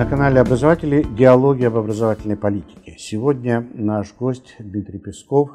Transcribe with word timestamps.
На 0.00 0.06
канале 0.06 0.40
обозреватели 0.40 1.02
диалоги 1.02 1.64
об 1.64 1.76
образовательной 1.76 2.38
политике. 2.38 2.96
Сегодня 2.96 3.68
наш 3.74 4.14
гость 4.14 4.56
Дмитрий 4.58 4.98
Песков. 4.98 5.50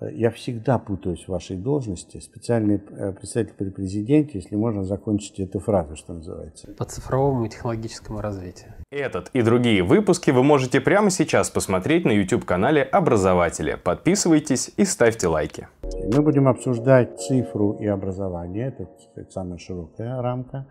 Я 0.00 0.32
всегда 0.32 0.80
путаюсь 0.80 1.26
в 1.26 1.28
вашей 1.28 1.56
должности. 1.56 2.18
Специальный 2.18 2.82
э, 2.84 3.12
представитель 3.12 3.54
при 3.54 3.70
президенте, 3.70 4.40
если 4.40 4.56
можно 4.56 4.82
закончить 4.82 5.38
эту 5.38 5.60
фразу, 5.60 5.94
что 5.94 6.12
называется. 6.12 6.74
По 6.76 6.84
цифровому 6.86 7.44
и 7.44 7.50
технологическому 7.50 8.20
развитию. 8.20 8.72
Этот 8.90 9.28
и 9.32 9.42
другие 9.42 9.84
выпуски 9.84 10.32
вы 10.32 10.42
можете 10.42 10.80
прямо 10.80 11.10
сейчас 11.10 11.48
посмотреть 11.48 12.04
на 12.04 12.10
YouTube-канале 12.10 12.82
Образователи. 12.82 13.76
Подписывайтесь 13.80 14.72
и 14.76 14.84
ставьте 14.84 15.28
лайки. 15.28 15.68
Мы 16.12 16.20
будем 16.20 16.48
обсуждать 16.48 17.20
цифру 17.20 17.74
и 17.74 17.86
образование. 17.86 18.66
Это 18.66 18.88
сказать, 19.08 19.30
самая 19.30 19.58
широкая 19.58 20.20
рамка 20.20 20.66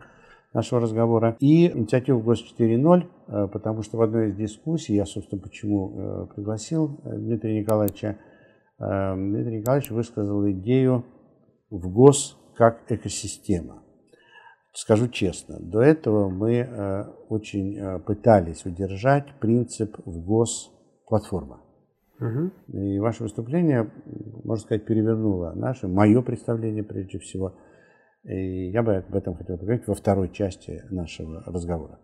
нашего 0.53 0.81
разговора. 0.81 1.35
И 1.39 1.67
инициативу 1.67 2.21
ГОС 2.21 2.43
4.0, 2.57 3.03
э, 3.27 3.47
потому 3.47 3.81
что 3.83 3.97
в 3.97 4.01
одной 4.01 4.29
из 4.29 4.35
дискуссий, 4.35 4.95
я, 4.95 5.05
собственно, 5.05 5.41
почему 5.41 5.93
э, 5.93 6.27
пригласил 6.35 6.99
Дмитрия 7.03 7.61
Николаевича, 7.61 8.17
Дмитрий 8.79 9.59
Николаевич 9.59 9.91
высказал 9.91 10.49
идею 10.49 11.05
в 11.69 11.87
ГОС 11.87 12.35
как 12.55 12.91
экосистема. 12.91 13.81
Скажу 14.73 15.09
честно, 15.09 15.57
до 15.59 15.81
этого 15.81 16.29
мы 16.29 16.59
э, 16.59 17.03
очень 17.27 17.77
э, 17.77 17.99
пытались 17.99 18.65
удержать 18.65 19.27
принцип 19.39 19.97
в 20.05 20.23
ГОС 20.23 20.71
платформа. 21.07 21.59
Угу. 22.21 22.77
И 22.77 22.99
ваше 22.99 23.23
выступление, 23.23 23.91
можно 24.45 24.63
сказать, 24.63 24.85
перевернуло 24.85 25.52
наше, 25.55 25.89
мое 25.89 26.21
представление 26.21 26.83
прежде 26.83 27.19
всего. 27.19 27.55
И 28.23 28.70
я 28.70 28.84
бы 28.84 28.98
об 28.98 29.16
этом 29.16 29.35
хотел 29.35 29.57
поговорить 29.57 29.88
во 29.88 29.95
второй 29.95 30.31
части 30.31 30.84
нашего 30.89 31.43
разговора. 31.45 32.00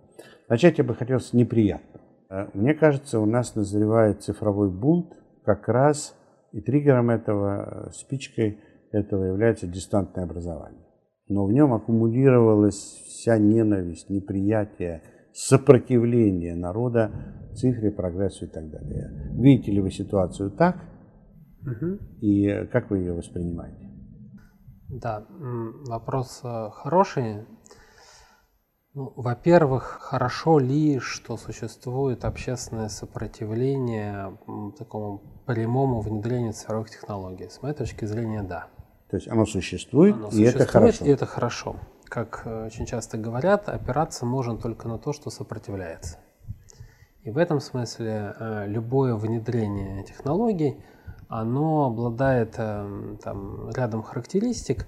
Начать 0.49 0.77
я 0.77 0.83
бы 0.83 0.95
хотел 0.95 1.19
с 1.19 1.33
неприятного. 1.33 2.01
Э, 2.29 2.47
мне 2.53 2.73
кажется, 2.73 3.19
у 3.19 3.25
нас 3.25 3.55
назревает 3.55 4.23
цифровой 4.23 4.71
бунт 4.71 5.13
как 5.45 5.67
раз 5.67 6.15
и 6.51 6.61
триггером 6.61 7.09
этого, 7.09 7.91
спичкой 7.93 8.59
этого 8.91 9.25
является 9.25 9.67
дистантное 9.67 10.23
образование 10.23 10.87
но 11.29 11.45
в 11.45 11.51
нем 11.51 11.73
аккумулировалась 11.73 13.01
вся 13.05 13.37
ненависть, 13.37 14.09
неприятие, 14.09 15.01
сопротивление 15.33 16.55
народа 16.55 17.11
цифре, 17.53 17.91
прогрессу 17.91 18.45
и 18.45 18.47
так 18.47 18.69
далее. 18.69 19.31
Видите 19.33 19.71
ли 19.71 19.81
вы 19.81 19.91
ситуацию 19.91 20.51
так? 20.51 20.77
Угу. 21.61 21.97
И 22.21 22.67
как 22.71 22.89
вы 22.89 22.99
ее 22.99 23.13
воспринимаете? 23.13 23.86
Да, 24.89 25.25
вопрос 25.29 26.41
э, 26.43 26.69
хороший. 26.73 27.45
Ну, 28.93 29.13
во-первых, 29.15 29.99
хорошо 30.01 30.59
ли, 30.59 30.99
что 30.99 31.37
существует 31.37 32.25
общественное 32.25 32.89
сопротивление 32.89 34.37
такому 34.77 35.43
прямому 35.45 36.01
внедрению 36.01 36.53
цифровых 36.53 36.89
технологий? 36.89 37.49
С 37.49 37.61
моей 37.61 37.75
точки 37.75 38.05
зрения, 38.05 38.43
да. 38.43 38.69
То 39.09 39.17
есть 39.17 39.27
оно 39.27 39.45
существует, 39.45 40.15
оно 40.15 40.27
и 40.27 40.31
существует, 40.31 40.55
это 40.55 40.65
хорошо. 40.65 41.05
И 41.05 41.09
это 41.09 41.25
хорошо. 41.25 41.75
Как 42.05 42.41
э, 42.45 42.65
очень 42.65 42.85
часто 42.85 43.17
говорят, 43.17 43.69
опираться 43.69 44.25
можно 44.25 44.57
только 44.57 44.87
на 44.87 44.97
то, 44.97 45.13
что 45.13 45.29
сопротивляется. 45.29 46.17
И 47.23 47.29
в 47.29 47.37
этом 47.37 47.59
смысле 47.59 48.35
э, 48.39 48.67
любое 48.67 49.15
внедрение 49.15 50.03
технологий, 50.05 50.81
оно 51.27 51.85
обладает 51.85 52.55
э, 52.57 53.17
там, 53.23 53.69
рядом 53.71 54.03
характеристик, 54.03 54.85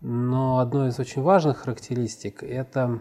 но 0.00 0.58
одной 0.58 0.88
из 0.88 0.98
очень 0.98 1.22
важных 1.22 1.58
характеристик– 1.58 2.42
это 2.44 3.00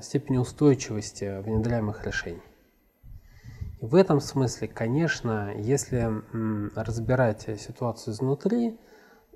степень 0.00 0.38
устойчивости 0.38 1.40
внедряемых 1.42 2.04
решений. 2.04 2.42
И 3.80 3.86
в 3.86 3.94
этом 3.94 4.20
смысле, 4.20 4.68
конечно, 4.68 5.52
если 5.56 6.22
разбирать 6.76 7.48
ситуацию 7.60 8.14
изнутри, 8.14 8.78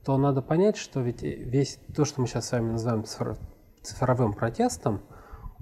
то 0.05 0.17
надо 0.19 0.43
понять, 0.43 0.77
что 0.77 1.01
ведь 1.01 1.23
весь 1.23 1.81
то, 1.95 2.05
что 2.05 2.21
мы 2.21 2.29
сейчас 2.29 2.49
с 2.49 2.53
вами 2.53 2.73
называем 2.73 3.05
цифровым 3.83 4.33
протестом, 4.33 5.03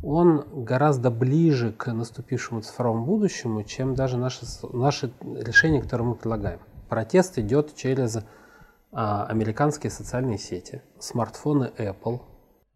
он 0.02 0.64
гораздо 0.64 1.10
ближе 1.10 1.72
к 1.72 1.90
наступившему 1.90 2.60
цифровому 2.60 3.06
будущему, 3.06 3.62
чем 3.62 3.94
даже 3.94 4.18
наши, 4.18 4.44
наши 4.72 5.12
решения, 5.22 5.80
которые 5.80 6.08
мы 6.08 6.14
предлагаем. 6.14 6.60
Протест 6.88 7.38
идет 7.38 7.74
через 7.74 8.18
а, 8.92 9.26
американские 9.26 9.90
социальные 9.90 10.38
сети, 10.38 10.82
смартфоны 10.98 11.72
Apple, 11.76 12.20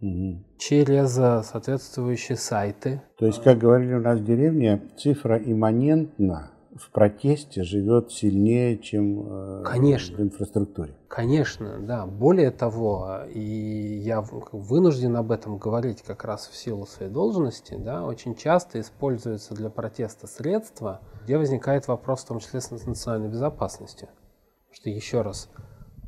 угу. 0.01 0.45
через 0.59 1.13
соответствующие 1.13 2.37
сайты. 2.37 3.03
То 3.19 3.27
есть, 3.27 3.43
как 3.43 3.59
говорили 3.59 3.95
у 3.95 4.01
нас 4.01 4.19
в 4.19 4.25
деревне, 4.25 4.83
цифра 4.97 5.39
имманентна 5.39 6.53
в 6.79 6.91
протесте 6.91 7.63
живет 7.63 8.13
сильнее, 8.13 8.79
чем 8.79 9.27
э, 9.27 9.63
Конечно. 9.65 10.17
в 10.17 10.21
инфраструктуре. 10.21 10.95
Конечно, 11.09 11.79
да. 11.81 12.07
Более 12.07 12.51
того, 12.51 13.21
и 13.33 13.41
я 13.41 14.21
вынужден 14.21 15.17
об 15.17 15.33
этом 15.33 15.59
говорить 15.59 16.03
как 16.03 16.25
раз 16.25 16.49
в 16.49 16.57
силу 16.57 16.87
своей 16.87 17.11
должности, 17.11 17.77
да, 17.77 18.05
очень 18.05 18.35
часто 18.35 18.81
используются 18.81 19.55
для 19.55 19.71
протеста 19.71 20.27
средства, 20.27 21.01
где 21.25 21.39
возникает 21.39 21.89
вопрос 21.89 22.21
в 22.21 22.29
том 22.29 22.39
числе 22.41 22.61
с 22.61 22.71
национальной 22.71 23.29
безопасностью. 23.29 24.09
Потому 24.09 24.75
что, 24.75 24.91
еще 24.91 25.23
раз, 25.23 25.49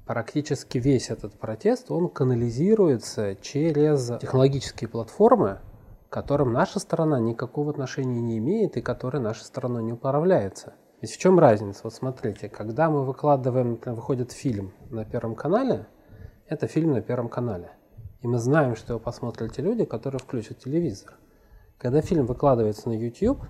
практически 0.07 0.79
весь 0.79 1.11
этот 1.11 1.39
протест, 1.39 1.91
он 1.91 2.09
канализируется 2.09 3.37
через 3.37 4.13
технологические 4.21 4.89
платформы, 4.89 5.61
которым 6.11 6.53
наша 6.53 6.81
сторона 6.81 7.21
никакого 7.21 7.71
отношения 7.71 8.21
не 8.21 8.39
имеет 8.39 8.77
и 8.77 8.83
которой 8.83 9.23
наша 9.23 9.45
сторона 9.45 9.81
не 9.81 9.93
управляется. 9.93 10.75
Ведь 11.01 11.13
в 11.13 11.19
чем 11.19 11.39
разница? 11.39 11.83
Вот 11.85 11.95
смотрите, 11.95 12.49
когда 12.49 12.91
мы 12.91 13.05
выкладываем, 13.05 13.79
выходит 13.87 14.33
фильм 14.33 14.75
на 14.91 15.05
Первом 15.05 15.37
канале, 15.37 15.87
это 16.47 16.67
фильм 16.67 16.91
на 16.91 17.01
Первом 17.01 17.29
канале. 17.29 17.71
И 18.21 18.27
мы 18.27 18.39
знаем, 18.39 18.75
что 18.75 18.95
его 18.95 19.01
посмотрят 19.01 19.55
те 19.55 19.63
люди, 19.63 19.85
которые 19.85 20.19
включат 20.19 20.59
телевизор. 20.59 21.15
Когда 21.79 22.03
фильм 22.03 22.27
выкладывается 22.27 22.89
на 22.89 22.95
YouTube, 22.95 23.41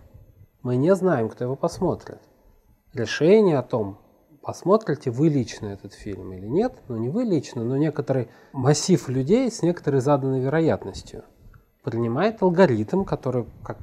мы 0.62 0.76
не 0.76 0.94
знаем, 0.94 1.30
кто 1.30 1.44
его 1.44 1.56
посмотрит. 1.56 2.20
Решение 2.92 3.58
о 3.58 3.62
том, 3.62 3.98
посмотрите 4.42 5.10
вы 5.10 5.28
лично 5.30 5.68
этот 5.68 5.94
фильм 5.94 6.32
или 6.34 6.46
нет, 6.46 6.74
ну 6.88 6.98
не 6.98 7.08
вы 7.08 7.24
лично, 7.24 7.64
но 7.64 7.78
некоторый 7.78 8.28
массив 8.52 9.08
людей 9.08 9.50
с 9.50 9.62
некоторой 9.62 10.02
заданной 10.02 10.40
вероятностью– 10.40 11.24
принимает 11.82 12.42
алгоритм, 12.42 13.04
который, 13.04 13.46
как 13.62 13.78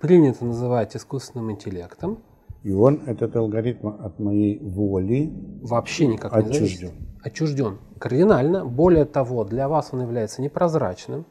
принято 0.00 0.44
называть 0.44 0.96
искусственным 0.96 1.50
интеллектом. 1.52 2.18
И 2.62 2.72
он, 2.72 3.02
этот 3.06 3.36
алгоритм 3.36 3.88
от 3.88 4.18
моей 4.18 4.58
воли 4.58 5.32
вообще 5.62 6.06
никак 6.06 6.32
не 6.32 6.50
отчужден. 6.50 6.92
Отчужден. 7.22 7.78
Кардинально. 7.98 8.64
Более 8.64 9.04
того, 9.04 9.44
для 9.44 9.68
вас 9.68 9.90
он 9.92 10.02
является 10.02 10.42
непрозрачным. 10.42 11.26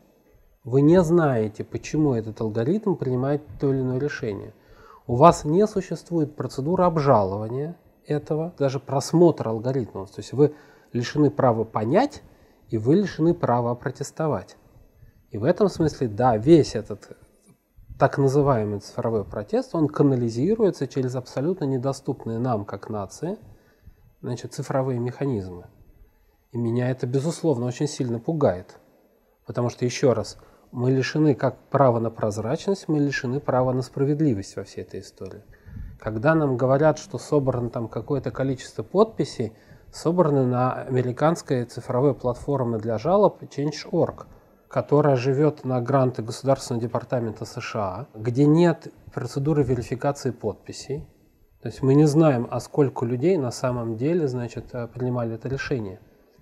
Вы 0.64 0.82
не 0.82 1.02
знаете, 1.02 1.64
почему 1.64 2.14
этот 2.14 2.42
алгоритм 2.42 2.96
принимает 2.96 3.42
то 3.60 3.74
или 3.74 3.82
иное 3.82 4.00
решение. 4.00 4.54
У 5.06 5.16
вас 5.16 5.46
не 5.46 5.66
существует 5.68 6.36
процедуры 6.36 6.84
обжалования 6.84 7.78
этого, 8.06 8.54
даже 8.60 8.80
просмотра 8.80 9.50
алгоритмов. 9.50 10.12
То 10.12 10.20
есть 10.20 10.34
вы 10.34 10.54
лишены 10.92 11.30
права 11.30 11.64
понять, 11.64 12.22
и 12.70 12.78
вы 12.78 12.96
лишены 12.96 13.34
права 13.34 13.76
протестовать. 13.76 14.58
И 15.38 15.40
в 15.40 15.44
этом 15.44 15.70
смысле, 15.70 16.08
да, 16.08 16.36
весь 16.36 16.74
этот 16.74 17.16
так 18.00 18.18
называемый 18.18 18.80
цифровой 18.80 19.24
протест, 19.24 19.76
он 19.76 19.88
канализируется 19.88 20.88
через 20.88 21.14
абсолютно 21.14 21.66
недоступные 21.66 22.40
нам, 22.40 22.66
как 22.66 22.90
нации, 22.90 23.38
значит, 24.20 24.56
цифровые 24.56 25.00
механизмы. 25.00 25.68
И 26.54 26.58
меня 26.58 26.90
это, 26.90 27.06
безусловно, 27.06 27.68
очень 27.68 27.88
сильно 27.88 28.18
пугает. 28.18 28.80
Потому 29.46 29.70
что, 29.70 29.86
еще 29.86 30.14
раз, 30.14 30.40
мы 30.72 30.90
лишены 30.90 31.36
как 31.36 31.70
права 31.70 32.00
на 32.00 32.10
прозрачность, 32.10 32.88
мы 32.88 32.98
лишены 32.98 33.40
права 33.40 33.74
на 33.74 33.84
справедливость 33.84 34.56
во 34.56 34.64
всей 34.64 34.82
этой 34.82 35.02
истории. 35.02 35.44
Когда 36.00 36.34
нам 36.34 36.58
говорят, 36.58 36.98
что 36.98 37.20
собрано 37.20 37.70
там 37.70 37.90
какое-то 37.90 38.32
количество 38.32 38.82
подписей, 38.82 39.54
собраны 39.94 40.48
на 40.48 40.74
американской 40.74 41.64
цифровой 41.66 42.16
платформе 42.16 42.80
для 42.80 42.98
жалоб 42.98 43.44
Change.org– 43.44 44.26
которая 44.68 45.16
живет 45.16 45.64
на 45.64 45.82
гранты 45.82 46.22
Государственного 46.22 46.82
департамента 46.82 47.46
США, 47.46 48.08
где 48.14 48.46
нет 48.46 48.92
процедуры 49.14 49.64
верификации 49.64 50.32
подписей. 50.32 51.08
То 51.62 51.70
есть 51.70 51.82
мы 51.82 51.96
не 51.96 52.06
знаем, 52.06 52.48
а 52.52 52.60
сколько 52.60 53.06
людей 53.06 53.38
на 53.38 53.52
самом 53.52 53.98
деле 53.98 54.28
значит, 54.28 54.74
э, 54.74 54.88
принимали 54.88 55.36
это 55.36 55.48
решение. 55.48 56.00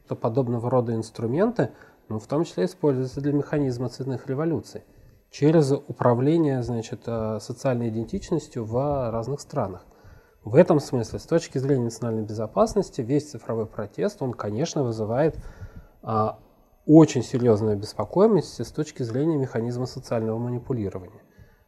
То 0.08 0.16
подобного 0.16 0.70
рода 0.70 0.94
инструменты, 0.94 1.72
ну, 2.10 2.20
в 2.20 2.28
том 2.28 2.44
числе 2.44 2.66
используются 2.66 3.22
для 3.22 3.34
механизма 3.34 3.90
цветных 3.90 4.28
революций 4.28 4.84
через 5.32 5.72
управление 5.72 6.64
значит, 6.64 7.02
э, 7.08 7.40
социальной 7.42 7.90
идентичностью 7.90 8.64
в 8.64 9.12
разных 9.12 9.42
странах. 9.42 9.86
В 10.46 10.56
этом 10.56 10.80
смысле, 10.80 11.20
с 11.20 11.24
точки 11.24 11.58
зрения 11.58 11.86
национальной 11.86 12.24
безопасности, 12.24 13.02
весь 13.02 13.32
цифровой 13.32 13.66
протест, 13.66 14.22
он, 14.22 14.32
конечно, 14.32 14.84
вызывает 14.84 15.38
а, 16.04 16.38
очень 16.86 17.24
серьезную 17.24 17.78
беспокоимость 17.78 18.64
с 18.64 18.72
точки 18.72 19.04
зрения 19.04 19.38
механизма 19.38 19.86
социального 19.86 20.38
манипулирования. 20.38 21.22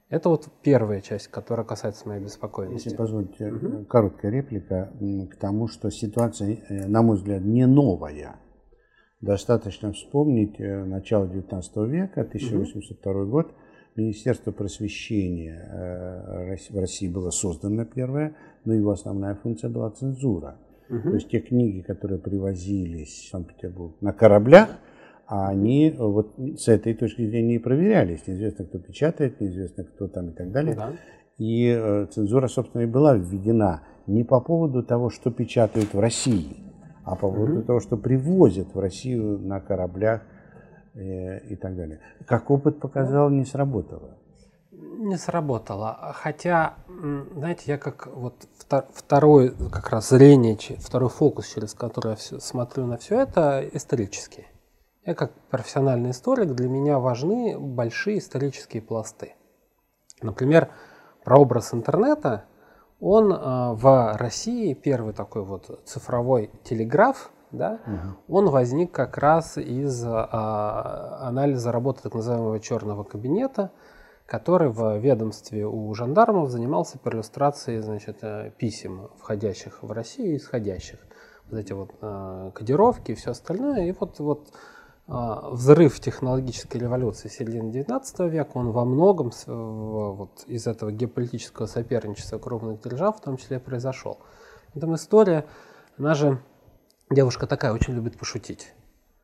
Это 0.10 0.30
вот 0.30 0.48
первая 0.64 1.02
часть, 1.02 1.28
которая 1.28 1.66
касается 1.66 2.08
моей 2.08 2.24
беспокойности. 2.24 2.88
Если 2.88 2.98
позволите, 2.98 3.52
угу. 3.52 3.86
короткая 3.86 4.32
реплика 4.32 4.94
к 5.30 5.36
тому, 5.36 5.68
что 5.68 5.90
ситуация, 5.90 6.60
э, 6.70 6.88
на 6.88 7.02
мой 7.02 7.18
взгляд, 7.18 7.44
не 7.44 7.66
новая. 7.66 8.38
Достаточно 9.20 9.92
вспомнить 9.92 10.60
э, 10.60 10.86
начало 10.86 11.26
XIX 11.26 11.88
века, 11.88 12.22
1802 12.22 13.12
угу. 13.12 13.30
год, 13.30 13.54
Министерство 13.98 14.52
просвещения 14.52 16.56
в 16.70 16.80
России 16.80 17.08
было 17.08 17.32
создано 17.32 17.84
первое, 17.84 18.36
но 18.64 18.76
его 18.76 18.92
основная 18.92 19.34
функция 19.34 19.72
была 19.72 19.90
цензура. 19.90 20.60
Угу. 20.88 21.02
То 21.02 21.14
есть 21.16 21.30
те 21.30 21.40
книги, 21.40 21.82
которые 21.82 22.20
привозились 22.20 23.26
в 23.26 23.30
Санкт-Петербург 23.30 23.96
на 24.02 24.14
кораблях, 24.14 24.70
а 25.28 25.50
они 25.50 25.94
вот 25.98 26.36
с 26.58 26.70
этой 26.70 26.94
точки 26.94 27.28
зрения 27.28 27.56
и 27.56 27.60
проверялись. 27.60 28.26
Неизвестно, 28.28 28.66
кто 28.66 28.80
печатает, 28.80 29.42
неизвестно, 29.42 29.84
кто 29.84 30.08
там 30.08 30.30
и 30.30 30.34
так 30.34 30.52
далее. 30.52 30.76
Да. 30.76 30.94
И 31.38 31.68
э, 31.68 32.08
цензура, 32.08 32.48
собственно, 32.48 32.84
и 32.84 32.86
была 32.86 33.16
введена 33.16 33.82
не 34.08 34.24
по 34.24 34.40
поводу 34.40 34.84
того, 34.84 35.10
что 35.10 35.30
печатают 35.30 35.94
в 35.94 36.00
России, 36.00 36.58
а 37.04 37.16
по 37.16 37.30
поводу 37.30 37.60
mm 37.60 37.66
того, 37.66 37.80
что 37.82 37.98
привозят 37.98 38.74
в 38.74 38.80
Россию 38.80 39.38
на 39.40 39.60
кораблях 39.60 40.22
э, 40.96 41.40
и 41.50 41.56
так 41.58 41.76
далее. 41.76 42.00
Как 42.26 42.50
опыт 42.50 42.80
показал, 42.80 43.30
не 43.30 43.44
сработало. 43.44 44.18
Не 44.72 45.18
сработало. 45.18 46.14
Хотя, 46.16 46.76
знаете, 47.36 47.64
я 47.66 47.78
как 47.78 48.08
вот 48.16 48.48
второй 48.94 49.54
как 49.72 49.90
раз 49.90 50.10
зрение, 50.10 50.58
второй 50.80 51.10
фокус, 51.10 51.54
через 51.54 51.74
который 51.74 52.12
я 52.12 52.16
все, 52.16 52.40
смотрю 52.40 52.86
на 52.86 52.98
все 52.98 53.22
это, 53.22 53.64
исторический. 53.74 54.48
Я 55.08 55.16
как 55.16 55.32
профессиональный 55.50 56.12
историк, 56.12 56.54
для 56.54 56.68
меня 56.68 57.00
важны 57.00 57.58
большие 57.58 58.18
исторические 58.18 58.82
пласты. 58.82 59.36
Например, 60.22 60.70
прообраз 61.24 61.74
интернета, 61.74 62.44
он 63.00 63.32
э, 63.32 63.38
в 63.72 64.18
России, 64.18 64.74
первый 64.74 65.14
такой 65.14 65.46
вот 65.46 65.82
цифровой 65.86 66.52
телеграф, 66.66 67.32
да, 67.54 67.80
угу. 67.88 68.38
он 68.38 68.50
возник 68.50 68.92
как 68.92 69.18
раз 69.18 69.58
из 69.58 70.04
э, 70.04 70.10
анализа 70.10 71.72
работы 71.72 72.04
так 72.04 72.14
называемого 72.14 72.60
черного 72.60 73.06
кабинета, 73.06 73.72
который 74.26 74.68
в 74.68 74.98
ведомстве 74.98 75.66
у 75.66 75.94
жандармов 75.94 76.50
занимался 76.50 76.98
перлюстрацией 76.98 77.80
значит, 77.80 78.18
э, 78.24 78.52
писем, 78.58 79.10
входящих 79.18 79.84
в 79.84 79.90
Россию 79.90 80.34
и 80.34 80.38
исходящих. 80.38 81.00
Вот 81.50 81.60
эти 81.60 81.72
вот 81.72 81.92
э, 82.02 82.52
кодировки 82.54 83.12
и 83.12 83.16
все 83.16 83.32
остальное. 83.32 83.86
И 83.86 83.94
вот, 83.94 84.20
вот 84.20 84.50
взрыв 85.08 86.00
технологической 86.00 86.82
революции 86.82 87.30
середины 87.30 87.72
XIX 87.72 88.30
века, 88.30 88.52
он 88.56 88.72
во 88.72 88.84
многом 88.84 89.32
вот, 89.46 90.44
из 90.48 90.68
этого 90.68 90.92
геополитического 90.92 91.66
соперничества 91.66 92.40
крупных 92.40 92.82
держав 92.82 93.18
в 93.18 93.22
том 93.22 93.38
числе 93.38 93.60
произошел. 93.60 94.20
Там 94.80 94.96
история, 94.96 95.46
она 95.98 96.14
же, 96.14 96.42
девушка 97.10 97.48
такая, 97.48 97.72
очень 97.74 97.94
любит 97.94 98.18
пошутить. 98.18 98.74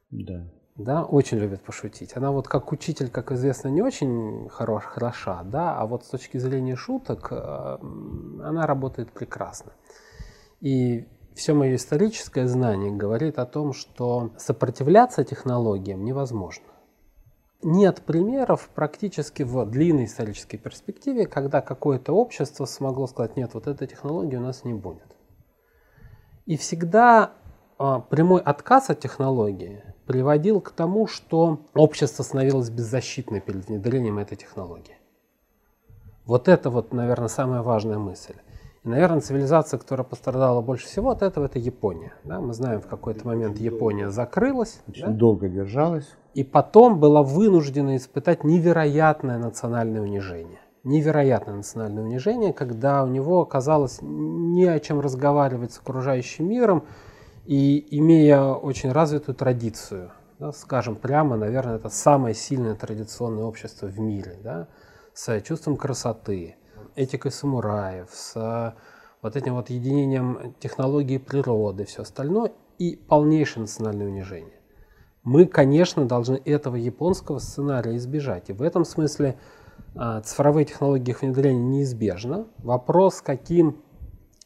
Да. 0.09 0.50
Да, 0.75 1.03
очень 1.03 1.38
любит 1.38 1.62
пошутить. 1.62 2.18
Она 2.18 2.31
вот 2.31 2.47
как 2.47 2.71
учитель, 2.71 3.09
как 3.09 3.31
известно, 3.31 3.68
не 3.68 3.83
очень 3.83 4.50
хорош, 4.50 4.85
хороша, 4.85 5.44
да, 5.44 5.77
а 5.77 5.85
вот 5.85 6.03
с 6.03 6.07
точки 6.07 6.39
зрения 6.39 6.75
шуток 6.75 7.27
э, 7.30 7.35
она 7.35 8.65
работает 8.65 9.12
прекрасно. 9.12 9.74
И 10.62 11.07
все 11.35 11.53
мое 11.53 11.75
историческое 11.75 12.47
знание 12.47 12.91
говорит 12.91 13.39
о 13.39 13.45
том, 13.45 13.74
что 13.74 14.31
сопротивляться 14.38 15.24
технологиям 15.24 16.03
невозможно. 16.03 16.65
Нет 17.62 18.01
примеров 18.01 18.69
практически 18.75 19.44
в 19.44 19.65
длинной 19.65 20.06
исторической 20.06 20.57
перспективе, 20.57 21.25
когда 21.25 21.62
какое-то 21.62 22.13
общество 22.13 22.65
смогло 22.65 23.07
сказать, 23.07 23.38
нет, 23.38 23.53
вот 23.53 23.68
этой 23.68 23.88
технологии 23.88 24.35
у 24.35 24.41
нас 24.41 24.65
не 24.65 24.74
будет. 24.74 25.15
И 26.45 26.57
всегда 26.57 27.31
а, 27.77 28.00
прямой 28.00 28.41
отказ 28.41 28.89
от 28.89 29.00
технологии 29.00 29.81
приводил 30.06 30.59
к 30.59 30.71
тому, 30.71 31.07
что 31.07 31.62
общество 31.74 32.24
становилось 32.24 32.69
беззащитным 32.69 33.39
перед 33.39 33.68
внедрением 33.68 34.19
этой 34.19 34.35
технологии. 34.35 34.97
Вот 36.25 36.47
это 36.50 36.69
вот, 36.69 36.94
наверное, 36.94 37.30
самая 37.30 37.62
важная 37.62 37.97
мысль. 37.97 38.35
И, 38.83 38.89
наверное, 38.89 39.21
цивилизация, 39.21 39.77
которая 39.77 40.06
пострадала 40.06 40.62
больше 40.62 40.88
всего 40.88 41.12
от 41.12 41.21
этого, 41.21 41.45
это 41.45 41.57
Япония. 41.57 42.13
Да? 42.25 42.41
Мы 42.41 42.53
знаем, 42.53 42.81
в 42.81 42.88
какой-то 42.88 43.25
момент 43.25 43.57
Япония 43.57 44.09
закрылась. 44.09 44.81
Очень 44.88 45.06
да? 45.06 45.12
долго 45.12 45.47
держалась. 45.47 46.09
И 46.33 46.44
потом 46.44 47.00
была 47.00 47.24
вынуждена 47.24 47.95
испытать 47.95 48.44
невероятное 48.44 49.38
национальное 49.38 50.01
унижение. 50.01 50.59
Невероятное 50.83 51.56
национальное 51.56 52.03
унижение, 52.03 52.51
когда 52.51 53.03
у 53.03 53.07
него 53.07 53.41
оказалось 53.41 54.00
не 54.01 54.65
о 54.65 54.80
чем 54.81 55.00
разговаривать 55.00 55.71
с 55.71 55.80
окружающим 55.80 56.50
миром, 56.50 56.83
и 57.45 57.97
имея 57.97 58.41
очень 58.41 58.91
развитую 58.91 59.35
традицию, 59.35 60.12
да, 60.39 60.51
скажем 60.51 60.95
прямо, 60.95 61.38
наверное, 61.38 61.75
это 61.75 61.89
самое 61.89 62.33
сильное 62.33 62.75
традиционное 62.75 63.44
общество 63.44 63.88
в 63.88 64.00
мире, 64.00 64.38
да, 64.44 64.68
с 65.13 65.39
чувством 65.41 65.77
красоты, 65.77 66.56
этикой 66.95 67.31
самураев, 67.31 68.10
с 68.12 68.75
вот 69.22 69.36
этим 69.36 69.56
вот 69.56 69.69
единением 69.69 70.54
технологии 70.60 71.18
природы, 71.18 71.86
все 71.86 72.01
остальное, 72.01 72.51
и 72.78 72.95
полнейшее 72.95 73.62
национальное 73.62 74.07
унижение. 74.07 74.60
Мы, 75.24 75.45
конечно, 75.45 76.06
должны 76.06 76.42
этого 76.44 76.75
японского 76.75 77.40
сценария 77.40 77.95
избежать. 77.95 78.50
И 78.50 78.54
в 78.54 78.62
этом 78.62 78.84
смысле 78.84 79.38
а, 79.95 80.22
цифровые 80.22 80.66
технологии 80.66 81.12
их 81.12 81.22
внедрения 81.22 81.62
неизбежно. 81.62 82.48
Вопрос, 82.57 83.22
каким 83.22 83.81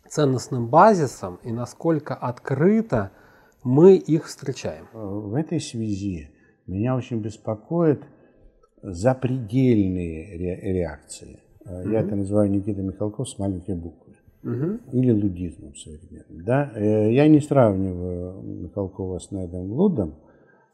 ценностным 0.07 0.67
базисом 0.67 1.39
и 1.43 1.51
насколько 1.51 2.13
открыто 2.13 3.11
мы 3.63 3.95
их 3.95 4.27
встречаем. 4.27 4.87
В 4.93 5.33
этой 5.33 5.59
связи 5.59 6.29
меня 6.67 6.95
очень 6.95 7.19
беспокоит 7.19 8.03
запредельные 8.81 10.37
реакции. 10.73 11.41
Mm-hmm. 11.67 11.91
Я 11.91 11.99
это 12.01 12.15
называю 12.15 12.49
Никита 12.49 12.81
Михалков 12.81 13.29
с 13.29 13.37
маленькой 13.37 13.75
буквы. 13.75 14.13
Mm-hmm. 14.43 14.91
Или 14.93 15.11
лудизмом 15.11 15.75
современным. 15.75 16.45
Да? 16.45 16.71
Э, 16.75 17.11
я 17.11 17.27
не 17.27 17.39
сравниваю 17.39 18.41
Михалкова 18.41 19.19
с 19.19 19.31
Недом 19.31 19.71
Лудом. 19.71 20.15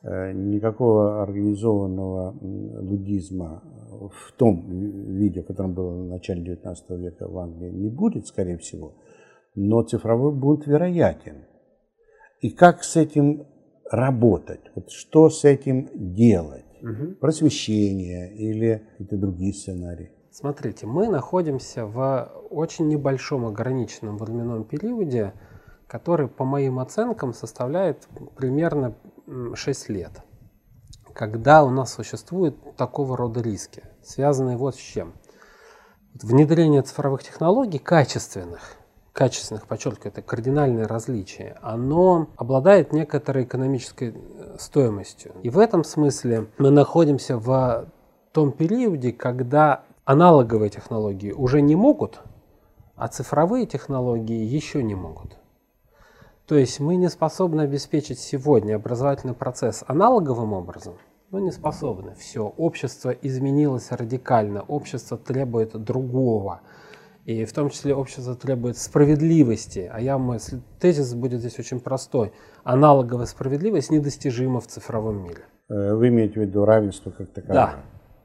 Э, 0.04 0.32
никакого 0.34 1.24
организованного 1.24 2.36
лудизма 2.42 3.64
в 4.12 4.32
том 4.34 4.66
виде, 5.18 5.42
в 5.42 5.46
котором 5.46 5.74
было 5.74 5.92
в 5.92 6.06
начале 6.06 6.42
19 6.42 6.90
века 6.92 7.28
в 7.28 7.38
Англии, 7.38 7.72
не 7.72 7.90
будет, 7.90 8.28
скорее 8.28 8.58
всего. 8.58 8.94
Но 9.56 9.82
цифровой 9.84 10.34
бунт 10.34 10.68
вероятен. 10.68 11.46
И 12.42 12.50
как 12.50 12.84
с 12.84 12.98
этим 12.98 13.46
работать? 13.90 14.62
Вот 14.76 14.92
что 14.92 15.30
с 15.30 15.46
этим 15.46 15.90
делать? 15.94 16.66
Угу. 16.82 17.16
Просвещение 17.22 18.36
или 18.36 18.82
какие-то 18.92 19.18
другие 19.18 19.54
сценарии? 19.54 20.12
Смотрите, 20.34 20.88
мы 20.88 21.10
находимся 21.10 21.86
в 21.86 22.28
очень 22.50 22.88
небольшом 22.88 23.46
ограниченном 23.46 24.18
временном 24.18 24.64
периоде, 24.64 25.32
который, 25.86 26.28
по 26.28 26.44
моим 26.44 26.80
оценкам, 26.80 27.36
составляет 27.36 28.08
примерно 28.36 28.96
6 29.54 29.90
лет, 29.90 30.24
когда 31.14 31.64
у 31.64 31.70
нас 31.70 31.94
существуют 31.94 32.76
такого 32.78 33.16
рода 33.16 33.42
риски, 33.42 33.84
связанные 34.02 34.58
вот 34.58 34.74
с 34.74 34.80
чем. 34.80 35.14
Внедрение 36.16 36.82
цифровых 36.82 37.22
технологий 37.22 37.78
качественных, 37.78 38.78
качественных, 39.12 39.68
подчеркиваю, 39.68 40.14
это 40.14 40.24
кардинальное 40.24 40.88
различие, 40.88 41.60
оно 41.62 42.30
обладает 42.38 42.92
некоторой 42.92 43.44
экономической 43.44 44.16
э, 44.16 44.56
стоимостью. 44.58 45.34
И 45.44 45.52
в 45.52 45.60
этом 45.60 45.84
смысле 45.84 46.48
мы 46.58 46.72
находимся 46.72 47.38
в 47.38 47.88
том 48.32 48.52
периоде, 48.52 49.12
когда 49.12 49.84
аналоговые 50.06 50.70
технологии 50.70 51.32
уже 51.32 51.62
не 51.62 51.76
могут, 51.76 52.22
а 52.96 53.08
цифровые 53.08 53.66
технологии 53.66 54.44
еще 54.44 54.84
не 54.84 54.96
могут. 54.96 55.38
То 56.46 56.56
есть 56.56 56.80
мы 56.80 56.96
не 56.96 57.10
способны 57.10 57.62
обеспечить 57.62 58.20
сегодня 58.20 58.76
образовательный 58.76 59.34
процесс 59.34 59.84
аналоговым 59.88 60.54
образом, 60.54 60.96
но 61.32 61.40
не 61.40 61.52
способны. 61.52 62.16
Все, 62.16 62.42
общество 62.46 63.12
изменилось 63.12 63.92
радикально, 63.92 64.62
общество 64.62 65.18
требует 65.18 65.72
другого. 65.82 66.62
И 67.26 67.46
в 67.46 67.54
том 67.54 67.70
числе 67.70 67.96
общество 67.96 68.36
требует 68.36 68.78
справедливости. 68.78 69.90
А 69.92 70.02
я 70.02 70.18
мой 70.18 70.40
тезис 70.82 71.14
будет 71.14 71.40
здесь 71.40 71.58
очень 71.58 71.80
простой. 71.80 72.34
Аналоговая 72.66 73.26
справедливость 73.26 73.92
недостижима 73.92 74.60
в 74.60 74.68
цифровом 74.68 75.24
мире. 75.24 75.46
Э, 75.70 75.94
вы 75.94 76.10
имеете 76.10 76.42
в 76.42 76.44
виду 76.44 76.66
равенство 76.66 77.12
как 77.12 77.32
таковое? 77.32 77.54
Да. 77.54 77.76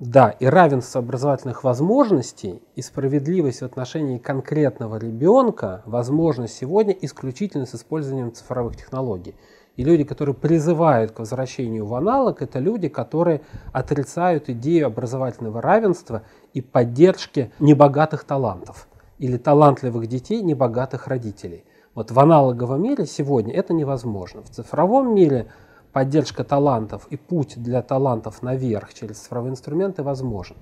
Да, 0.00 0.30
и 0.30 0.46
равенство 0.46 1.00
образовательных 1.00 1.64
возможностей 1.64 2.62
и 2.76 2.82
справедливость 2.82 3.62
в 3.62 3.64
отношении 3.64 4.18
конкретного 4.18 4.96
ребенка 4.96 5.82
возможно 5.86 6.46
сегодня 6.46 6.96
исключительно 7.00 7.66
с 7.66 7.74
использованием 7.74 8.32
цифровых 8.32 8.76
технологий. 8.76 9.34
И 9.74 9.82
люди, 9.82 10.04
которые 10.04 10.36
призывают 10.36 11.10
к 11.10 11.18
возвращению 11.18 11.86
в 11.86 11.94
аналог, 11.94 12.42
это 12.42 12.60
люди, 12.60 12.88
которые 12.88 13.40
отрицают 13.72 14.48
идею 14.48 14.86
образовательного 14.86 15.60
равенства 15.60 16.22
и 16.54 16.60
поддержки 16.60 17.50
небогатых 17.58 18.22
талантов 18.22 18.86
или 19.18 19.36
талантливых 19.36 20.06
детей 20.06 20.42
небогатых 20.42 21.08
родителей. 21.08 21.64
Вот 21.96 22.12
в 22.12 22.20
аналоговом 22.20 22.84
мире 22.84 23.04
сегодня 23.04 23.52
это 23.52 23.72
невозможно. 23.72 24.42
В 24.42 24.50
цифровом 24.50 25.12
мире 25.12 25.48
поддержка 25.92 26.44
талантов 26.44 27.06
и 27.10 27.16
путь 27.16 27.54
для 27.56 27.82
талантов 27.82 28.42
наверх 28.42 28.94
через 28.94 29.18
цифровые 29.18 29.52
инструменты 29.52 30.02
возможен. 30.02 30.56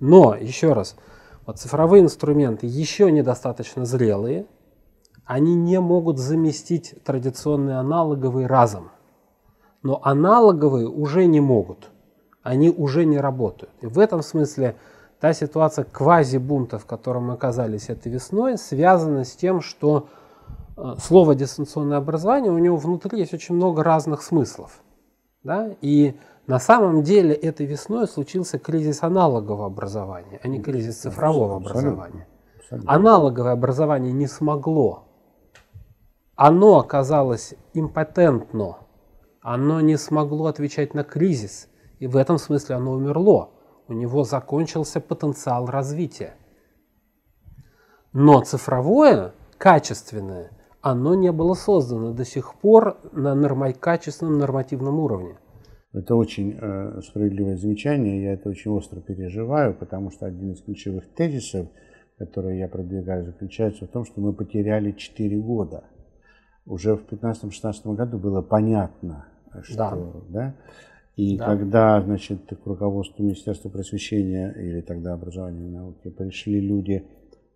Но, 0.00 0.34
еще 0.34 0.72
раз, 0.72 0.96
вот 1.46 1.58
цифровые 1.58 2.02
инструменты 2.02 2.66
еще 2.66 3.10
недостаточно 3.10 3.84
зрелые, 3.84 4.46
они 5.24 5.54
не 5.54 5.80
могут 5.80 6.18
заместить 6.18 6.94
традиционные 7.04 7.78
аналоговые 7.78 8.46
разом. 8.46 8.90
Но 9.82 10.00
аналоговые 10.02 10.88
уже 10.88 11.26
не 11.26 11.40
могут, 11.40 11.90
они 12.42 12.70
уже 12.70 13.04
не 13.04 13.18
работают. 13.18 13.72
И 13.80 13.86
в 13.86 13.98
этом 13.98 14.22
смысле 14.22 14.76
та 15.20 15.32
ситуация 15.32 15.84
квази-бунта, 15.84 16.78
в 16.78 16.86
котором 16.86 17.26
мы 17.26 17.34
оказались 17.34 17.88
этой 17.88 18.10
весной, 18.10 18.56
связана 18.56 19.24
с 19.24 19.32
тем, 19.32 19.60
что 19.60 20.08
слово 20.98 21.34
дистанционное 21.34 21.98
образование, 21.98 22.52
у 22.52 22.58
него 22.58 22.76
внутри 22.76 23.18
есть 23.18 23.34
очень 23.34 23.54
много 23.54 23.82
разных 23.82 24.22
смыслов. 24.22 24.82
Да? 25.42 25.70
И 25.80 26.16
на 26.46 26.58
самом 26.58 27.02
деле 27.02 27.34
этой 27.34 27.66
весной 27.66 28.06
случился 28.06 28.58
кризис 28.58 29.02
аналогового 29.02 29.66
образования, 29.66 30.40
а 30.42 30.48
не 30.48 30.60
кризис 30.60 30.98
цифрового 31.00 31.56
образования. 31.56 32.26
Аналоговое 32.86 33.52
образование 33.52 34.12
не 34.12 34.26
смогло 34.26 35.08
оно 36.38 36.78
оказалось 36.78 37.54
импотентно, 37.74 38.78
оно 39.40 39.80
не 39.80 39.96
смогло 39.96 40.46
отвечать 40.46 40.94
на 40.94 41.02
кризис, 41.02 41.68
и 41.98 42.06
в 42.06 42.16
этом 42.16 42.38
смысле 42.38 42.76
оно 42.76 42.92
умерло. 42.92 43.50
У 43.88 43.92
него 43.92 44.22
закончился 44.22 45.00
потенциал 45.00 45.66
развития. 45.66 46.36
Но 48.12 48.40
цифровое, 48.42 49.34
качественное, 49.56 50.52
оно 50.80 51.14
не 51.14 51.32
было 51.32 51.54
создано 51.54 52.12
до 52.12 52.24
сих 52.24 52.54
пор 52.54 52.98
на 53.12 53.34
норма- 53.34 53.72
качественном 53.72 54.38
нормативном 54.38 54.98
уровне. 54.98 55.36
Это 55.92 56.14
очень 56.14 56.56
э, 56.60 57.00
справедливое 57.02 57.56
замечание, 57.56 58.22
я 58.22 58.32
это 58.34 58.50
очень 58.50 58.70
остро 58.70 59.00
переживаю, 59.00 59.74
потому 59.74 60.10
что 60.10 60.26
один 60.26 60.52
из 60.52 60.60
ключевых 60.60 61.06
тезисов, 61.14 61.68
который 62.18 62.58
я 62.58 62.68
продвигаю, 62.68 63.24
заключается 63.24 63.86
в 63.86 63.88
том, 63.88 64.04
что 64.04 64.20
мы 64.20 64.32
потеряли 64.32 64.92
4 64.92 65.38
года– 65.38 65.84
уже 66.68 66.96
в 66.96 67.04
15-16 67.10 67.94
году 67.94 68.18
было 68.18 68.42
понятно, 68.42 69.26
что, 69.62 69.76
да, 69.76 69.96
да? 70.28 70.54
И 71.16 71.36
да. 71.36 71.46
когда, 71.46 72.00
значит, 72.02 72.40
к 72.46 72.66
руководству 72.66 73.24
Министерства 73.24 73.70
просвещения 73.70 74.52
или 74.52 74.82
тогда 74.82 75.14
образования 75.14 75.66
и 75.66 75.70
науки 75.70 76.10
пришли 76.10 76.60
люди, 76.60 77.04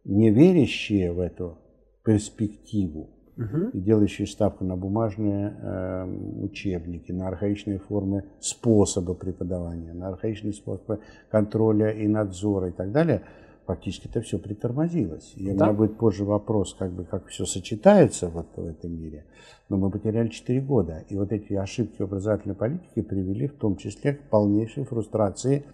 не 0.04 0.30
верящие 0.30 1.12
в 1.12 1.20
эту 1.20 1.58
перспективу, 2.04 3.10
угу. 3.36 3.68
и 3.72 3.80
делающие 3.80 4.26
ставку 4.26 4.64
на 4.64 4.76
бумажные 4.76 5.56
э, 5.60 6.04
учебники, 6.42 7.12
на 7.12 7.28
архаичные 7.28 7.78
формы 7.78 8.24
способа 8.40 9.14
преподавания, 9.14 9.92
на 9.92 10.08
архаичные 10.08 10.52
способы 10.52 11.00
контроля 11.30 11.90
и 11.90 12.06
надзора 12.08 12.68
и 12.68 12.72
так 12.72 12.92
далее– 12.92 13.22
фактически 13.66 14.08
это 14.08 14.20
все 14.20 14.38
притормозилось. 14.38 15.32
И 15.36 15.46
да? 15.46 15.50
у 15.50 15.54
меня 15.54 15.72
будет 15.72 15.96
позже 15.96 16.24
вопрос, 16.24 16.74
как 16.74 16.92
бы 16.92 17.04
как 17.04 17.26
все 17.26 17.44
сочетается 17.44 18.28
вот 18.28 18.46
в 18.56 18.66
этом 18.66 18.92
мире. 18.92 19.24
Но 19.68 19.76
мы 19.76 19.90
потеряли 19.90 20.28
4 20.28 20.60
года. 20.60 21.04
И 21.08 21.16
вот 21.16 21.32
эти 21.32 21.54
ошибки 21.54 22.02
образовательной 22.02 22.54
политике 22.54 23.02
привели 23.02 23.48
в 23.48 23.54
том 23.54 23.76
числе 23.76 24.14
к 24.14 24.28
полнейшей 24.28 24.84
фрустрации 24.84 25.64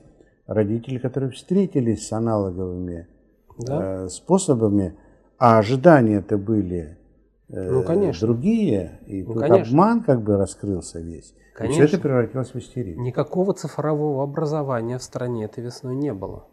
родителей, 0.47 0.99
которые 0.99 1.31
встретились 1.31 2.07
с 2.07 2.13
аналоговыми 2.13 3.07
да? 3.59 4.05
э, 4.05 4.09
способами, 4.09 4.95
а 5.39 5.59
ожидания-то 5.59 6.37
были 6.37 6.99
э, 7.49 7.71
ну, 7.71 7.83
конечно. 7.83 8.27
другие, 8.27 9.01
и 9.07 9.23
ну, 9.23 9.35
тут 9.35 9.43
конечно. 9.43 9.71
обман 9.71 10.03
как 10.03 10.23
бы 10.23 10.37
раскрылся 10.37 11.01
весь. 11.01 11.35
Конечно. 11.55 11.83
И 11.83 11.87
все 11.87 11.97
это 11.97 12.03
превратилось 12.03 12.55
в 12.55 12.57
истерию. 12.57 13.01
Никакого 13.01 13.53
цифрового 13.55 14.23
образования 14.23 14.99
в 14.99 15.03
стране 15.03 15.45
этой 15.45 15.65
весной 15.65 15.97
не 15.97 16.13
было. 16.13 16.45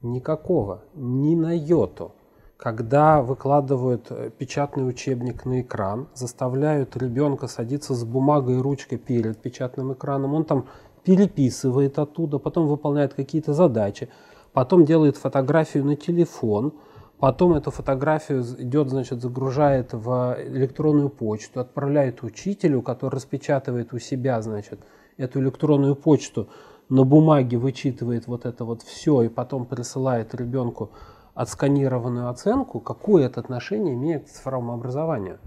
Никакого, 0.00 0.84
ни 0.94 1.34
на 1.34 1.56
йоту. 1.56 2.12
Когда 2.56 3.22
выкладывают 3.22 4.06
э, 4.10 4.30
печатный 4.36 4.88
учебник 4.88 5.44
на 5.44 5.60
экран, 5.60 6.08
заставляют 6.14 6.96
ребенка 6.96 7.46
садиться 7.46 7.94
с 7.94 8.04
бумагой 8.04 8.56
и 8.56 8.60
ручкой 8.60 8.96
перед 8.96 9.38
печатным 9.38 9.92
экраном, 9.92 10.34
он 10.34 10.44
там 10.44 10.66
переписывает 11.04 11.98
оттуда, 11.98 12.38
потом 12.38 12.66
выполняет 12.66 13.14
какие-то 13.14 13.54
задачи, 13.54 14.08
потом 14.52 14.84
делает 14.84 15.16
фотографию 15.16 15.84
на 15.84 15.94
телефон, 15.94 16.72
потом 17.20 17.54
эту 17.54 17.70
фотографию 17.70 18.42
идет, 18.42 18.88
значит, 18.88 19.20
загружает 19.20 19.92
в 19.92 20.36
электронную 20.40 21.10
почту, 21.10 21.60
отправляет 21.60 22.22
учителю, 22.22 22.82
который 22.82 23.14
распечатывает 23.14 23.92
у 23.92 23.98
себя, 23.98 24.40
значит, 24.42 24.80
эту 25.16 25.40
электронную 25.40 25.96
почту 25.96 26.48
на 26.88 27.04
бумаге 27.04 27.58
вычитывает 27.58 28.26
вот 28.26 28.46
это 28.46 28.64
вот 28.64 28.82
все 28.82 29.22
и 29.22 29.28
потом 29.28 29.66
присылает 29.66 30.34
ребенку 30.34 30.92
отсканированную 31.34 32.28
оценку, 32.28 32.80
какое 32.80 33.26
это 33.26 33.40
отношение 33.40 33.94
имеет 33.94 34.26
к 34.26 34.28
цифровому 34.28 34.72
образованию? 34.72 35.38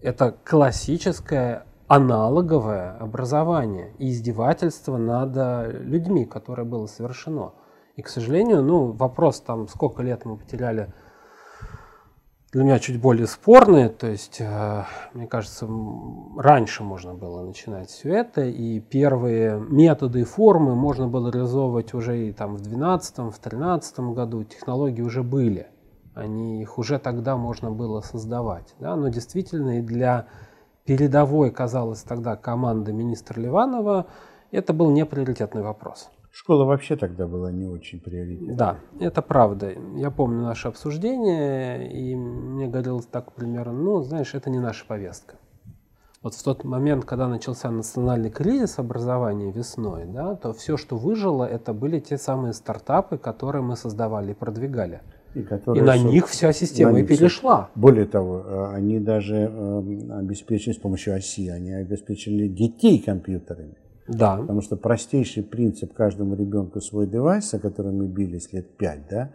Это 0.00 0.34
классическое 0.44 1.66
аналоговое 1.88 2.96
образование 2.98 3.94
и 3.98 4.10
издевательство 4.10 4.96
над 4.96 5.72
людьми, 5.82 6.24
которое 6.24 6.64
было 6.64 6.86
совершено. 6.86 7.52
И, 7.98 8.02
к 8.02 8.08
сожалению, 8.08 8.62
ну, 8.62 8.92
вопрос 8.92 9.40
там, 9.40 9.66
сколько 9.66 10.04
лет 10.04 10.24
мы 10.24 10.36
потеряли 10.36 10.94
для 12.52 12.62
меня 12.62 12.78
чуть 12.78 13.00
более 13.00 13.26
спорные. 13.26 13.88
То 13.88 14.06
есть, 14.06 14.36
э, 14.38 14.84
мне 15.14 15.26
кажется, 15.26 15.68
раньше 16.36 16.84
можно 16.84 17.14
было 17.14 17.44
начинать 17.44 17.90
все 17.90 18.14
это, 18.14 18.42
и 18.42 18.78
первые 18.78 19.58
методы 19.58 20.20
и 20.20 20.24
формы 20.24 20.76
можно 20.76 21.08
было 21.08 21.28
реализовывать 21.28 21.92
уже 21.92 22.28
и 22.28 22.32
там 22.32 22.54
в 22.54 22.60
2012, 22.60 23.18
в 23.18 23.40
2013 23.40 23.98
году. 24.14 24.44
Технологии 24.44 25.02
уже 25.02 25.24
были, 25.24 25.66
они, 26.14 26.62
их 26.62 26.78
уже 26.78 27.00
тогда 27.00 27.36
можно 27.36 27.72
было 27.72 28.00
создавать. 28.00 28.76
Да? 28.78 28.94
Но 28.94 29.08
действительно 29.08 29.80
и 29.80 29.82
для 29.82 30.28
передовой, 30.84 31.50
казалось 31.50 32.04
тогда, 32.04 32.36
команды 32.36 32.92
министра 32.92 33.40
Ливанова, 33.40 34.06
это 34.52 34.72
был 34.72 34.88
не 34.92 35.04
приоритетный 35.04 35.62
вопрос. 35.62 36.10
Школа 36.30 36.64
вообще 36.64 36.96
тогда 36.96 37.26
была 37.26 37.50
не 37.50 37.66
очень 37.66 38.00
приоритетной. 38.00 38.54
Да, 38.54 38.78
это 39.00 39.22
правда. 39.22 39.72
Я 39.96 40.10
помню 40.10 40.42
наше 40.42 40.68
обсуждение, 40.68 41.90
и 41.90 42.14
мне 42.14 42.68
говорилось 42.68 43.06
так 43.06 43.32
примерно, 43.32 43.72
ну, 43.72 44.02
знаешь, 44.02 44.34
это 44.34 44.50
не 44.50 44.58
наша 44.58 44.84
повестка. 44.86 45.36
Вот 46.22 46.34
в 46.34 46.42
тот 46.42 46.64
момент, 46.64 47.04
когда 47.04 47.28
начался 47.28 47.70
национальный 47.70 48.30
кризис 48.30 48.78
образования 48.78 49.52
весной, 49.52 50.04
да, 50.04 50.34
то 50.34 50.52
все, 50.52 50.76
что 50.76 50.96
выжило, 50.96 51.44
это 51.44 51.72
были 51.72 52.00
те 52.00 52.18
самые 52.18 52.54
стартапы, 52.54 53.18
которые 53.18 53.62
мы 53.62 53.76
создавали 53.76 54.32
и 54.32 54.34
продвигали. 54.34 55.00
И, 55.34 55.40
и 55.40 55.80
на 55.80 55.96
них 55.96 56.26
вся 56.26 56.52
система 56.52 56.98
и 57.00 57.04
перешла. 57.04 57.70
Более 57.76 58.06
того, 58.06 58.42
э, 58.44 58.74
они 58.74 58.98
даже 58.98 59.36
э, 59.36 59.78
обеспечили 60.18 60.72
с 60.72 60.78
помощью 60.78 61.14
оси, 61.14 61.48
они 61.48 61.72
обеспечили 61.72 62.48
детей 62.48 62.98
компьютерами. 62.98 63.76
Да. 64.08 64.36
Потому 64.36 64.62
что 64.62 64.76
простейший 64.76 65.42
принцип 65.42 65.92
каждому 65.92 66.34
ребенку 66.34 66.80
свой 66.80 67.06
девайс, 67.06 67.52
о 67.54 67.58
котором 67.58 67.98
мы 67.98 68.06
бились 68.06 68.52
лет 68.52 68.76
пять, 68.76 69.06
да, 69.08 69.30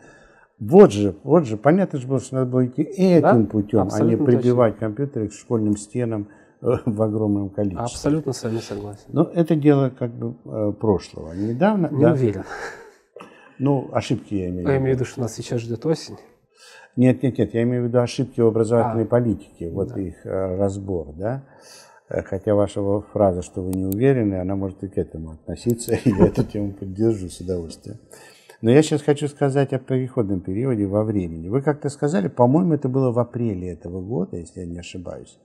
вот 0.59 0.91
же, 0.91 1.15
вот 1.23 1.45
же, 1.45 1.57
понятно 1.57 1.99
же 1.99 2.07
было, 2.07 2.19
что 2.19 2.35
надо 2.35 2.51
было 2.51 2.65
идти 2.65 2.83
этим 2.83 3.43
да? 3.43 3.49
путем, 3.49 3.79
Абсолютно 3.79 4.17
а 4.17 4.19
не 4.19 4.25
прибивать 4.25 4.73
точно. 4.75 4.87
компьютеры 4.87 5.27
к 5.27 5.33
школьным 5.33 5.75
стенам 5.75 6.29
э, 6.61 6.67
в 6.85 7.01
огромном 7.01 7.49
количестве. 7.49 7.83
Абсолютно 7.83 8.33
с 8.33 8.43
вами 8.43 8.59
согласен. 8.59 9.05
Но 9.09 9.23
это 9.23 9.55
дело 9.55 9.89
как 9.89 10.11
бы 10.11 10.35
э, 10.45 10.73
прошлого. 10.79 11.33
Недавно... 11.33 11.89
Не 11.91 12.05
да, 12.05 12.13
уверен. 12.13 12.43
Ну, 13.59 13.89
ошибки 13.91 14.35
я 14.35 14.49
имею 14.49 14.55
в 14.55 14.59
виду. 14.61 14.71
Я 14.71 14.77
имею 14.77 14.95
в 14.95 14.99
виду, 14.99 15.05
что 15.05 15.21
нас 15.21 15.33
сейчас 15.33 15.61
ждет 15.61 15.85
осень. 15.85 16.17
Нет, 16.95 17.23
нет, 17.23 17.37
нет, 17.37 17.53
я 17.53 17.63
имею 17.63 17.83
в 17.83 17.87
виду 17.87 17.99
ошибки 17.99 18.39
в 18.39 18.47
образовательной 18.47 19.05
а, 19.05 19.07
политике, 19.07 19.69
вот 19.69 19.89
да. 19.89 19.99
их 19.99 20.25
э, 20.25 20.57
разбор, 20.57 21.13
да. 21.17 21.43
Э, 22.09 22.21
хотя 22.23 22.55
ваша 22.55 22.81
фраза, 23.13 23.41
что 23.41 23.61
вы 23.61 23.71
не 23.73 23.85
уверены, 23.85 24.35
она 24.35 24.55
может 24.55 24.83
и 24.83 24.87
к 24.87 24.97
этому 24.97 25.31
относиться, 25.31 25.93
и 25.95 26.09
я 26.09 26.27
эту 26.27 26.43
тему 26.43 26.73
поддержу 26.73 27.29
с 27.29 27.39
удовольствием. 27.39 27.97
Но 28.61 28.71
я 28.71 28.81
сейчас 28.81 29.01
хочу 29.01 29.27
сказать 29.27 29.73
о 29.73 29.79
переходном 29.79 30.39
периоде 30.39 30.85
во 30.85 31.03
времени. 31.03 31.49
Вы 31.49 31.61
как-то 31.61 31.89
сказали, 31.89 32.29
по-моему, 32.29 32.73
это 32.73 32.87
было 32.87 33.11
в 33.11 33.19
апреле 33.19 33.69
этого 33.73 34.01
года, 34.01 34.37
если 34.37 34.61
я 34.61 34.65
не 34.65 34.79
ошибаюсь, 34.79 35.37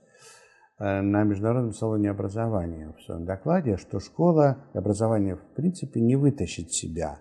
э, 0.79 1.01
на 1.01 1.23
Международном 1.23 1.73
салоне 1.73 2.11
образования 2.11 2.93
в 2.97 3.03
своем 3.03 3.25
докладе, 3.25 3.77
что 3.77 3.99
школа 3.99 4.57
и 4.73 4.77
образование 4.77 5.35
в 5.35 5.43
принципе 5.55 5.99
не 5.99 6.15
вытащит 6.15 6.71
себя 6.71 7.19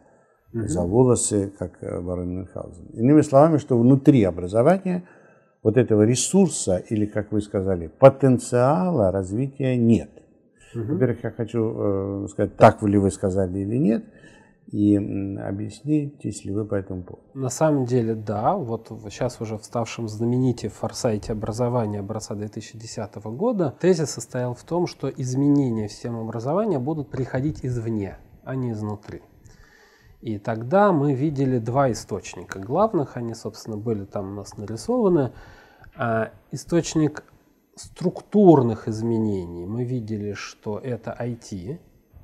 mm-hmm. 0.52 0.68
за 0.68 0.82
волосы, 0.82 1.52
как 1.58 1.78
Барон 1.80 2.30
э, 2.30 2.34
Мюнхгаузен. 2.36 2.86
Иными 2.92 3.22
словами, 3.22 3.58
что 3.58 3.78
внутри 3.78 4.22
образования 4.24 5.04
вот 5.62 5.76
этого 5.76 6.02
ресурса 6.02 6.76
или, 6.76 7.06
как 7.06 7.32
вы 7.32 7.40
сказали, 7.40 7.88
потенциала 7.88 9.10
развития 9.10 9.76
нет. 9.76 10.10
Угу. 10.74 10.92
Во-первых, 10.92 11.24
я 11.24 11.30
хочу 11.30 12.24
э, 12.24 12.28
сказать, 12.28 12.56
так 12.56 12.82
ли 12.82 12.98
вы 12.98 13.10
сказали 13.10 13.58
или 13.58 13.76
нет, 13.76 14.04
и 14.70 14.96
объяснитесь 14.96 16.44
ли 16.44 16.52
вы 16.52 16.66
по 16.66 16.74
этому 16.74 17.02
поводу. 17.02 17.24
На 17.34 17.48
самом 17.48 17.86
деле, 17.86 18.14
да. 18.14 18.54
Вот 18.54 18.88
сейчас 19.10 19.40
уже 19.40 19.56
в 19.56 19.64
ставшем 19.64 20.08
знамените 20.08 20.68
форсайте 20.68 21.32
образования 21.32 22.00
образца 22.00 22.34
2010 22.34 23.14
года 23.16 23.74
тезис 23.80 24.10
состоял 24.10 24.54
в 24.54 24.62
том, 24.64 24.86
что 24.86 25.08
изменения 25.08 25.88
в 25.88 25.92
систему 25.92 26.20
образования 26.20 26.78
будут 26.78 27.10
приходить 27.10 27.64
извне, 27.64 28.18
а 28.44 28.54
не 28.54 28.72
изнутри. 28.72 29.22
И 30.20 30.38
тогда 30.38 30.92
мы 30.92 31.14
видели 31.14 31.58
два 31.58 31.92
источника 31.92 32.58
главных, 32.58 33.16
они, 33.16 33.34
собственно, 33.34 33.76
были 33.76 34.04
там 34.04 34.32
у 34.32 34.34
нас 34.34 34.56
нарисованы. 34.56 35.32
А 35.96 36.32
источник 36.50 37.24
структурных 37.76 38.88
изменений 38.88 39.66
мы 39.66 39.84
видели, 39.84 40.32
что 40.32 40.78
это 40.78 41.16
IT. 41.18 41.78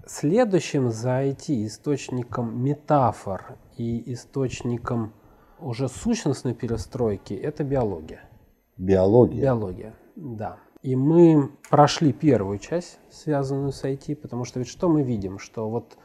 Следующим 0.07 0.91
за 0.91 1.25
IT 1.25 1.67
источником 1.67 2.63
метафор 2.63 3.57
и 3.77 4.13
источником 4.13 5.13
уже 5.61 5.89
сущностной 5.89 6.55
перестройки 6.55 7.33
это 7.33 7.65
биология. 7.65 8.29
Биология? 8.77 9.43
Биология, 9.43 9.95
да. 10.17 10.59
И 10.83 10.97
мы 10.97 11.51
прошли 11.71 12.13
первую 12.13 12.59
часть, 12.59 12.99
связанную 13.11 13.73
с 13.73 13.85
IT, 13.85 14.17
потому 14.17 14.45
что 14.45 14.59
ведь 14.59 14.69
что 14.69 14.89
мы 14.89 15.03
видим? 15.03 15.39
Что 15.39 15.71
вот 15.71 15.97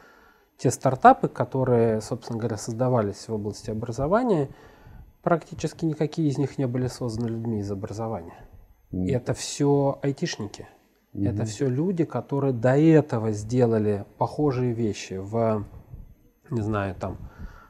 те 0.60 0.72
стартапы, 0.72 1.30
которые, 1.30 2.02
собственно 2.02 2.38
говоря, 2.38 2.58
создавались 2.58 3.28
в 3.30 3.34
области 3.34 3.72
образования, 3.72 4.50
практически 5.24 5.86
никакие 5.86 6.28
из 6.28 6.38
них 6.38 6.58
не 6.58 6.68
были 6.68 6.88
созданы 6.88 7.28
людьми 7.28 7.60
из 7.62 7.72
образования. 7.72 8.46
Mm. 8.92 9.10
Это 9.10 9.34
все 9.34 9.98
айтишники. 10.02 10.68
Mm-hmm. 11.14 11.30
Это 11.30 11.46
все 11.46 11.70
люди, 11.70 12.04
которые 12.04 12.52
до 12.52 12.78
этого 12.78 13.32
сделали 13.32 14.06
похожие 14.18 14.74
вещи 14.74 15.14
в, 15.14 15.64
не 16.50 16.62
знаю, 16.62 16.94
там, 16.96 17.18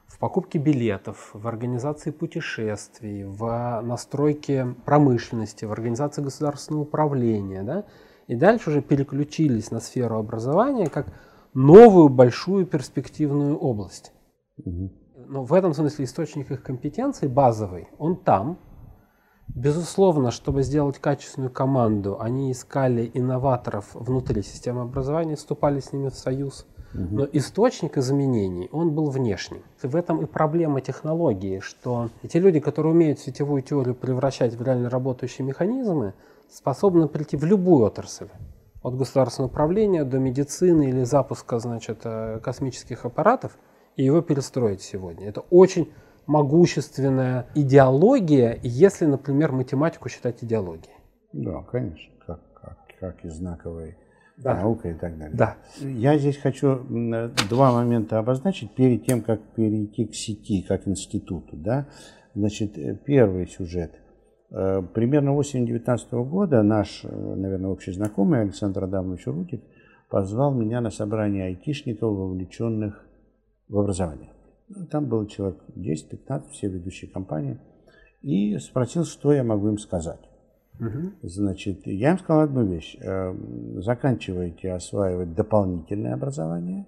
в 0.07 0.17
покупке 0.17 0.57
билетов, 0.57 1.29
в 1.33 1.47
организации 1.47 2.09
путешествий, 2.09 3.23
в 3.23 3.81
настройке 3.83 4.75
промышленности, 4.83 5.65
в 5.65 5.71
организации 5.71 6.23
государственного 6.23 6.81
управления, 6.81 7.61
да, 7.61 7.85
и 8.25 8.35
дальше 8.35 8.71
уже 8.71 8.81
переключились 8.81 9.69
на 9.69 9.79
сферу 9.79 10.17
образования 10.17 10.87
как 10.87 11.07
новую 11.53 12.09
большую 12.09 12.65
перспективную 12.65 13.57
область. 13.57 14.11
Угу. 14.57 14.91
Но 15.27 15.43
в 15.43 15.53
этом 15.53 15.73
смысле 15.73 16.05
источник 16.05 16.51
их 16.51 16.63
компетенции 16.63 17.27
базовый, 17.27 17.87
он 17.97 18.15
там. 18.15 18.57
Безусловно, 19.47 20.29
чтобы 20.29 20.61
сделать 20.61 20.99
качественную 20.99 21.51
команду, 21.51 22.19
они 22.19 22.51
искали 22.51 23.09
инноваторов 23.13 23.89
внутри 23.93 24.43
системы 24.43 24.81
образования, 24.81 25.35
вступали 25.35 25.79
с 25.79 25.91
ними 25.91 26.09
в 26.09 26.15
союз. 26.15 26.67
Но 26.93 27.27
источник 27.31 27.97
изменений, 27.97 28.67
он 28.71 28.95
был 28.95 29.09
внешним. 29.11 29.61
И 29.83 29.87
в 29.87 29.95
этом 29.95 30.23
и 30.23 30.25
проблема 30.25 30.81
технологии, 30.81 31.59
что 31.59 32.09
эти 32.23 32.37
люди, 32.37 32.59
которые 32.59 32.93
умеют 32.93 33.19
сетевую 33.19 33.61
теорию 33.61 33.93
превращать 33.93 34.55
в 34.55 34.61
реально 34.63 34.89
работающие 34.89 35.45
механизмы, 35.45 36.13
способны 36.49 37.07
прийти 37.07 37.37
в 37.37 37.43
любую 37.43 37.85
отрасль 37.85 38.29
от 38.81 38.95
государственного 38.95 39.51
управления 39.51 40.03
до 40.03 40.19
медицины 40.19 40.89
или 40.89 41.03
запуска 41.03 41.59
значит, 41.59 42.01
э, 42.03 42.39
космических 42.41 43.05
аппаратов 43.05 43.57
и 43.95 44.03
его 44.03 44.21
перестроить 44.21 44.81
сегодня. 44.81 45.27
Это 45.27 45.41
очень 45.49 45.91
могущественная 46.25 47.47
идеология, 47.55 48.59
если, 48.61 49.05
например, 49.05 49.51
математику 49.51 50.09
считать 50.09 50.43
идеологией. 50.43 50.95
Да, 51.33 51.63
конечно, 51.63 52.13
как, 52.25 52.41
как, 52.53 52.77
как 52.99 53.25
и 53.25 53.29
знаковой 53.29 53.97
да. 54.37 54.55
наука 54.55 54.89
и 54.89 54.93
так 54.93 55.17
далее. 55.17 55.35
Да. 55.35 55.57
Я 55.81 56.17
здесь 56.17 56.37
хочу 56.37 56.85
два 57.49 57.73
момента 57.73 58.19
обозначить 58.19 58.73
перед 58.75 59.05
тем, 59.05 59.21
как 59.21 59.41
перейти 59.55 60.05
к 60.05 60.15
сети, 60.15 60.61
как 60.61 60.87
институту. 60.87 61.57
Да? 61.57 61.87
Значит, 62.33 62.77
э, 62.77 62.95
первый 62.95 63.47
сюжет– 63.47 63.91
примерно 64.49 65.35
осенью 65.35 65.67
2019 65.67 66.11
года 66.27 66.63
наш, 66.63 67.05
э, 67.05 67.35
наверное, 67.35 67.69
общий 67.69 67.91
знакомый 67.91 68.41
Александр 68.41 68.85
Адамович 68.85 69.27
Рутик 69.27 69.61
позвал 70.09 70.53
меня 70.53 70.81
на 70.81 70.89
собрание 70.89 71.45
айтишников, 71.45 72.11
вовлеченных 72.11 73.05
в 73.67 73.77
образование. 73.77 74.31
Ну, 74.69 74.87
там 74.87 75.05
было 75.05 75.27
человек 75.27 75.59
10-15, 75.75 76.49
все 76.49 76.67
ведущие 76.67 77.11
компании, 77.11 77.59
и 78.21 78.57
спросил, 78.57 79.05
что 79.05 79.33
я 79.33 79.43
могу 79.43 79.69
им 79.69 79.77
сказать. 79.77 80.19
Угу. 80.79 81.27
Значит, 81.27 81.85
я 81.85 82.11
им 82.11 82.17
сказал 82.17 82.41
одну 82.41 82.65
вещь. 82.65 82.97
Э, 83.01 83.35
заканчивайте 83.77 84.71
осваивать 84.71 85.35
дополнительное 85.35 86.15
образование 86.15 86.87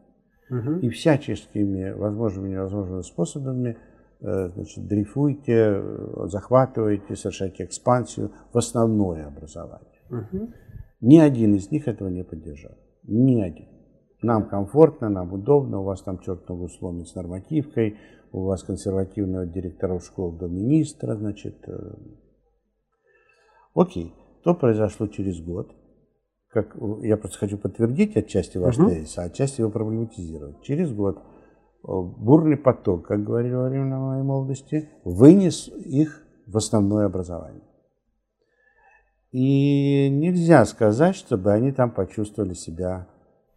угу. 0.50 0.80
и 0.80 0.89
всяческими 0.89 1.91
возможными 1.91 2.50
и 2.50 2.52
невозможными 2.54 3.02
способами– 3.02 3.78
Э, 3.88 3.91
значит, 4.22 4.88
дрейфуйте, 4.88 5.84
захватываете, 6.26 7.16
совершайте 7.16 7.66
экспансию 7.66 8.32
в 8.54 8.58
основное 8.58 9.28
образование. 9.28 10.02
Угу. 10.10 10.54
Ни 11.02 11.18
один 11.18 11.56
из 11.56 11.72
них 11.72 11.88
этого 11.88 12.10
не 12.10 12.24
поддержал. 12.24 12.78
Ни 13.04 13.42
один. 13.42 13.68
Нам 14.22 14.48
комфортно, 14.48 15.10
нам 15.10 15.34
удобно, 15.34 15.80
у 15.80 15.84
вас 15.84 16.04
там 16.04 16.20
черт 16.20 16.48
ногу 16.48 16.70
сломит 16.70 17.08
с 17.08 17.16
нормативкой, 17.16 17.98
у 18.32 18.44
вас 18.44 18.64
консервативного 18.64 19.48
директоров 19.48 20.06
школ 20.06 20.32
до 20.34 20.48
министра, 20.48 21.16
значит. 21.16 21.58
Э. 21.68 21.96
Окей, 23.74 24.14
то 24.44 24.54
произошло 24.54 25.08
через 25.08 25.42
год. 25.42 25.72
Как, 26.50 26.76
я 27.02 27.18
просто 27.18 27.40
хочу 27.40 27.58
подтвердить 27.58 28.16
отчасти 28.16 28.58
ваш 28.58 28.78
угу. 28.78 28.90
тезис, 28.90 29.18
а 29.18 29.24
отчасти 29.24 29.62
его 29.62 29.72
проблематизировать. 29.72 30.62
Через 30.62 30.94
год 30.94 31.18
бурный 31.84 32.58
поток, 32.58 33.08
как 33.08 33.24
говорили 33.24 33.54
во 33.54 33.70
время 33.70 33.98
моей 33.98 34.24
молодости, 34.24 34.89
вынес 35.04 35.67
их 35.67 36.24
в 36.46 36.58
основное 36.58 37.06
образование. 37.06 37.63
И 39.32 40.10
нельзя 40.10 40.65
сказать, 40.65 41.15
чтобы 41.15 41.54
они 41.54 41.72
там 41.72 41.91
почувствовали 41.91 42.54
себя 42.54 43.08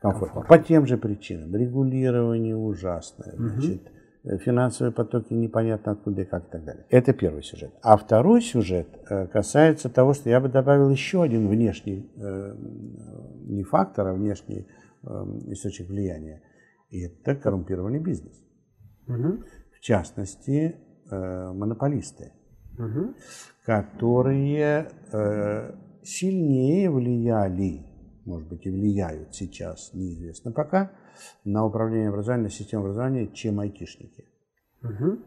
комфортно. 0.01 0.43
Комфорт. 0.43 0.49
По 0.49 0.59
тем 0.59 0.87
же 0.87 0.97
причинам. 0.97 1.55
Регулирование 1.55 2.57
ужасное, 2.57 3.35
угу. 3.35 3.49
значит, 3.49 3.83
финансовые 4.45 4.93
потоки 4.93 5.33
непонятно 5.33 5.93
откуда 5.93 6.23
и 6.23 6.25
как 6.25 6.47
и 6.47 6.51
так 6.51 6.65
далее. 6.65 6.87
Это 6.91 7.13
первый 7.13 7.43
сюжет. 7.43 7.73
А 7.83 7.97
второй 7.97 8.41
сюжет 8.41 8.87
э, 9.11 9.27
касается 9.27 9.89
того, 9.91 10.15
что 10.15 10.31
я 10.31 10.41
бы 10.41 10.49
добавил 10.49 10.89
еще 10.91 11.23
один 11.23 11.49
внешний, 11.49 12.09
э, 12.17 12.55
не 13.47 13.65
фактор, 13.65 14.09
а 14.09 14.15
внешний 14.15 14.69
э, 15.03 15.09
источник 15.49 15.89
влияния– 15.89 16.41
и 16.91 17.01
это 17.01 17.35
коррумпированный 17.35 18.01
бизнес. 18.01 18.41
Угу. 19.07 19.45
В 19.77 19.81
частности, 19.81 20.77
э, 21.11 21.53
монополисты, 21.53 22.33
угу. 22.79 23.15
которые 23.65 24.91
э, 25.13 25.75
сильнее 26.03 26.91
влияли, 26.91 27.87
может 28.25 28.49
быть, 28.49 28.67
и 28.67 28.71
влияют 28.71 29.35
сейчас, 29.35 29.93
неизвестно 29.93 30.53
пока, 30.53 30.93
на 31.45 31.65
управление 31.65 32.09
образованием, 32.09 32.45
на 32.45 32.51
систему 32.51 32.85
образования, 32.85 33.29
чем 33.33 33.61
айтишники. 33.61 34.25
Угу. 34.83 35.19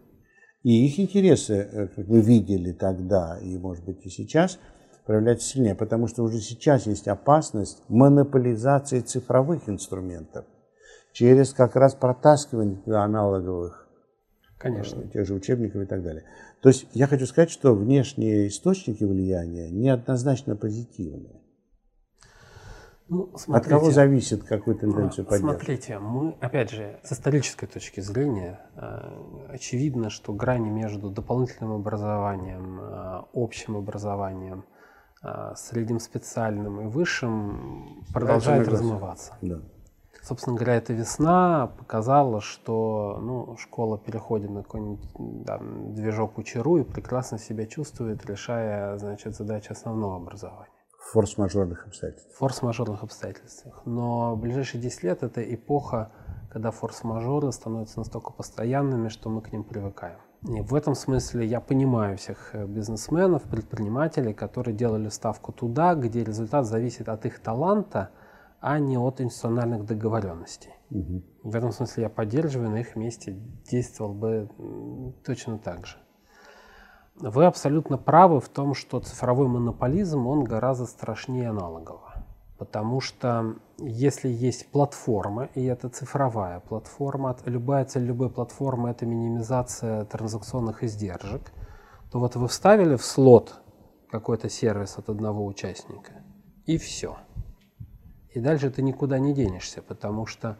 И 0.64 0.86
их 0.86 1.00
интересы, 1.00 1.54
э, 1.54 1.88
как 1.88 2.08
вы 2.08 2.22
видели 2.22 2.72
тогда 2.72 3.40
и, 3.40 3.58
может 3.58 3.86
быть, 3.86 4.06
и 4.06 4.10
сейчас, 4.10 4.60
проявляются 5.06 5.48
сильнее, 5.48 5.76
потому 5.76 6.08
что 6.08 6.24
уже 6.24 6.40
сейчас 6.40 6.86
есть 6.86 7.08
опасность 7.08 7.82
монополизации 7.88 9.00
цифровых 9.00 9.70
инструментов 9.70 10.46
через 11.18 11.52
как 11.52 11.76
раз 11.76 11.96
протаскивание 11.96 12.80
аналоговых 12.96 13.88
Конечно. 14.60 15.02
Э, 15.02 15.08
тех 15.08 15.26
же 15.26 15.34
учебников 15.34 15.82
и 15.82 15.86
так 15.86 16.04
далее. 16.04 16.26
То 16.62 16.70
есть 16.70 16.88
я 16.94 17.08
хочу 17.08 17.26
сказать, 17.26 17.50
что 17.50 17.74
внешние 17.74 18.48
источники 18.48 19.04
влияния 19.04 19.72
неоднозначно 19.72 20.56
позитивные. 20.56 21.42
Ну, 23.10 23.32
смотрите, 23.36 23.74
От 23.76 23.80
кого 23.80 23.92
зависит, 23.92 24.44
какую 24.44 24.78
тенденцию 24.78 25.26
ну, 25.26 25.30
поддерживать? 25.30 25.58
Смотрите, 25.58 25.98
мы, 25.98 26.36
опять 26.40 26.70
же, 26.70 27.00
с 27.04 27.14
исторической 27.14 27.66
точки 27.66 28.00
зрения, 28.00 28.60
э, 28.76 29.54
очевидно, 29.54 30.12
что 30.12 30.34
грани 30.34 30.70
между 30.70 31.10
дополнительным 31.10 31.74
образованием, 31.74 32.80
э, 32.80 33.24
общим 33.34 33.76
образованием, 33.76 34.66
средним 35.56 36.00
специальным 36.00 36.80
и 36.80 36.86
высшим 36.86 38.06
продолжают 38.14 38.68
размываться. 38.68 39.36
Да. 39.42 39.62
Собственно 40.28 40.58
говоря, 40.58 40.76
эта 40.76 40.92
весна 40.92 41.72
показала, 41.78 42.42
что 42.42 43.18
ну, 43.22 43.56
школа 43.56 43.98
переходит 43.98 44.50
на 44.50 44.62
какой-нибудь 44.62 45.00
да, 45.46 45.58
движок 45.58 46.38
учеру 46.38 46.80
и 46.80 46.84
прекрасно 46.84 47.40
себя 47.40 47.66
чувствует, 47.66 48.26
решая 48.26 48.98
значит, 48.98 49.38
задачи 49.38 49.72
основного 49.72 50.18
образования. 50.18 50.74
В 51.00 51.14
форс-мажорных 51.14 51.88
обстоятельствах. 51.88 52.34
В 52.34 52.38
форс-мажорных 52.40 53.04
обстоятельствах. 53.04 53.82
Но 53.86 54.36
в 54.36 54.40
ближайшие 54.42 54.82
10 54.82 55.04
лет 55.04 55.24
это 55.24 55.42
эпоха, 55.42 56.12
когда 56.52 56.72
форс-мажоры 56.72 57.50
становятся 57.54 58.00
настолько 58.00 58.34
постоянными, 58.34 59.08
что 59.08 59.30
мы 59.30 59.42
к 59.42 59.54
ним 59.54 59.64
привыкаем. 59.64 60.20
И 60.44 60.60
в 60.60 60.76
этом 60.76 60.96
смысле 60.96 61.46
я 61.46 61.62
понимаю 61.62 62.18
всех 62.18 62.50
э, 62.52 62.66
бизнесменов, 62.66 63.44
предпринимателей, 63.44 64.34
которые 64.34 64.76
делали 64.76 65.08
ставку 65.08 65.54
туда, 65.54 65.96
где 65.96 66.26
результат 66.26 66.66
зависит 66.66 67.08
от 67.08 67.26
их 67.26 67.40
таланта, 67.40 68.10
а 68.70 68.80
не 68.80 68.98
от 68.98 69.22
институциональных 69.22 69.86
договоренностей. 69.86 70.74
Угу. 70.92 71.24
В 71.44 71.56
этом 71.56 71.72
смысле 71.72 72.04
я 72.04 72.10
поддерживаю, 72.10 72.70
на 72.70 72.82
их 72.82 72.98
месте 72.98 73.32
действовал 73.72 74.14
бы 74.14 74.50
точно 75.26 75.58
так 75.58 75.88
же. 75.88 75.96
Вы 77.16 77.46
абсолютно 77.46 77.98
правы 77.98 78.42
в 78.42 78.50
том, 78.50 78.74
что 78.74 79.00
цифровой 79.00 79.48
монополизм, 79.48 80.28
он 80.28 80.44
гораздо 80.44 80.86
страшнее 80.86 81.50
аналогового. 81.50 82.26
Потому 82.58 83.00
что 83.00 83.56
если 83.78 84.28
есть 84.28 84.70
платформа, 84.70 85.46
и 85.56 85.64
это 85.64 85.88
цифровая 85.88 86.60
платформа, 86.60 87.38
любая 87.46 87.86
цель 87.86 88.04
любой 88.04 88.30
платформы– 88.30 88.90
это 88.92 89.06
минимизация 89.06 90.04
транзакционных 90.04 90.84
издержек, 90.84 91.54
то 92.12 92.20
вот 92.20 92.36
вы 92.36 92.50
вставили 92.50 92.98
в 92.98 93.06
слот 93.06 93.62
какой-то 94.12 94.50
сервис 94.50 94.98
от 94.98 95.08
одного 95.08 95.46
участника, 95.46 96.12
и 96.66 96.78
все. 96.78 97.16
И 98.38 98.40
дальше 98.40 98.70
ты 98.70 98.84
никуда 98.84 99.18
не 99.18 99.34
денешься, 99.34 99.82
потому 99.82 100.28
что 100.28 100.60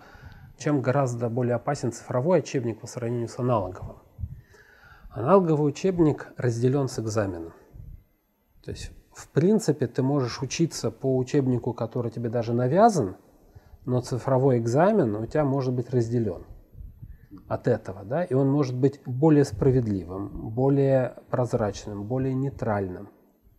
чем 0.58 0.82
гораздо 0.82 1.30
более 1.30 1.54
опасен 1.54 1.92
цифровой 1.92 2.40
учебник 2.40 2.82
по 2.82 2.88
сравнению 2.88 3.28
с 3.28 3.38
аналоговым. 3.38 3.98
Аналоговый 5.12 5.70
учебник 5.70 6.34
разделен 6.38 6.88
с 6.88 6.98
экзаменом. 6.98 7.54
То 8.66 8.72
есть 8.72 8.92
в 9.14 9.30
принципе, 9.30 9.86
ты 9.86 10.02
можешь 10.02 10.42
учиться 10.42 10.90
по 10.90 11.16
учебнику, 11.16 11.72
который 11.74 12.10
тебе 12.10 12.30
даже 12.30 12.52
навязан, 12.54 13.16
но 13.86 14.02
цифровой 14.02 14.58
экзамен 14.58 15.16
у 15.16 15.28
тебя 15.28 15.46
может 15.46 15.76
быть 15.76 15.92
разделен 15.92 16.48
от 17.48 17.68
этого, 17.68 18.04
да, 18.04 18.24
и 18.24 18.34
он 18.34 18.50
может 18.50 18.76
быть 18.76 19.02
более 19.06 19.46
справедливым, 19.46 20.50
более 20.50 21.18
прозрачным, 21.30 22.06
более 22.06 22.34
нейтральным, 22.34 23.10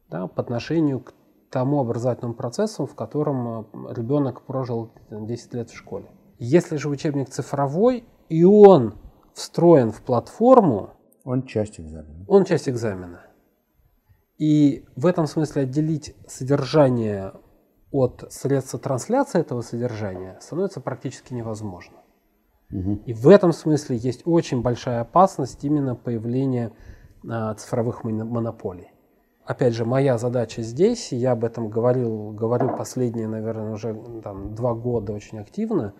да, 0.09 0.26
по 0.26 0.42
отношению 0.42 0.98
к 0.98 1.14
тому 1.50 1.80
образовательному 1.80 2.34
процессу, 2.34 2.87
в 2.87 2.94
котором 2.94 3.61
э, 3.61 3.94
ребенок 3.94 4.42
прожил 4.42 4.92
10 5.11 5.54
лет 5.54 5.70
в 5.70 5.76
школе. 5.76 6.11
Если 6.38 6.76
же 6.76 6.88
учебник 6.88 7.30
цифровой, 7.30 8.04
и 8.28 8.44
он 8.44 8.94
встроен 9.34 9.90
в 9.90 10.02
платформу, 10.02 10.90
он 11.24 11.44
часть 11.44 11.80
экзамена. 11.80 12.24
Он 12.28 12.44
часть 12.44 12.68
экзамена. 12.68 13.22
И 14.38 14.84
в 14.94 15.06
этом 15.06 15.26
смысле 15.26 15.62
отделить 15.62 16.14
содержание 16.26 17.32
от 17.90 18.26
средства 18.30 18.78
трансляции 18.78 19.40
этого 19.40 19.62
содержания 19.62 20.38
становится 20.40 20.80
практически 20.80 21.34
невозможно. 21.34 21.96
Угу. 22.70 23.02
И 23.06 23.12
в 23.14 23.28
этом 23.28 23.52
смысле 23.52 23.96
есть 23.96 24.22
очень 24.26 24.62
большая 24.62 25.00
опасность 25.00 25.64
именно 25.64 25.94
появления 25.94 26.72
а, 27.28 27.54
цифровых 27.54 28.04
монополий. 28.04 28.92
Опять 29.48 29.74
же, 29.74 29.84
моя 29.84 30.18
задача 30.18 30.62
здесь, 30.62 31.11
я 31.11 31.32
об 31.32 31.44
этом 31.44 31.68
говорил, 31.70 32.32
говорю 32.32 32.76
последние, 32.76 33.28
наверное, 33.28 33.72
уже 33.72 33.98
там, 34.22 34.54
два 34.54 34.74
года 34.74 35.12
очень 35.12 35.38
активно, 35.38 35.94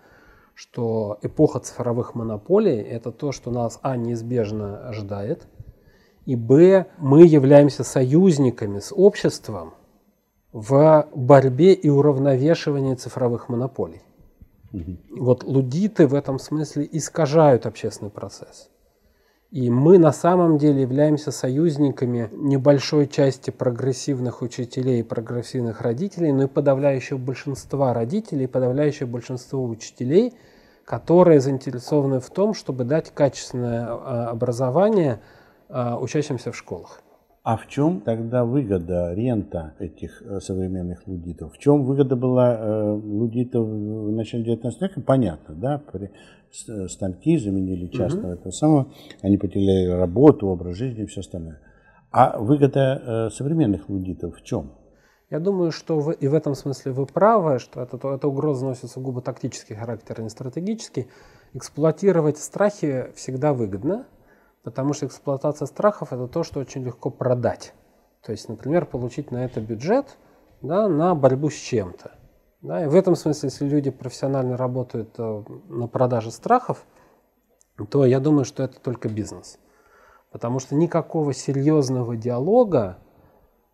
что 0.53 1.17
эпоха 1.23 1.59
цифровых 1.59 2.13
монополий– 2.15 2.79
это 2.81 3.11
то, 3.11 3.31
что 3.31 3.49
нас, 3.51 3.79
а, 3.81 3.97
неизбежно 3.97 4.87
ожидает– 4.87 5.47
и 6.29 6.35
б, 6.35 6.85
мы 6.99 7.25
являемся 7.25 7.83
союзниками 7.83 8.77
с 8.77 8.93
обществом 8.95 9.73
в 10.51 11.07
борьбе 11.15 11.73
и 11.73 11.89
уравновешивании 11.89 12.93
цифровых 12.93 13.49
монополий. 13.49 14.03
Угу. 14.71 15.17
Вот 15.17 15.43
лудиты 15.43 16.05
в 16.05 16.13
этом 16.13 16.37
смысле 16.37 16.87
искажают 16.91 17.65
общественный 17.65 18.11
процесс. 18.11 18.69
И 19.51 19.69
мы 19.69 19.97
на 19.97 20.11
самом 20.11 20.57
деле 20.57 20.81
являемся 20.81 21.31
союзниками 21.31 22.29
небольшой 22.31 23.07
части 23.07 23.49
прогрессивных 23.49 24.43
учителей 24.43 24.99
и 24.99 25.03
прогрессивных 25.03 25.81
родителей, 25.81 26.31
но 26.31 26.43
и 26.43 26.47
подавляющего 26.47 27.17
большинства 27.17 27.93
родителей, 27.93 28.47
подавляющего 28.47 29.07
большинство 29.07 29.63
учителей, 29.63 30.35
которые 30.85 31.39
заинтересованы 31.39 32.19
в 32.19 32.29
том, 32.29 32.53
чтобы 32.53 32.83
дать 32.83 33.11
качественное 33.13 33.87
а, 33.89 34.29
образование– 34.29 35.19
а, 35.69 35.97
учащимся 35.99 36.51
в 36.51 36.57
школах. 36.57 37.01
А 37.41 37.55
в 37.55 37.67
чем 37.67 38.01
тогда 38.01 38.43
выгода, 38.43 39.13
рента 39.13 39.73
этих 39.79 40.21
э, 40.21 40.39
современных 40.41 41.07
лудитов? 41.07 41.53
В 41.53 41.57
чем 41.57 41.85
выгода 41.85 42.15
была 42.17 42.53
э, 42.53 42.91
лудитов 42.91 43.65
в 43.65 44.11
начале 44.11 44.43
19 44.43 44.81
века? 44.81 45.01
Понятно, 45.01 45.55
да? 45.55 45.81
Э, 45.93 46.87
станки 46.89 47.37
заменили 47.37 47.87
частного 47.87 48.33
угу. 48.33 48.39
этого 48.39 48.51
самого, 48.51 48.91
они 49.21 49.37
потеряли 49.37 49.87
работу, 49.89 50.47
образ 50.47 50.75
жизни 50.75 51.03
и 51.03 51.05
все 51.05 51.21
остальное. 51.21 51.59
А 52.11 52.39
выгода 52.39 53.29
современных 53.31 53.87
лудитов 53.87 54.35
в 54.35 54.43
чем? 54.43 54.71
Я 55.29 55.39
думаю, 55.39 55.71
что 55.71 55.99
вы, 55.99 56.15
и 56.15 56.27
в 56.27 56.33
этом 56.33 56.55
смысле 56.55 56.91
вы 56.91 57.05
правы, 57.05 57.59
что 57.59 57.81
это, 57.81 57.97
эта 58.15 58.27
угроза 58.27 58.65
носится 58.65 58.99
губо 58.99 59.21
тактический 59.21 59.75
характер, 59.75 60.15
а 60.17 60.21
не 60.23 60.29
стратегический. 60.29 61.07
Эксплуатировать 61.53 62.39
страхи 62.39 63.11
всегда 63.15 63.53
выгодно, 63.53 64.07
Потому 64.63 64.93
что 64.93 65.05
эксплуатация 65.05 65.65
страхов– 65.65 66.11
это 66.13 66.27
то, 66.27 66.43
что 66.43 66.59
очень 66.59 66.83
легко 66.83 67.09
продать. 67.09 67.73
То 68.21 68.31
есть, 68.31 68.49
например, 68.49 68.85
получить 68.85 69.31
на 69.31 69.45
это 69.45 69.61
бюджет 69.61 70.17
да, 70.61 70.87
на 70.87 71.15
борьбу 71.15 71.49
с 71.49 71.55
чем-то. 71.55 72.11
Да, 72.61 72.83
и 72.83 72.87
в 72.87 72.95
этом 72.95 73.15
смысле, 73.15 73.47
если 73.47 73.65
люди 73.65 73.89
профессионально 73.89 74.57
работают 74.57 75.15
э, 75.17 75.43
на 75.69 75.87
продаже 75.87 76.29
страхов, 76.31 76.85
то 77.89 78.05
я 78.05 78.19
думаю, 78.19 78.43
что 78.43 78.63
это 78.63 78.81
только 78.81 79.07
бизнес. 79.07 79.59
Потому 80.31 80.59
что 80.59 80.75
никакого 80.75 81.33
серьезного 81.33 82.17
диалога, 82.17 82.97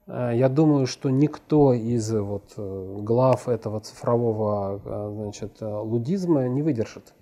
э, 0.06 0.34
я 0.36 0.50
думаю, 0.50 0.86
что 0.86 1.10
никто 1.10 1.74
из 1.74 2.14
вот, 2.14 2.54
э, 2.58 2.98
глав 3.00 3.50
этого 3.50 3.80
цифрового 3.80 4.80
значит, 5.12 5.58
лудизма 5.62 6.48
не 6.48 6.62
выдержит. 6.62 7.15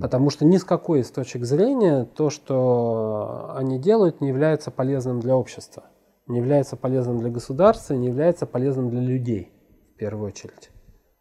Потому 0.00 0.30
что 0.30 0.44
ни 0.44 0.58
с 0.58 0.64
какой 0.64 1.00
из 1.00 1.10
точек 1.10 1.44
зрения 1.44 2.04
то, 2.04 2.30
что 2.30 3.52
они 3.56 3.78
делают, 3.78 4.20
не 4.20 4.28
является 4.28 4.70
полезным 4.70 5.20
для 5.20 5.36
общества, 5.36 5.84
не 6.28 6.38
является 6.38 6.76
полезным 6.76 7.18
для 7.18 7.30
государства, 7.30 7.94
не 7.94 8.06
является 8.06 8.46
полезным 8.46 8.90
для 8.90 9.00
людей 9.00 9.52
в 9.94 9.98
первую 9.98 10.28
очередь. 10.28 10.70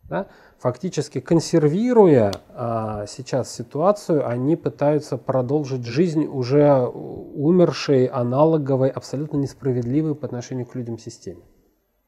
Да? 0.04 0.28
Фактически 0.60 1.20
консервируя 1.20 2.32
а, 2.50 3.08
сейчас 3.08 3.52
ситуацию, 3.52 4.28
они 4.28 4.56
пытаются 4.56 5.18
продолжить 5.18 5.86
жизнь 5.86 6.26
уже 6.26 6.86
умершей, 6.86 8.06
аналоговой, 8.06 8.90
абсолютно 8.90 9.38
несправедливой 9.38 10.14
по 10.14 10.28
отношению 10.28 10.68
к 10.68 10.76
людям 10.76 11.00
системе. 11.00 11.42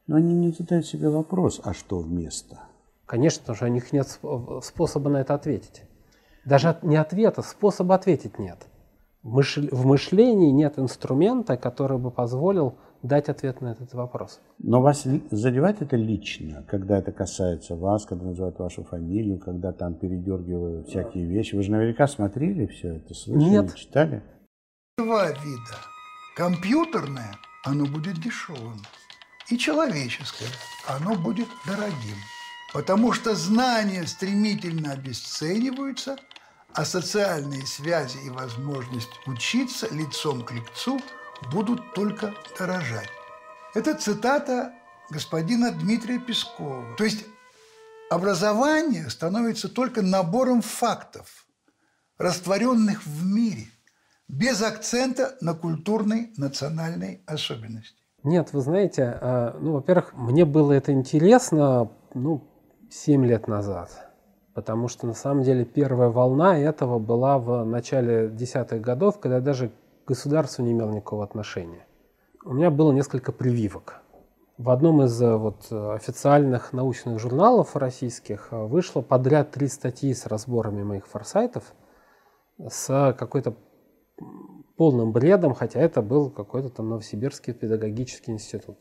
Но 0.05 0.17
они 0.17 0.35
не 0.35 0.51
задают 0.51 0.85
себе 0.85 1.09
вопрос, 1.09 1.59
а 1.63 1.73
что 1.73 1.99
вместо? 1.99 2.59
Конечно, 3.07 3.41
потому 3.41 3.55
что 3.55 3.65
у 3.65 3.69
них 3.69 3.91
нет 3.91 4.07
способа 4.63 5.09
на 5.09 5.17
это 5.17 5.33
ответить. 5.33 5.83
Даже 6.47 6.77
не 6.81 6.95
ответа, 6.95 7.41
способа 7.41 7.95
ответить 7.95 8.39
нет. 8.39 8.67
В 9.21 9.85
мышлении 9.85 10.49
нет 10.51 10.79
инструмента, 10.79 11.57
который 11.57 11.97
бы 11.97 12.09
позволил 12.09 12.77
дать 13.03 13.27
ответ 13.27 13.59
на 13.59 13.73
этот 13.73 13.93
вопрос. 13.93 14.39
Но 14.57 14.81
вас 14.81 15.05
задевает 15.29 15.81
это 15.81 15.97
лично, 15.97 16.63
когда 16.69 16.99
это 16.99 17.11
касается 17.11 17.75
вас, 17.75 18.05
когда 18.05 18.27
называют 18.27 18.59
вашу 18.59 18.85
фамилию, 18.85 19.39
когда 19.39 19.73
там 19.73 19.95
передергивают 19.95 20.87
всякие 20.87 21.25
вещи? 21.25 21.55
Вы 21.55 21.63
же 21.63 21.71
наверняка 21.71 22.07
смотрели 22.07 22.65
все 22.67 22.95
это, 22.95 23.13
слышали, 23.13 23.49
Нет. 23.49 23.75
читали? 23.75 24.23
Два 24.97 25.27
вида. 25.27 25.77
Компьютерное, 26.37 27.35
оно 27.65 27.85
будет 27.87 28.21
дешевым. 28.21 28.79
И 29.51 29.57
человеческое, 29.57 30.47
оно 30.87 31.15
будет 31.15 31.49
дорогим. 31.67 32.17
Потому 32.73 33.11
что 33.11 33.35
знания 33.35 34.07
стремительно 34.07 34.93
обесцениваются– 34.93 36.15
а 36.77 36.85
социальные 36.85 37.65
связи 37.65 38.19
и 38.23 38.29
возможность 38.29 39.09
учиться 39.25 39.87
лицом 39.91 40.43
к 40.43 40.51
лицу 40.51 40.99
будут 41.51 41.95
только 41.95 42.35
дорожать. 42.59 43.09
Это 43.73 43.95
цитата 43.95 44.73
господина 45.09 45.71
Дмитрия 45.71 46.19
Пескова. 46.19 46.85
То 46.95 47.03
есть 47.03 47.25
образование 48.11 49.09
становится 49.09 49.69
только 49.69 50.03
набором 50.03 50.61
фактов, 50.61 51.47
растворенных 52.19 53.03
в 53.07 53.25
мире, 53.25 53.65
без 54.27 54.61
акцента 54.61 55.35
на 55.41 55.55
культурной 55.55 56.31
национальной 56.37 57.23
особенности. 57.25 58.03
Нет, 58.21 58.53
вы 58.53 58.61
знаете, 58.61 59.17
а, 59.19 59.57
ну, 59.59 59.73
во-первых, 59.73 60.13
мне 60.13 60.45
было 60.45 60.73
это 60.73 60.91
интересно, 60.91 61.91
ну, 62.13 62.47
7 62.91 63.25
лет 63.25 63.47
назад– 63.47 64.03
потому 64.57 64.87
что 64.87 65.05
на 65.05 65.13
самом 65.13 65.43
деле 65.43 65.65
первая 65.65 66.09
волна 66.09 66.57
этого 66.57 66.97
была 66.97 67.37
в 67.37 67.63
начале 67.63 68.27
десятых 68.27 68.81
годов, 68.81 69.19
когда 69.19 69.39
даже 69.39 69.71
государство 70.07 70.63
не 70.63 70.71
имело 70.71 70.89
никакого 70.89 71.23
отношения. 71.23 71.85
У 72.43 72.53
меня 72.53 72.71
было 72.71 72.91
несколько 72.91 73.31
прививок. 73.31 74.01
В 74.57 74.71
одном 74.71 75.03
из 75.03 75.21
э, 75.21 75.35
вот, 75.35 75.71
официальных 75.71 76.73
научных 76.73 77.19
журналов 77.19 77.75
российских 77.75 78.47
э, 78.49 78.65
вышло 78.65 79.03
подряд 79.03 79.51
три 79.51 79.67
статьи 79.67 80.11
с 80.11 80.25
разборами 80.25 80.81
моих 80.81 81.05
форсайтов 81.05 81.75
с 82.57 83.15
какой-то 83.15 83.53
полным 84.75 85.11
бредом, 85.11 85.53
хотя 85.53 85.79
это 85.79 86.01
был 86.01 86.31
какой-то 86.31 86.69
там 86.69 86.89
Новосибирский 86.89 87.53
педагогический 87.53 88.31
институт. 88.31 88.79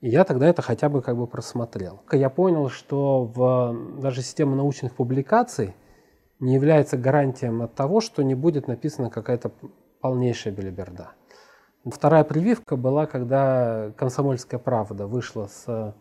И 0.00 0.08
я 0.08 0.24
тогда 0.24 0.48
это 0.48 0.62
хотя 0.62 0.88
бы 0.88 1.02
как 1.02 1.16
бы 1.16 1.26
просмотрел. 1.26 2.00
Я 2.10 2.30
понял, 2.30 2.70
что 2.70 3.24
в, 3.24 4.00
даже 4.00 4.22
система 4.22 4.56
научных 4.56 4.94
публикаций 4.94 5.74
не 6.38 6.54
является 6.54 6.96
гарантием 6.96 7.62
от 7.62 7.74
того, 7.74 8.00
что 8.00 8.22
не 8.22 8.34
будет 8.34 8.66
написана 8.66 9.10
какая-то 9.10 9.52
полнейшая 10.00 10.54
белиберда. 10.54 11.10
Вторая 11.84 12.24
прививка 12.24 12.76
была, 12.76 13.06
когда 13.06 13.92
«Комсомольская 13.96 14.58
правда» 14.58 15.06
вышла 15.06 15.46
с 15.46 15.94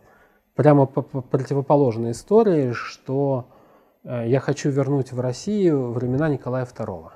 прямо 0.55 0.85
по 0.85 1.01
противоположной 1.01 2.11
историей, 2.11 2.73
что 2.73 3.47
э, 4.03 4.27
я 4.27 4.41
хочу 4.41 4.69
вернуть 4.69 5.13
в 5.13 5.19
Россию 5.21 5.91
времена 5.91 6.27
Николая 6.27 6.65
II. 6.65 7.11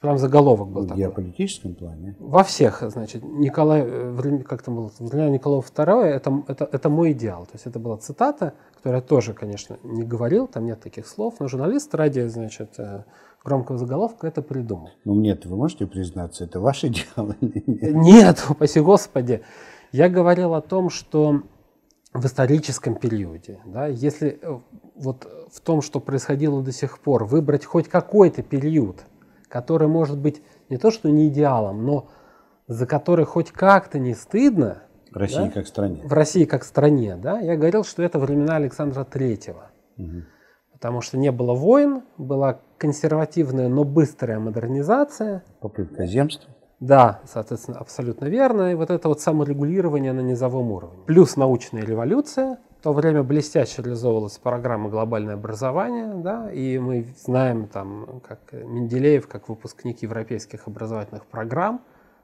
Прям 0.00 0.16
заголовок 0.16 0.68
был 0.68 0.82
В 0.82 0.88
такой. 0.88 1.02
геополитическом 1.02 1.74
плане? 1.74 2.14
Во 2.20 2.44
всех, 2.44 2.84
значит, 2.86 3.24
Николай, 3.24 3.82
э, 3.84 4.38
как 4.44 4.62
там 4.62 4.76
было, 4.76 4.92
времена 5.00 5.28
Николая 5.28 5.60
II, 5.60 6.04
это, 6.04 6.44
это, 6.46 6.68
это 6.70 6.88
мой 6.88 7.12
идеал. 7.12 7.46
То 7.46 7.54
есть 7.54 7.66
это 7.66 7.80
была 7.80 7.96
цитата, 7.96 8.54
которую 8.76 9.00
я 9.00 9.06
тоже, 9.06 9.34
конечно, 9.34 9.76
не 9.82 10.04
говорил, 10.04 10.46
там 10.46 10.66
нет 10.66 10.80
таких 10.80 11.08
слов, 11.08 11.34
но 11.40 11.48
журналист 11.48 11.92
ради, 11.96 12.28
значит, 12.28 12.78
э, 12.78 13.02
громкого 13.44 13.76
заголовка 13.76 14.28
это 14.28 14.40
придумал. 14.40 14.90
Ну, 15.04 15.16
нет, 15.16 15.46
вы 15.46 15.56
можете 15.56 15.88
признаться, 15.88 16.44
это 16.44 16.60
ваш 16.60 16.84
идеал 16.84 17.32
или 17.40 17.64
нет? 17.66 17.94
Нет, 17.94 18.46
упаси 18.48 18.78
Господи. 18.78 19.42
Я 19.90 20.08
говорил 20.08 20.54
о 20.54 20.60
том, 20.60 20.90
что 20.90 21.42
в 22.14 22.24
историческом 22.24 22.94
периоде, 22.94 23.58
да, 23.66 23.88
если 23.88 24.38
э, 24.40 24.60
вот 24.94 25.26
в 25.52 25.60
том, 25.60 25.82
что 25.82 25.98
происходило 25.98 26.62
до 26.62 26.70
сих 26.70 27.00
пор, 27.00 27.24
выбрать 27.24 27.64
хоть 27.64 27.88
какой-то 27.88 28.44
период– 28.44 29.04
который 29.48 29.88
может 29.88 30.18
быть 30.18 30.42
не 30.68 30.76
то 30.76 30.90
что 30.90 31.10
не 31.10 31.28
идеалом, 31.28 31.84
но 31.84 32.08
за 32.66 32.86
который 32.86 33.24
хоть 33.24 33.50
как-то 33.50 33.98
не 33.98 34.14
стыдно. 34.14 34.82
В 35.10 35.16
России 35.16 35.44
да? 35.44 35.50
как 35.50 35.66
стране. 35.66 36.02
В 36.04 36.12
России 36.12 36.44
как 36.44 36.64
стране, 36.64 37.16
да. 37.16 37.40
Я 37.40 37.56
говорил, 37.56 37.82
что 37.84 38.02
это 38.02 38.18
времена 38.18 38.56
Александра 38.56 39.04
Третьего. 39.04 39.70
Угу. 39.96 40.22
Потому 40.72 41.00
что 41.00 41.18
не 41.18 41.32
было 41.32 41.54
войн, 41.54 42.02
была 42.18 42.60
консервативная, 42.76 43.68
но 43.68 43.84
быстрая 43.84 44.38
модернизация. 44.38 45.42
Попытка 45.60 46.06
земства. 46.06 46.50
Да, 46.78 47.20
соответственно, 47.24 47.78
абсолютно 47.78 48.26
верно. 48.26 48.70
И 48.70 48.74
вот 48.74 48.90
это 48.90 49.08
вот 49.08 49.20
саморегулирование 49.20 50.12
на 50.12 50.20
низовом 50.20 50.70
уровне. 50.70 51.02
Плюс 51.06 51.36
научная 51.36 51.82
революция, 51.82 52.58
в 52.78 52.82
то 52.82 52.92
время 52.92 53.24
блестяще 53.24 53.82
реализовывалась 53.82 54.38
программа 54.38 54.88
«Глобальное 54.88 55.34
образование», 55.34 56.14
да, 56.14 56.52
и 56.52 56.78
мы 56.78 57.08
знаем, 57.24 57.66
там, 57.66 58.20
как 58.26 58.52
Менделеев, 58.52 59.26
как 59.26 59.48
выпускник 59.48 60.02
европейских 60.02 60.68
образовательных 60.68 61.26
программ, 61.26 61.80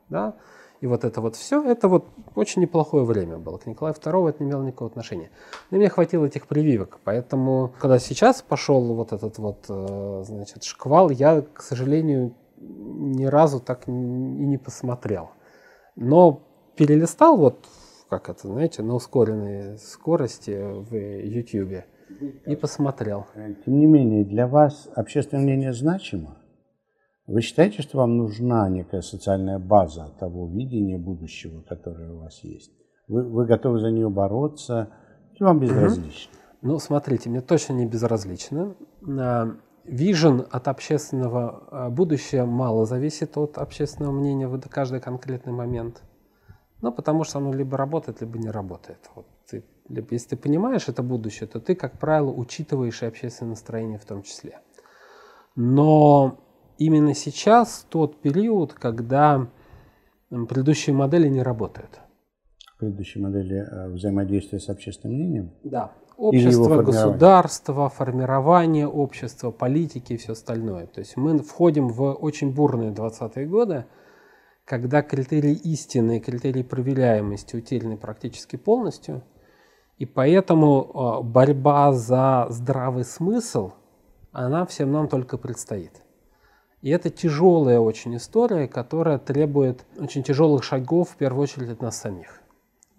да, 0.09 0.35
и 0.81 0.87
вот 0.87 1.03
это 1.03 1.21
вот 1.21 1.35
все, 1.35 1.61
это 1.65 1.89
вот 1.89 2.07
очень 2.37 2.63
неплохое 2.63 3.05
время 3.05 3.39
было. 3.39 3.59
К 3.59 3.67
Николаю 3.67 3.97
II 3.97 4.29
это 4.29 4.45
не 4.45 4.51
имело 4.51 4.63
никакого 4.63 4.91
отношения. 4.91 5.31
Но 5.71 5.79
мне 5.79 5.89
хватило 5.89 6.25
этих 6.25 6.47
прививок, 6.47 7.01
поэтому, 7.03 7.73
когда 7.81 7.99
сейчас 7.99 8.41
пошел 8.41 8.95
вот 8.95 9.13
этот 9.13 9.39
вот, 9.39 9.65
э, 9.69 10.23
значит, 10.25 10.63
шквал, 10.63 11.11
я, 11.11 11.43
к 11.43 11.63
сожалению, 11.63 12.35
ни 12.59 13.25
разу 13.25 13.59
так 13.59 13.89
и 13.89 13.91
не 13.91 14.59
посмотрел. 14.59 15.31
Но 15.97 16.43
перелистал 16.77 17.39
вот 17.39 17.67
как 18.19 18.37
это, 18.37 18.49
знаете, 18.49 18.83
на 18.83 18.95
ускоренной 18.95 19.79
скорости 19.79 20.51
в 20.51 20.95
YouTube 20.95 21.85
и 22.47 22.57
посмотрел. 22.57 23.27
Тем 23.65 23.79
не 23.79 23.87
менее, 23.87 24.25
для 24.25 24.47
вас 24.47 24.89
общественное 24.95 25.43
мнение 25.43 25.73
значимо? 25.73 26.39
Вы 27.27 27.41
считаете, 27.41 27.83
что 27.83 27.99
вам 27.99 28.17
нужна 28.17 28.69
некая 28.69 29.01
социальная 29.01 29.59
база 29.59 30.13
того 30.21 30.47
видения 30.47 30.99
будущего, 30.99 31.63
которое 31.63 32.13
у 32.13 32.21
вас 32.21 32.41
есть? 32.45 32.71
Вы, 33.09 33.23
вы 33.23 33.47
готовы 33.47 33.81
за 33.81 33.91
нее 33.91 34.11
бороться? 34.11 34.91
Или 35.35 35.45
вам 35.45 35.59
безразлично? 35.59 36.33
Угу. 36.33 36.69
Ну, 36.73 36.79
смотрите, 36.79 37.31
мне 37.31 37.41
точно 37.41 37.73
не 37.75 37.87
безразлично. 37.87 38.77
Вижен 39.85 40.47
от 40.51 40.69
общественного 40.69 41.69
а, 41.71 41.91
будущего 41.91 42.47
мало 42.47 42.87
зависит 42.87 43.37
от 43.37 43.59
общественного 43.59 44.13
мнения 44.13 44.49
в 44.49 44.59
каждый 44.69 45.01
конкретный 45.01 45.53
момент. 45.53 46.03
Ну, 46.85 46.93
потому 46.93 47.25
что 47.25 47.39
оно 47.39 47.51
либо 47.51 47.79
работает, 47.79 48.21
либо 48.21 48.39
не 48.39 48.51
работает. 48.51 48.99
Вот 49.15 49.25
ты, 49.49 49.65
либо, 49.89 50.09
если 50.11 50.29
ты 50.29 50.37
понимаешь 50.37 50.87
это 50.87 51.03
будущее, 51.03 51.47
то 51.47 51.59
ты, 51.59 51.75
как 51.75 51.99
правило, 51.99 52.31
учитываешь 52.31 53.03
и 53.03 53.07
общественное 53.07 53.53
настроение 53.53 53.99
в 53.99 54.05
том 54.05 54.23
числе. 54.23 54.61
Но 55.57 56.37
именно 56.77 57.15
сейчас 57.15 57.87
тот 57.89 58.21
период, 58.21 58.75
когда 58.75 59.49
предыдущие 60.29 60.95
модели 60.95 61.27
не 61.27 61.43
работают. 61.43 62.01
Предыдущие 62.79 63.25
модели 63.25 63.67
э, 63.67 63.89
взаимодействия 63.89 64.61
с 64.61 64.69
общественным 64.69 65.17
мнением? 65.17 65.53
Да. 65.63 65.93
Общество, 66.19 66.83
государство, 66.83 67.89
формирование 67.89 68.87
общества, 68.87 69.51
политики 69.51 70.13
и 70.13 70.17
все 70.19 70.33
остальное. 70.33 70.87
То 70.87 70.99
есть 71.01 71.17
мы 71.17 71.39
входим 71.39 71.89
в 71.89 72.13
очень 72.13 72.53
бурные 72.53 72.91
20-е 72.91 73.47
годы, 73.47 73.87
когда 74.65 75.03
критерий 75.03 75.55
истины 75.55 76.19
и 76.19 76.21
критерий 76.21 76.63
проверяемости 76.63 77.57
утеряны 77.57 77.97
практически 77.97 78.57
полностью, 78.57 79.23
и 79.99 80.07
поэтому 80.07 80.91
а, 80.95 81.23
борьба 81.23 81.93
за 81.93 82.47
здравый 82.49 83.05
смысл, 83.05 83.73
она 84.33 84.67
всем 84.67 84.91
нам 84.91 85.09
только 85.09 85.39
предстоит. 85.39 86.03
И 86.81 86.91
это 86.91 87.09
тяжелая 87.09 87.79
очень 87.79 88.17
история, 88.17 88.67
которая 88.67 89.19
требует 89.19 89.87
очень 89.97 90.23
тяжелых 90.23 90.65
шагов, 90.65 91.11
в 91.11 91.17
первую 91.17 91.45
очередь, 91.45 91.71
от 91.71 91.81
нас 91.81 91.99
самих. 91.99 92.43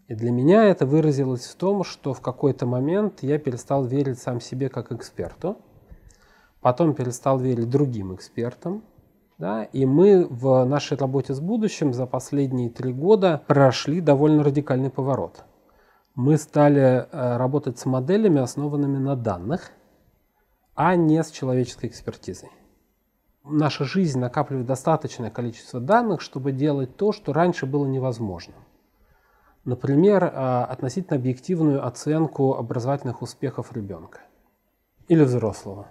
И 0.07 0.15
для 0.15 0.31
меня 0.31 0.65
это 0.65 0.85
выразилось 0.85 1.45
в 1.45 1.55
том, 1.55 1.83
что 1.83 2.13
в 2.13 2.21
какой-то 2.21 2.65
момент 2.65 3.21
я 3.21 3.37
перестал 3.37 3.85
верить 3.85 4.19
сам 4.19 4.39
себе 4.39 4.69
как 4.69 4.91
эксперту, 4.91 5.57
потом 6.61 6.93
перестал 6.93 7.39
верить 7.39 7.69
другим 7.69 8.15
экспертам, 8.15 8.83
да, 9.37 9.63
и 9.63 9.85
мы 9.85 10.25
в 10.29 10.63
нашей 10.65 10.97
работе 10.97 11.33
с 11.33 11.39
будущим 11.39 11.93
за 11.93 12.05
последние 12.05 12.69
три 12.69 12.93
года 12.93 13.41
прошли 13.47 13.99
довольно 13.99 14.43
радикальный 14.43 14.89
поворот. 14.89 15.43
Мы 16.15 16.37
стали 16.37 17.07
э, 17.11 17.37
работать 17.37 17.77
с 17.77 17.85
моделями, 17.85 18.39
основанными 18.39 18.97
на 18.97 19.17
данных, 19.17 19.71
а 20.73 20.95
не 20.95 21.21
с 21.21 21.31
человеческой 21.31 21.87
экспертизой. 21.87 22.49
Наша 23.43 23.83
жизнь 23.83 24.19
накапливает 24.19 24.65
достаточное 24.65 25.29
количество 25.29 25.79
данных, 25.81 26.21
чтобы 26.21 26.53
делать 26.53 26.95
то, 26.95 27.11
что 27.11 27.33
раньше 27.33 27.65
было 27.65 27.85
невозможно. 27.85 28.55
Например, 29.65 30.23
э, 30.23 30.63
относительно 30.63 31.17
объективную 31.17 31.85
оценку 31.85 32.53
образовательных 32.55 33.21
успехов 33.21 33.73
ребенка 33.73 34.21
или 35.09 35.23
взрослого. 35.23 35.87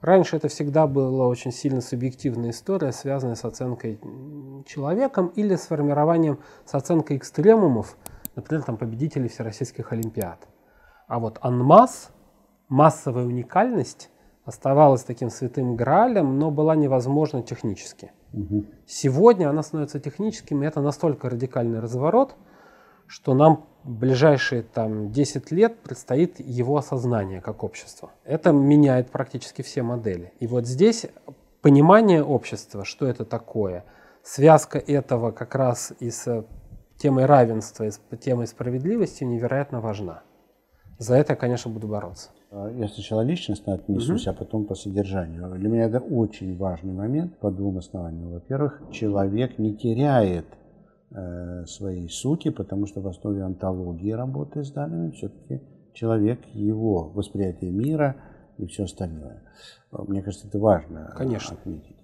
Раньше 0.00 0.36
это 0.36 0.48
всегда 0.48 0.86
была 0.86 1.28
очень 1.28 1.52
сильно 1.52 1.80
субъективная 1.82 2.50
история, 2.50 2.90
связанная 2.92 3.34
с 3.34 3.44
оценкой 3.44 4.00
человеком 4.66 5.28
или 5.36 5.56
с 5.56 5.66
формированием, 5.66 6.38
с 6.64 6.74
оценкой 6.74 7.18
экстремумов, 7.18 7.96
например, 8.34 8.62
там, 8.62 8.78
победителей 8.78 9.28
всероссийских 9.28 9.92
олимпиад. 9.92 10.48
А 11.06 11.18
вот 11.18 11.38
анмасс, 11.42 12.10
массовая 12.68 13.24
уникальность, 13.24 14.10
оставалась 14.44 15.02
таким 15.02 15.28
святым 15.28 15.76
гралем, 15.76 16.38
но 16.38 16.50
была 16.50 16.76
невозможна 16.76 17.42
технически. 17.42 18.12
Угу. 18.32 18.64
Сегодня 18.86 19.50
она 19.50 19.62
становится 19.62 20.00
техническим, 20.00 20.62
и 20.62 20.66
это 20.66 20.80
настолько 20.80 21.28
радикальный 21.28 21.80
разворот, 21.80 22.36
что 23.10 23.34
нам 23.34 23.64
в 23.82 23.98
ближайшие 23.98 24.62
там, 24.62 25.10
10 25.10 25.50
лет 25.50 25.80
предстоит 25.80 26.38
его 26.38 26.76
осознание 26.76 27.40
как 27.40 27.64
общества. 27.64 28.10
Это 28.24 28.52
меняет 28.52 29.10
практически 29.10 29.62
все 29.62 29.82
модели. 29.82 30.32
И 30.38 30.46
вот 30.46 30.66
здесь 30.66 31.06
понимание 31.60 32.22
общества, 32.22 32.84
что 32.84 33.06
это 33.06 33.24
такое, 33.24 33.84
связка 34.22 34.78
этого 34.78 35.32
как 35.32 35.56
раз 35.56 35.92
и 35.98 36.10
с 36.10 36.46
темой 36.98 37.26
равенства, 37.26 37.84
и 37.84 37.90
с 37.90 38.00
темой 38.20 38.46
справедливости 38.46 39.24
невероятно 39.24 39.80
важна. 39.80 40.22
За 40.98 41.16
это 41.16 41.32
я, 41.32 41.36
конечно, 41.36 41.68
буду 41.68 41.88
бороться. 41.88 42.30
А, 42.52 42.70
я 42.70 42.86
сначала 42.86 43.22
личностно 43.22 43.74
отнесусь, 43.74 44.28
угу. 44.28 44.36
а 44.36 44.38
потом 44.38 44.66
по 44.66 44.76
содержанию. 44.76 45.50
Для 45.56 45.68
меня 45.68 45.86
это 45.86 45.98
очень 45.98 46.56
важный 46.56 46.92
момент 46.92 47.38
по 47.38 47.50
двум 47.50 47.78
основаниям. 47.78 48.30
Во-первых, 48.30 48.82
человек 48.92 49.58
не 49.58 49.74
теряет 49.74 50.46
своей 51.66 52.08
сути, 52.08 52.50
потому 52.50 52.86
что 52.86 53.00
в 53.00 53.08
основе 53.08 53.42
антологии 53.42 54.12
работы 54.12 54.62
с 54.62 54.70
данными 54.70 55.10
все-таки 55.10 55.60
человек, 55.92 56.40
его 56.54 57.10
восприятие 57.10 57.72
мира 57.72 58.16
и 58.58 58.66
все 58.66 58.84
остальное. 58.84 59.42
Мне 59.90 60.22
кажется, 60.22 60.46
это 60.46 60.58
важно 60.58 61.12
Конечно. 61.16 61.56
отметить. 61.56 61.96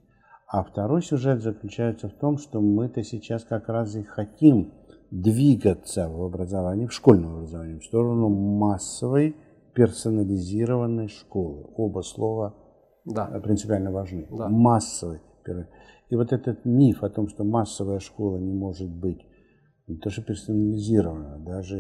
А 0.49 0.63
второй 0.65 1.03
сюжет 1.03 1.43
заключается 1.43 2.09
в 2.09 2.15
том, 2.15 2.39
что 2.39 2.61
мы-то 2.61 3.03
сейчас 3.03 3.45
как 3.45 3.69
раз 3.69 3.95
и 3.95 4.03
хотим 4.03 4.73
двигаться 5.11 6.09
в 6.09 6.23
образовании, 6.23 6.87
в 6.87 6.93
школьном 6.93 7.37
образовании, 7.37 7.79
в 7.79 7.85
сторону 7.85 8.29
массовой 8.29 9.37
персонализированной 9.75 11.09
школы. 11.09 11.67
Оба 11.77 12.01
слова 12.03 12.55
да. 13.05 13.27
принципиально 13.43 13.93
важны. 13.93 14.27
Да. 14.31 14.49
Массовой. 14.49 15.21
И 16.09 16.17
вот 16.17 16.33
этот 16.33 16.65
миф 16.65 17.03
о 17.03 17.09
том, 17.09 17.29
что 17.29 17.45
массовая 17.45 17.99
школа 17.99 18.39
не 18.39 18.53
может 18.53 18.89
быть 18.89 19.27
не 19.89 19.97
то, 19.97 20.11
что 20.11 20.23
персонализирована, 20.23 21.39
даже 21.39 21.77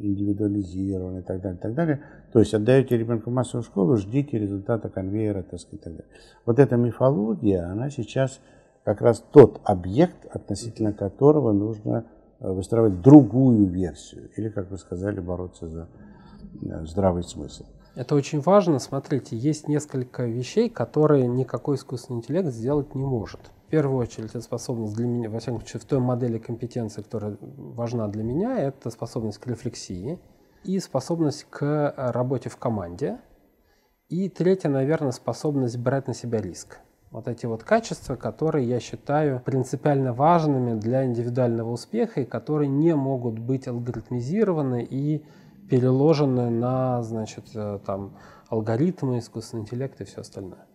индивидуализирована 0.00 1.18
и 1.18 1.22
так 1.22 1.40
далее, 1.40 1.58
и 1.58 1.60
так 1.62 1.74
далее. 1.74 2.00
То 2.32 2.38
есть 2.38 2.54
отдаете 2.54 2.96
ребенка 2.96 3.30
в 3.30 3.32
массовую 3.32 3.64
школу, 3.64 3.96
ждите 3.96 4.38
результата 4.38 4.88
конвейера, 4.88 5.42
так 5.42 5.58
сказать, 5.58 5.80
и 5.80 5.84
так 5.84 5.92
далее. 5.94 6.12
Вот 6.44 6.58
эта 6.60 6.76
мифология, 6.76 7.68
она 7.68 7.90
сейчас 7.90 8.40
как 8.84 9.00
раз 9.00 9.24
тот 9.32 9.60
объект, 9.64 10.26
относительно 10.30 10.92
которого 10.92 11.52
нужно 11.52 12.06
э, 12.38 12.48
выстраивать 12.48 13.00
другую 13.00 13.66
версию, 13.66 14.30
или, 14.36 14.48
как 14.48 14.70
вы 14.70 14.78
сказали, 14.78 15.18
бороться 15.18 15.66
за 15.66 15.88
э, 16.62 16.86
здравый 16.86 17.24
смысл. 17.24 17.64
Это 17.96 18.14
очень 18.14 18.40
важно. 18.40 18.78
Смотрите, 18.78 19.36
есть 19.36 19.68
несколько 19.68 20.26
вещей, 20.26 20.68
которые 20.68 21.26
никакой 21.26 21.76
искусственный 21.76 22.18
интеллект 22.18 22.48
сделать 22.48 22.94
не 22.94 23.02
может. 23.02 23.40
В 23.66 23.70
первую 23.70 23.98
очередь, 23.98 24.30
это 24.30 24.42
способность 24.42 24.94
для 24.94 25.06
меня, 25.06 25.30
во 25.30 25.40
всяком 25.40 25.60
случае, 25.60 25.80
в 25.80 25.86
той 25.86 25.98
модели 25.98 26.38
компетенции, 26.38 27.00
которая 27.00 27.38
важна 27.40 28.06
для 28.08 28.22
меня, 28.22 28.58
это 28.58 28.90
способность 28.90 29.38
к 29.38 29.46
рефлексии 29.46 30.20
и 30.62 30.78
способность 30.78 31.46
к 31.48 31.94
работе 31.96 32.50
в 32.50 32.58
команде. 32.58 33.18
И 34.10 34.28
третье, 34.28 34.68
наверное, 34.68 35.10
способность 35.10 35.78
брать 35.78 36.06
на 36.06 36.12
себя 36.12 36.42
риск. 36.42 36.78
Вот 37.10 37.28
эти 37.28 37.46
вот 37.46 37.64
качества, 37.64 38.14
которые 38.14 38.68
я 38.68 38.78
считаю 38.78 39.40
принципиально 39.40 40.12
важными 40.12 40.78
для 40.78 41.06
индивидуального 41.06 41.70
успеха 41.70 42.20
и 42.20 42.24
которые 42.26 42.68
не 42.68 42.94
могут 42.94 43.38
быть 43.38 43.66
алгоритмизированы 43.66 44.86
и 44.88 45.24
переложены 45.68 46.50
на, 46.50 47.02
значит, 47.02 47.44
э, 47.54 47.78
там, 47.84 48.16
алгоритмы, 48.48 49.18
искусственный 49.18 49.62
интеллект 49.62 50.00
и 50.00 50.04
все 50.04 50.20
остальное. 50.20 50.66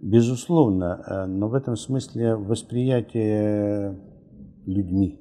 Безусловно, 0.00 1.04
э, 1.06 1.26
но 1.26 1.48
в 1.48 1.54
этом 1.54 1.76
смысле 1.76 2.36
восприятие 2.36 3.98
людьми 4.66 5.20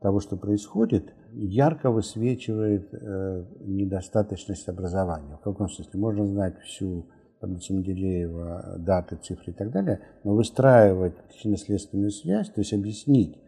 того, 0.00 0.20
что 0.20 0.36
происходит, 0.36 1.14
ярко 1.32 1.90
высвечивает 1.90 2.88
э, 2.92 3.44
недостаточность 3.60 4.68
образования. 4.68 5.36
В 5.36 5.40
каком 5.40 5.68
смысле? 5.68 6.00
Можно 6.00 6.26
знать 6.26 6.58
всю 6.60 7.08
таблицу 7.40 7.74
Менделеева, 7.74 8.76
даты, 8.78 9.16
цифры 9.16 9.52
и 9.52 9.54
так 9.54 9.70
далее, 9.70 10.00
но 10.24 10.34
выстраивать 10.34 11.14
причинно-следственную 11.28 12.10
связь, 12.10 12.50
то 12.50 12.60
есть 12.60 12.72
объяснить, 12.72 13.38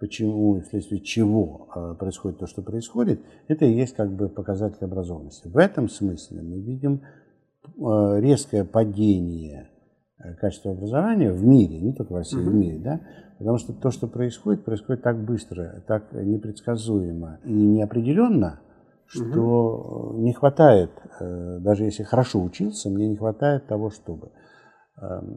почему 0.00 0.56
и 0.56 0.62
вследствие 0.62 1.00
чего 1.02 1.68
э, 1.74 1.94
происходит 1.98 2.38
то, 2.38 2.46
что 2.46 2.62
происходит, 2.62 3.20
это 3.48 3.66
и 3.66 3.72
есть 3.72 3.94
как 3.94 4.10
бы 4.10 4.28
показатель 4.28 4.82
образованности. 4.82 5.46
В 5.46 5.58
этом 5.58 5.88
смысле 5.88 6.42
мы 6.42 6.58
видим 6.58 7.02
э, 7.64 8.20
резкое 8.20 8.64
падение 8.64 9.68
э, 10.18 10.34
качества 10.36 10.72
образования 10.72 11.30
в 11.30 11.44
мире, 11.44 11.78
не 11.80 11.92
только 11.92 12.14
в 12.14 12.16
России, 12.16 12.38
mm-hmm. 12.38 12.50
в 12.50 12.54
мире, 12.54 12.78
да, 12.78 13.00
потому 13.38 13.58
что 13.58 13.74
то, 13.74 13.90
что 13.90 14.08
происходит, 14.08 14.64
происходит 14.64 15.02
так 15.02 15.22
быстро, 15.22 15.84
так 15.86 16.12
непредсказуемо 16.12 17.38
и 17.44 17.52
неопределенно, 17.52 18.60
что 19.06 20.14
mm-hmm. 20.14 20.20
не 20.22 20.32
хватает, 20.32 20.90
даже 21.20 21.84
если 21.84 22.04
хорошо 22.04 22.42
учился, 22.42 22.88
мне 22.88 23.08
не 23.08 23.16
хватает 23.16 23.66
того, 23.66 23.90
чтобы 23.90 24.30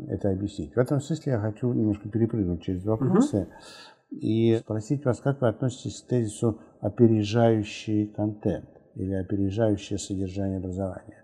это 0.10 0.30
объяснить. 0.30 0.76
В 0.76 0.78
этом 0.78 1.00
смысле 1.02 1.34
я 1.34 1.40
хочу 1.40 1.72
немножко 1.72 2.08
перепрыгнуть 2.10 2.62
через 2.62 2.86
вопросы. 2.86 3.38
Mm-hmm 3.38 3.93
и 4.22 4.58
спросить 4.60 5.06
вас, 5.06 5.20
как 5.20 5.42
вы 5.42 5.48
относитесь 5.48 6.02
к 6.02 6.08
тезису 6.08 6.60
опережающий 6.82 8.08
контент 8.08 8.70
или 8.96 9.14
опережающее 9.14 9.98
содержание 9.98 10.60
образования. 10.60 11.24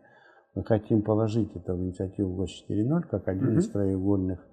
Мы 0.55 0.63
хотим 0.63 1.03
положить 1.03 1.55
это 1.55 1.75
в 1.75 1.83
инициативу 1.83 2.35
ГОС 2.35 2.65
4.0 2.67 3.01
как 3.09 3.27
один 3.27 3.49
mm-hmm. 3.49 3.57
из 3.59 3.69
краеугольных 3.69 4.47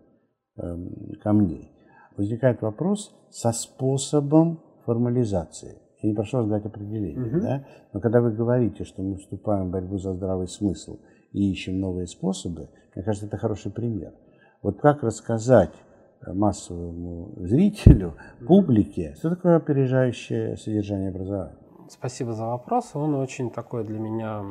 эм, 0.59 1.13
камней. 1.23 1.73
Возникает 2.17 2.61
вопрос 2.63 3.15
со 3.31 3.53
способом 3.53 4.63
формализации. 4.85 5.79
Я 6.03 6.11
не 6.11 6.15
прошу 6.15 6.39
вас 6.39 6.49
дать 6.49 6.67
определение, 6.67 7.27
mm-hmm. 7.27 7.41
да? 7.41 7.67
но 7.93 8.01
когда 8.01 8.21
вы 8.21 8.33
говорите, 8.33 8.85
что 8.85 9.03
мы 9.03 9.17
вступаем 9.17 9.69
в 9.69 9.71
борьбу 9.71 9.97
за 9.99 10.13
здравый 10.13 10.49
смысл 10.49 10.99
и 11.33 11.51
ищем 11.51 11.81
новые 11.81 12.07
способы, 12.07 12.69
мне 12.95 13.05
кажется, 13.05 13.27
это 13.27 13.39
хороший 13.39 13.73
пример. 13.73 14.13
Вот 14.63 14.81
как 14.81 15.03
рассказать 15.03 15.73
массовому 16.35 17.33
зрителю, 17.37 18.15
публике. 18.47 19.15
Что 19.19 19.31
такое 19.31 19.57
опережающее 19.57 20.57
содержание 20.57 21.11
образования? 21.11 21.57
Спасибо 21.89 22.33
за 22.33 22.47
вопрос. 22.47 22.91
Он 22.95 23.15
очень 23.15 23.51
такой 23.51 23.85
для 23.85 23.99
меня 23.99 24.45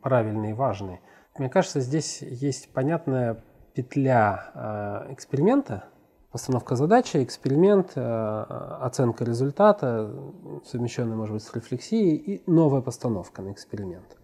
правильный 0.00 0.50
и 0.50 0.54
важный. 0.54 1.00
Мне 1.38 1.48
кажется, 1.48 1.80
здесь 1.80 2.22
есть 2.22 2.72
понятная 2.72 3.42
петля 3.74 4.50
э, 4.54 5.12
эксперимента, 5.12 5.84
постановка 6.30 6.76
задачи, 6.76 7.22
эксперимент, 7.22 7.92
э, 7.94 8.00
оценка 8.80 9.24
результата, 9.24 10.14
совмещенная, 10.64 11.16
может 11.16 11.34
быть, 11.34 11.42
с 11.42 11.54
рефлексией, 11.54 12.16
и 12.16 12.42
новая 12.50 12.80
постановка 12.80 13.42
на 13.42 13.52
эксперимент. 13.52 14.16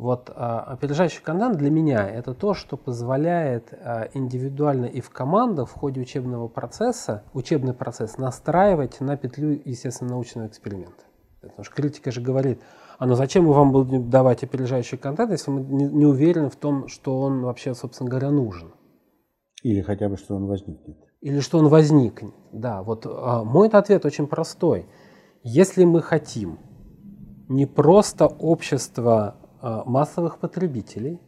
Вот 0.00 0.30
а, 0.34 0.60
опережающий 0.60 1.20
контент 1.22 1.58
для 1.58 1.70
меня 1.70 2.08
это 2.08 2.32
то, 2.32 2.54
что 2.54 2.78
позволяет 2.78 3.74
а, 3.74 4.08
индивидуально 4.14 4.86
и 4.86 5.02
в 5.02 5.10
командах 5.10 5.68
в 5.68 5.74
ходе 5.74 6.00
учебного 6.00 6.48
процесса, 6.48 7.22
учебный 7.34 7.74
процесс 7.74 8.16
настраивать 8.16 8.98
на 9.02 9.18
петлю, 9.18 9.60
естественно, 9.62 10.12
научного 10.12 10.46
эксперимента. 10.46 11.04
Потому 11.42 11.64
что 11.64 11.74
критика 11.74 12.12
же 12.12 12.22
говорит, 12.22 12.62
а 12.98 13.04
ну 13.04 13.14
зачем 13.14 13.44
мы 13.44 13.52
вам 13.52 13.72
будем 13.72 14.08
давать 14.08 14.42
опережающий 14.42 14.96
контент, 14.96 15.32
если 15.32 15.50
мы 15.50 15.60
не, 15.60 16.06
уверены 16.06 16.48
в 16.48 16.56
том, 16.56 16.88
что 16.88 17.20
он 17.20 17.42
вообще, 17.42 17.74
собственно 17.74 18.08
говоря, 18.08 18.30
нужен. 18.30 18.72
Или 19.62 19.82
хотя 19.82 20.08
бы, 20.08 20.16
что 20.16 20.34
он 20.34 20.46
возникнет. 20.46 20.96
Или 21.20 21.40
что 21.40 21.58
он 21.58 21.68
возникнет. 21.68 22.32
Да, 22.54 22.82
вот 22.82 23.04
а, 23.04 23.44
мой 23.44 23.68
ответ 23.68 24.06
очень 24.06 24.28
простой. 24.28 24.86
Если 25.42 25.84
мы 25.84 26.00
хотим 26.00 26.58
не 27.50 27.66
просто 27.66 28.28
общество 28.28 29.36
массовых 29.62 30.38
потребителей. 30.38 31.20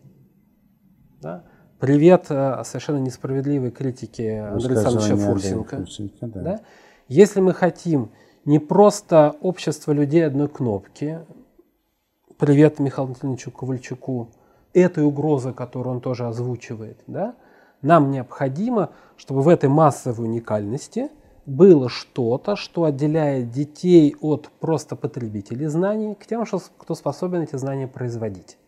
Да? 1.20 1.44
Привет 1.78 2.26
э, 2.30 2.62
совершенно 2.64 2.98
несправедливой 2.98 3.70
критике 3.70 4.40
Андрея 4.40 4.80
Александровича 4.80 5.16
Фурсенко. 5.16 5.76
Фурсенко 5.78 6.26
да. 6.26 6.40
Да? 6.42 6.60
Если 7.08 7.40
мы 7.40 7.54
хотим 7.54 8.12
не 8.44 8.58
просто 8.58 9.34
общество 9.40 9.92
людей 9.92 10.24
одной 10.24 10.48
кнопки, 10.48 11.20
привет 12.38 12.78
Михаилу 12.78 13.08
Анатольевичу 13.10 13.50
Ковальчуку, 13.50 14.30
этой 14.72 15.04
угрозы, 15.04 15.52
которую 15.52 15.96
он 15.96 16.00
тоже 16.00 16.26
озвучивает, 16.26 17.02
да? 17.06 17.34
нам 17.82 18.10
необходимо, 18.10 18.90
чтобы 19.16 19.42
в 19.42 19.48
этой 19.48 19.68
массовой 19.68 20.26
уникальности– 20.26 21.10
было 21.46 21.88
что-то, 21.88 22.57
что 22.57 22.85
отделяет 22.85 23.50
детей 23.50 24.16
от 24.20 24.48
просто 24.61 24.96
потребителей 24.96 25.66
знаний 25.66 26.14
к 26.14 26.26
тем, 26.26 26.44
кто 26.78 26.94
способен 26.94 27.42
эти 27.42 27.57
знания 27.57 27.88
производить. 27.88 28.59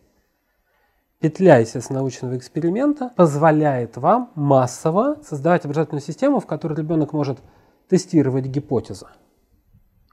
Петля, 1.19 1.57
естественно, 1.57 1.99
научного 1.99 2.37
эксперимента 2.37 3.11
позволяет 3.15 3.97
вам 3.97 4.31
массово 4.35 5.17
создавать 5.23 5.63
образовательную 5.65 6.01
систему, 6.01 6.39
в 6.39 6.45
которой 6.45 6.77
ребенок 6.77 7.13
может 7.13 7.39
тестировать 7.89 8.45
гипотезу. 8.45 9.07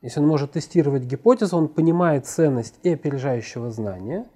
Если 0.01 0.21
он 0.21 0.27
может 0.27 0.53
тестировать 0.53 1.05
гипотезу, 1.05 1.57
он 1.57 1.69
понимает 1.69 2.27
ценность 2.27 2.79
и 2.83 2.91
опережающего 2.91 3.71
знания, 3.71 4.27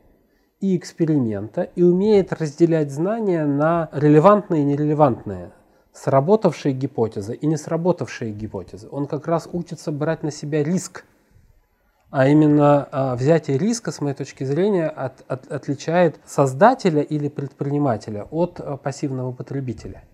и 0.60 0.76
эксперимента, 0.76 1.62
и 1.62 1.82
умеет 1.82 2.32
разделять 2.32 2.90
знания 2.90 3.44
на 3.46 3.88
релевантные 3.92 4.62
и 4.62 4.64
нерелевантные 4.64 5.52
сработавшие 5.96 6.74
гипотезы 6.74 7.34
и 7.34 7.46
не 7.46 7.56
сработавшие 7.56 8.32
гипотезы. 8.32 8.88
Он 8.90 9.06
как 9.06 9.26
раз 9.26 9.48
учится 9.52 9.90
брать 9.92 10.22
на 10.22 10.30
себя 10.30 10.62
риск. 10.62 11.04
А 12.10 12.28
именно 12.28 12.88
а, 12.92 13.16
взятие 13.16 13.58
риска, 13.58 13.90
с 13.90 14.00
моей 14.00 14.14
точки 14.14 14.44
зрения, 14.44 14.86
от, 14.88 15.24
от, 15.26 15.50
отличает 15.50 16.20
создателя 16.24 17.02
или 17.02 17.28
предпринимателя 17.28 18.24
от 18.30 18.60
а, 18.60 18.76
пассивного 18.76 19.32
потребителя. 19.32 20.04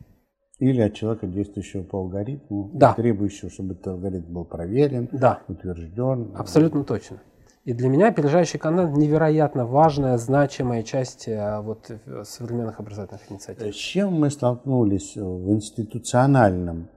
Или 0.58 0.80
от 0.80 0.94
человека, 0.94 1.26
действующего 1.26 1.82
по 1.82 1.98
алгоритму, 1.98 2.70
да. 2.72 2.94
требующего, 2.94 3.50
чтобы 3.50 3.74
этот 3.74 3.88
алгоритм 3.88 4.32
был 4.32 4.44
проверен, 4.44 5.08
да. 5.12 5.40
утвержден. 5.48 6.32
Абсолютно 6.36 6.84
точно. 6.84 7.18
И 7.64 7.74
для 7.74 7.88
меня 7.88 8.08
опережающий 8.08 8.58
контент 8.58 8.96
невероятно 8.96 9.64
важная, 9.64 10.18
значимая 10.18 10.82
часть 10.82 11.28
э, 11.28 11.60
вот, 11.60 11.90
э, 11.90 12.24
современных 12.24 12.80
образовательных 12.80 13.30
инициатив. 13.30 13.72
С 13.72 13.78
чем 13.78 14.14
мы 14.14 14.30
столкнулись 14.30 15.16
в 15.16 15.48
институциональном 15.52 16.88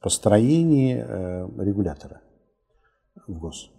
построении 0.00 1.04
э, 1.06 1.46
регулятора 1.58 2.22
в 3.26 3.38
ГОС? 3.38 3.70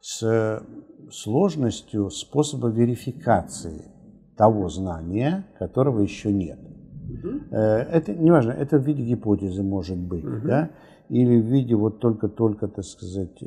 С 0.00 0.62
сложностью 1.10 2.10
способа 2.10 2.68
верификации 2.68 3.90
того 4.36 4.68
знания, 4.68 5.46
которого 5.58 6.00
еще 6.00 6.32
нет. 6.32 6.60
Угу. 6.60 7.56
Это 7.56 8.14
неважно, 8.14 8.52
это 8.52 8.78
в 8.78 8.82
виде 8.82 9.02
гипотезы 9.02 9.64
может 9.64 9.98
быть, 9.98 10.24
угу. 10.24 10.46
да, 10.46 10.70
или 11.08 11.40
в 11.40 11.46
виде 11.46 11.74
вот 11.74 11.98
только-только, 11.98 12.68
так 12.68 12.84
сказать, 12.84 13.42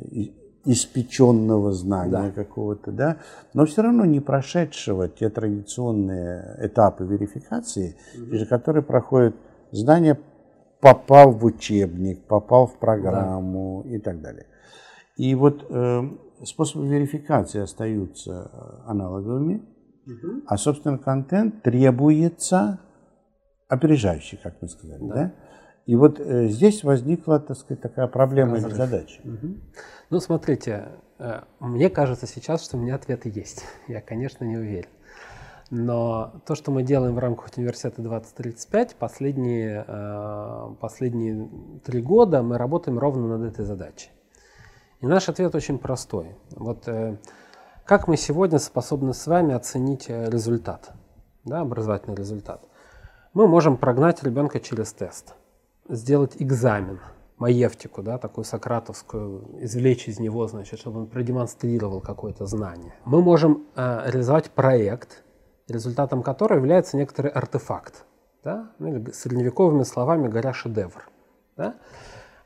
испеченного 0.64 1.72
знания 1.72 2.10
да. 2.10 2.30
какого-то, 2.30 2.92
да, 2.92 3.16
но 3.54 3.64
все 3.64 3.82
равно 3.82 4.04
не 4.04 4.20
прошедшего 4.20 5.08
те 5.08 5.30
традиционные 5.30 6.56
этапы 6.60 7.04
верификации, 7.04 7.96
угу. 8.14 8.30
через 8.30 8.48
которые 8.48 8.82
проходит 8.82 9.36
знание 9.70 10.18
попал 10.80 11.32
в 11.32 11.44
учебник, 11.44 12.26
попал 12.26 12.66
в 12.66 12.78
программу 12.78 13.82
да. 13.84 13.90
и 13.90 13.98
так 13.98 14.20
далее. 14.20 14.46
И 15.16 15.34
вот 15.34 15.66
э, 15.68 16.02
способы 16.44 16.88
верификации 16.88 17.60
остаются 17.60 18.82
аналоговыми, 18.86 19.62
угу. 20.06 20.42
а, 20.46 20.56
собственно, 20.56 20.98
контент 20.98 21.62
требуется 21.62 22.80
опережающий, 23.68 24.38
как 24.42 24.60
мы 24.60 24.68
сказали. 24.68 25.00
Да. 25.00 25.14
Да? 25.14 25.34
И 25.90 25.96
вот 25.96 26.20
э, 26.20 26.46
здесь 26.46 26.84
возникла, 26.84 27.40
так 27.40 27.56
сказать, 27.56 27.80
такая 27.80 28.06
проблема 28.06 28.58
или 28.58 28.68
задача. 28.68 29.20
Угу. 29.24 29.54
Ну, 30.10 30.20
смотрите, 30.20 30.90
э, 31.18 31.40
мне 31.58 31.90
кажется 31.90 32.28
сейчас, 32.28 32.64
что 32.64 32.76
у 32.76 32.80
меня 32.80 32.94
ответы 32.94 33.28
есть. 33.28 33.64
Я, 33.88 34.00
конечно, 34.00 34.44
не 34.44 34.56
уверен. 34.56 34.88
Но 35.68 36.40
то, 36.46 36.54
что 36.54 36.70
мы 36.70 36.84
делаем 36.84 37.16
в 37.16 37.18
рамках 37.18 37.48
университета 37.56 38.02
2035, 38.02 38.94
последние, 39.00 39.84
э, 39.84 40.74
последние 40.78 41.50
три 41.84 42.00
года 42.00 42.44
мы 42.44 42.56
работаем 42.56 42.96
ровно 42.96 43.36
над 43.36 43.52
этой 43.52 43.64
задачей. 43.64 44.10
И 45.00 45.06
наш 45.06 45.28
ответ 45.28 45.52
очень 45.56 45.80
простой. 45.80 46.36
Вот 46.50 46.86
э, 46.86 47.16
как 47.84 48.06
мы 48.06 48.16
сегодня 48.16 48.60
способны 48.60 49.12
с 49.12 49.26
вами 49.26 49.54
оценить 49.54 50.08
э, 50.08 50.30
результат, 50.30 50.92
да, 51.44 51.62
образовательный 51.62 52.14
результат? 52.14 52.62
Мы 53.34 53.48
можем 53.48 53.76
прогнать 53.76 54.22
ребенка 54.22 54.60
через 54.60 54.92
тест, 54.92 55.34
сделать 55.88 56.36
экзамен, 56.38 57.00
маевтику, 57.38 58.02
да, 58.02 58.18
такую 58.18 58.44
сократовскую, 58.44 59.64
извлечь 59.64 60.08
из 60.08 60.20
него, 60.20 60.46
значит, 60.46 60.78
чтобы 60.78 61.00
он 61.00 61.06
продемонстрировал 61.06 62.00
какое-то 62.00 62.46
знание. 62.46 62.94
Мы 63.04 63.22
можем 63.22 63.66
э, 63.74 64.02
реализовать 64.06 64.50
проект, 64.50 65.24
результатом 65.68 66.22
которого 66.22 66.58
является 66.58 66.96
некоторый 66.96 67.28
артефакт. 67.28 68.04
Да? 68.44 68.70
Ну, 68.78 68.88
или 68.88 69.10
средневековыми 69.10 69.82
словами 69.84 70.28
говоря, 70.28 70.52
шедевр. 70.52 71.08
Да? 71.56 71.76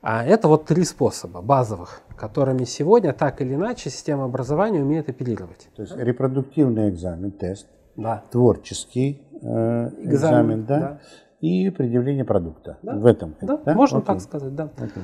А 0.00 0.24
это 0.24 0.48
вот 0.48 0.66
три 0.66 0.84
способа 0.84 1.40
базовых, 1.40 2.02
которыми 2.16 2.64
сегодня 2.64 3.12
так 3.12 3.40
или 3.40 3.54
иначе 3.54 3.90
система 3.90 4.24
образования 4.24 4.82
умеет 4.82 5.08
оперировать. 5.08 5.68
То 5.74 5.82
есть 5.82 5.96
да? 5.96 6.04
репродуктивный 6.04 6.90
экзамен, 6.90 7.32
тест, 7.32 7.66
да. 7.96 8.22
творческий 8.30 9.22
э, 9.32 9.36
экзамен, 9.38 10.04
экзамен 10.04 10.64
да? 10.66 10.78
да, 10.78 11.00
и 11.44 11.70
предъявление 11.70 12.24
продукта. 12.24 12.78
Да? 12.82 12.94
В 12.94 13.04
этом. 13.04 13.34
Да, 13.42 13.58
да? 13.58 13.74
можно 13.74 13.98
Окей. 13.98 14.06
так 14.06 14.20
сказать, 14.20 14.54
да. 14.54 14.70
Окей. 14.76 15.02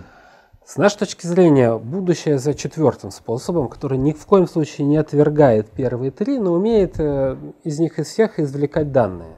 С 0.64 0.76
нашей 0.76 1.00
точки 1.00 1.26
зрения, 1.26 1.76
будущее 1.76 2.38
за 2.38 2.54
четвертым 2.54 3.10
способом, 3.10 3.68
который 3.68 3.98
ни 3.98 4.12
в 4.12 4.24
коем 4.24 4.46
случае 4.46 4.86
не 4.86 4.96
отвергает 4.96 5.70
первые 5.70 6.10
три, 6.10 6.38
но 6.38 6.52
умеет 6.52 6.98
э, 6.98 7.36
из 7.64 7.78
них 7.78 7.98
из 7.98 8.06
всех 8.06 8.38
извлекать 8.38 8.90
данные. 8.92 9.36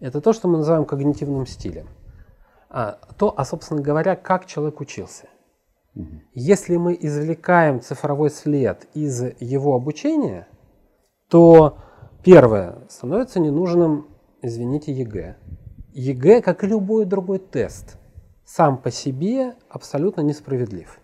Это 0.00 0.20
то, 0.20 0.32
что 0.32 0.48
мы 0.48 0.58
называем 0.58 0.84
когнитивным 0.84 1.46
стилем. 1.46 1.86
А, 2.68 2.98
то, 3.16 3.32
а 3.36 3.44
собственно 3.44 3.80
говоря, 3.80 4.16
как 4.16 4.46
человек 4.46 4.80
учился. 4.80 5.28
Угу. 5.94 6.08
Если 6.34 6.76
мы 6.76 6.98
извлекаем 7.00 7.80
цифровой 7.80 8.30
след 8.30 8.86
из 8.94 9.22
его 9.40 9.74
обучения, 9.76 10.48
то 11.30 11.78
первое 12.22 12.80
становится 12.88 13.40
ненужным, 13.40 14.08
извините, 14.42 14.92
ЕГЭ. 14.92 15.36
ЕГЭ, 15.94 16.42
как 16.42 16.64
и 16.64 16.66
любой 16.66 17.06
другой 17.06 17.38
тест– 17.38 17.98
сам 18.44 18.76
по 18.76 18.90
себе 18.90 19.54
абсолютно 19.68 20.20
несправедлив. 20.20 21.00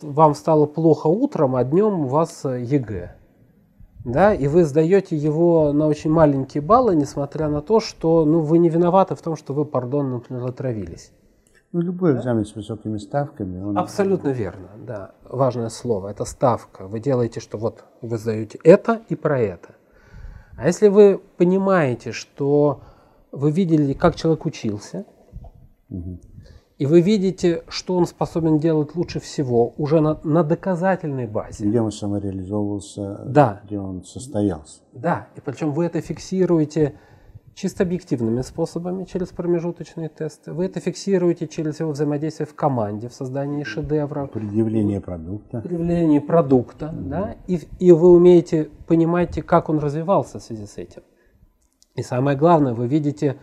Вам 0.00 0.34
стало 0.34 0.66
плохо 0.66 1.08
утром, 1.08 1.56
а 1.56 1.64
днем 1.64 2.00
у 2.00 2.06
вас 2.06 2.44
ЕГЭ. 2.44 3.16
Да, 4.04 4.32
и 4.32 4.46
вы 4.46 4.64
сдаете 4.64 5.14
его 5.16 5.72
на 5.72 5.86
очень 5.86 6.10
маленькие 6.10 6.62
баллы, 6.62 6.96
несмотря 6.96 7.48
на 7.48 7.60
то, 7.60 7.80
что 7.80 8.24
ну, 8.24 8.40
вы 8.40 8.58
не 8.58 8.70
виноваты 8.70 9.14
в 9.14 9.20
том, 9.20 9.36
что 9.36 9.52
вы, 9.52 9.66
пардон, 9.66 10.10
например, 10.10 10.46
отравились. 10.46 11.12
Ну, 11.72 11.82
любой 11.82 12.16
экзамен 12.16 12.46
с 12.46 12.54
высокими 12.54 12.96
ставками. 12.96 13.62
Он... 13.62 13.76
Абсолютно 13.76 14.28
верно, 14.28 14.70
да. 14.78 15.10
Важное 15.24 15.68
слово– 15.68 16.08
это 16.10 16.24
ставка. 16.24 16.88
Вы 16.88 17.00
делаете, 17.00 17.40
что 17.40 17.58
вот 17.58 17.84
вы 18.00 18.16
сдаете 18.16 18.58
это 18.64 19.02
и 19.08 19.16
про 19.16 19.38
это. 19.38 19.74
А 20.56 20.66
если 20.66 20.88
вы 20.88 21.20
понимаете, 21.36 22.12
что 22.12 22.80
вы 23.32 23.50
видели, 23.50 23.92
как 23.92 24.16
человек 24.16 24.46
учился, 24.46 25.04
угу 25.88 26.20
и 26.80 26.86
вы 26.86 27.02
видите, 27.02 27.62
что 27.68 27.94
он 27.94 28.06
способен 28.06 28.58
делать 28.58 28.96
лучше 28.96 29.20
всего 29.20 29.74
уже 29.76 30.00
на, 30.00 30.18
на 30.24 30.42
доказательной 30.42 31.26
базе. 31.26 31.66
Где 31.66 31.78
он 31.78 31.92
самореализовывался, 31.92 33.20
да. 33.26 33.60
где 33.66 33.78
он 33.78 34.02
состоялся. 34.02 34.80
Да, 34.94 35.28
и 35.36 35.42
причем 35.42 35.72
вы 35.72 35.84
это 35.84 36.00
фиксируете 36.00 36.94
чисто 37.52 37.82
объективными 37.82 38.40
способами 38.40 39.04
через 39.04 39.28
промежуточные 39.28 40.08
тесты. 40.08 40.54
Вы 40.54 40.64
это 40.64 40.80
фиксируете 40.80 41.48
через 41.48 41.80
его 41.80 41.90
взаимодействие 41.90 42.46
в 42.46 42.54
команде, 42.54 43.10
в 43.10 43.12
создании 43.12 43.62
шедевров. 43.62 44.30
Предъявление 44.30 45.02
продукта. 45.02 45.60
Предъявление 45.60 46.22
продукта, 46.22 46.86
mm-hmm. 46.86 47.08
да. 47.10 47.36
И, 47.46 47.60
и 47.78 47.92
вы 47.92 48.10
умеете, 48.10 48.70
понимаете, 48.86 49.42
как 49.42 49.68
он 49.68 49.80
развивался 49.80 50.38
в 50.38 50.42
связи 50.42 50.64
с 50.64 50.78
этим. 50.78 51.02
И 51.96 52.02
самое 52.02 52.36
главное, 52.36 52.74
вы 52.74 52.86
видите 52.86 53.36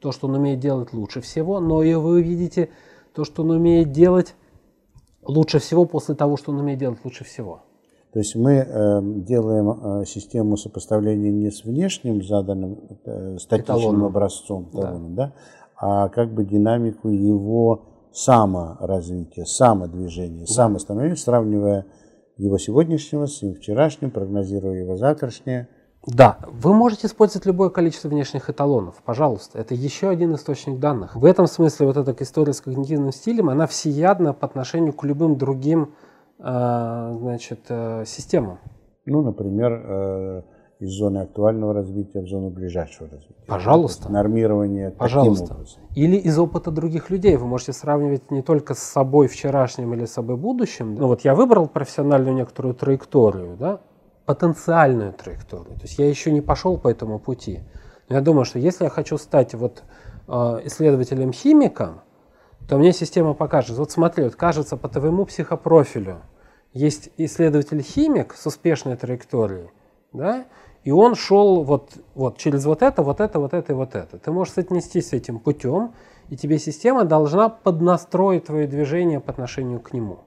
то, 0.00 0.12
что 0.12 0.28
он 0.28 0.34
умеет 0.34 0.60
делать 0.60 0.92
лучше 0.92 1.20
всего, 1.20 1.60
но 1.60 1.82
и 1.82 1.94
вы 1.94 2.22
видите 2.22 2.68
то, 3.14 3.24
что 3.24 3.42
он 3.42 3.50
умеет 3.50 3.92
делать 3.92 4.34
лучше 5.22 5.58
всего 5.58 5.86
после 5.86 6.14
того, 6.14 6.36
что 6.36 6.52
он 6.52 6.60
умеет 6.60 6.78
делать 6.78 6.98
лучше 7.04 7.24
всего. 7.24 7.62
То 8.12 8.18
есть 8.20 8.36
мы 8.36 8.52
э, 8.52 9.00
делаем 9.02 9.70
э, 9.70 10.04
систему 10.04 10.56
сопоставления 10.56 11.32
не 11.32 11.50
с 11.50 11.64
внешним 11.64 12.22
заданным 12.22 12.78
э, 13.04 13.38
статичным 13.38 13.78
Эталоном. 13.78 14.04
образцом, 14.04 14.68
эталоном, 14.70 15.14
да. 15.14 15.26
Да, 15.26 15.32
а 15.76 16.08
как 16.10 16.32
бы 16.32 16.44
динамику 16.44 17.08
его 17.08 17.86
саморазвития, 18.12 19.44
самодвижения, 19.44 20.46
да. 20.46 20.52
самостановления, 20.52 21.16
сравнивая 21.16 21.86
его 22.36 22.58
сегодняшнего 22.58 23.26
с 23.26 23.42
ним 23.42 23.54
вчерашним, 23.54 24.10
прогнозируя 24.10 24.78
его 24.78 24.96
завтрашнее– 24.96 25.68
да, 26.06 26.38
вы 26.50 26.74
можете 26.74 27.06
использовать 27.06 27.46
любое 27.46 27.70
количество 27.70 28.08
внешних 28.08 28.50
эталонов, 28.50 28.96
пожалуйста. 29.04 29.58
Это 29.58 29.74
еще 29.74 30.08
один 30.08 30.34
источник 30.34 30.78
данных. 30.78 31.16
В 31.16 31.24
этом 31.24 31.46
смысле 31.46 31.86
вот 31.86 31.96
эта 31.96 32.22
история 32.22 32.52
с 32.52 32.60
когнитивным 32.60 33.12
стилем, 33.12 33.48
она 33.48 33.66
всеядна 33.66 34.34
по 34.34 34.46
отношению 34.46 34.92
к 34.92 35.02
любым 35.04 35.36
другим 35.36 35.94
э, 36.38 37.16
значит, 37.18 37.60
э, 37.68 38.04
системам. 38.06 38.58
Ну, 39.06 39.22
например, 39.22 39.72
э, 39.72 40.42
из 40.80 40.90
зоны 40.90 41.18
актуального 41.18 41.72
развития 41.72 42.20
в 42.20 42.28
зону 42.28 42.50
ближайшего 42.50 43.08
развития. 43.08 43.44
Пожалуйста. 43.46 44.10
Нормирование 44.12 44.90
Пожалуйста. 44.90 45.56
Или 45.94 46.16
из 46.16 46.38
опыта 46.38 46.70
других 46.70 47.08
людей. 47.08 47.36
Вы 47.36 47.46
можете 47.46 47.72
сравнивать 47.72 48.30
не 48.30 48.42
только 48.42 48.74
с 48.74 48.80
собой 48.80 49.28
вчерашним 49.28 49.94
или 49.94 50.04
с 50.04 50.12
собой 50.12 50.36
будущим. 50.36 50.96
Ну 50.96 51.06
вот 51.06 51.22
я 51.22 51.34
выбрал 51.34 51.68
профессиональную 51.68 52.34
некоторую 52.34 52.74
траекторию, 52.74 53.56
да, 53.58 53.80
потенциальную 54.26 55.12
траекторию. 55.12 55.76
То 55.76 55.82
есть 55.82 55.98
я 55.98 56.08
еще 56.08 56.32
не 56.32 56.40
пошел 56.40 56.78
по 56.78 56.88
этому 56.88 57.18
пути. 57.18 57.60
Но 58.08 58.16
я 58.16 58.20
думаю, 58.20 58.44
что 58.44 58.58
если 58.58 58.84
я 58.84 58.90
хочу 58.90 59.18
стать 59.18 59.54
вот 59.54 59.82
э, 60.28 60.32
исследователем-химиком, 60.64 62.00
то 62.68 62.78
мне 62.78 62.92
система 62.92 63.34
покажет. 63.34 63.76
Вот 63.76 63.90
смотри, 63.90 64.24
вот 64.24 64.36
кажется, 64.36 64.76
по 64.76 64.88
твоему 64.88 65.26
психопрофилю 65.26 66.22
есть 66.72 67.10
исследователь-химик 67.16 68.34
с 68.34 68.46
успешной 68.46 68.96
траекторией, 68.96 69.70
да, 70.12 70.46
и 70.82 70.90
он 70.90 71.14
шел 71.14 71.62
вот, 71.62 71.92
вот 72.14 72.36
через 72.36 72.64
вот 72.66 72.82
это, 72.82 73.02
вот 73.02 73.20
это, 73.20 73.38
вот 73.38 73.54
это 73.54 73.72
и 73.72 73.74
вот 73.76 73.94
это. 73.94 74.18
Ты 74.18 74.30
можешь 74.30 74.54
соотнестись 74.54 75.08
с 75.08 75.12
этим 75.12 75.38
путем, 75.38 75.94
и 76.28 76.36
тебе 76.36 76.58
система 76.58 77.04
должна 77.04 77.48
поднастроить 77.48 78.46
твое 78.46 78.66
движение 78.66 79.20
по 79.20 79.30
отношению 79.30 79.80
к 79.80 79.92
нему. 79.92 80.20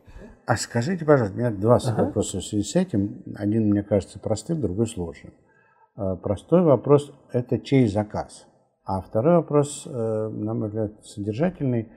А 0.48 0.56
скажите, 0.56 1.04
пожалуйста, 1.04 1.36
у 1.36 1.40
меня 1.40 1.52
два 1.52 1.76
ага. 1.76 2.06
вопроса 2.06 2.40
в 2.40 2.44
связи 2.46 2.64
с 2.64 2.78
этим. 2.78 3.22
Один, 3.36 3.70
мне 3.70 3.84
кажется, 3.84 4.18
простым, 4.18 4.62
другой 4.62 4.88
сложным. 4.88 5.34
А, 5.98 6.16
простой 6.16 6.62
вопрос– 6.62 7.12
это 7.34 7.60
чей 7.60 7.86
заказ? 7.90 8.48
А 8.86 9.02
второй 9.02 9.36
вопрос, 9.36 9.84
э, 9.86 9.90
на 9.90 10.54
мой 10.54 10.70
взгляд, 10.70 11.06
содержательный. 11.06 11.90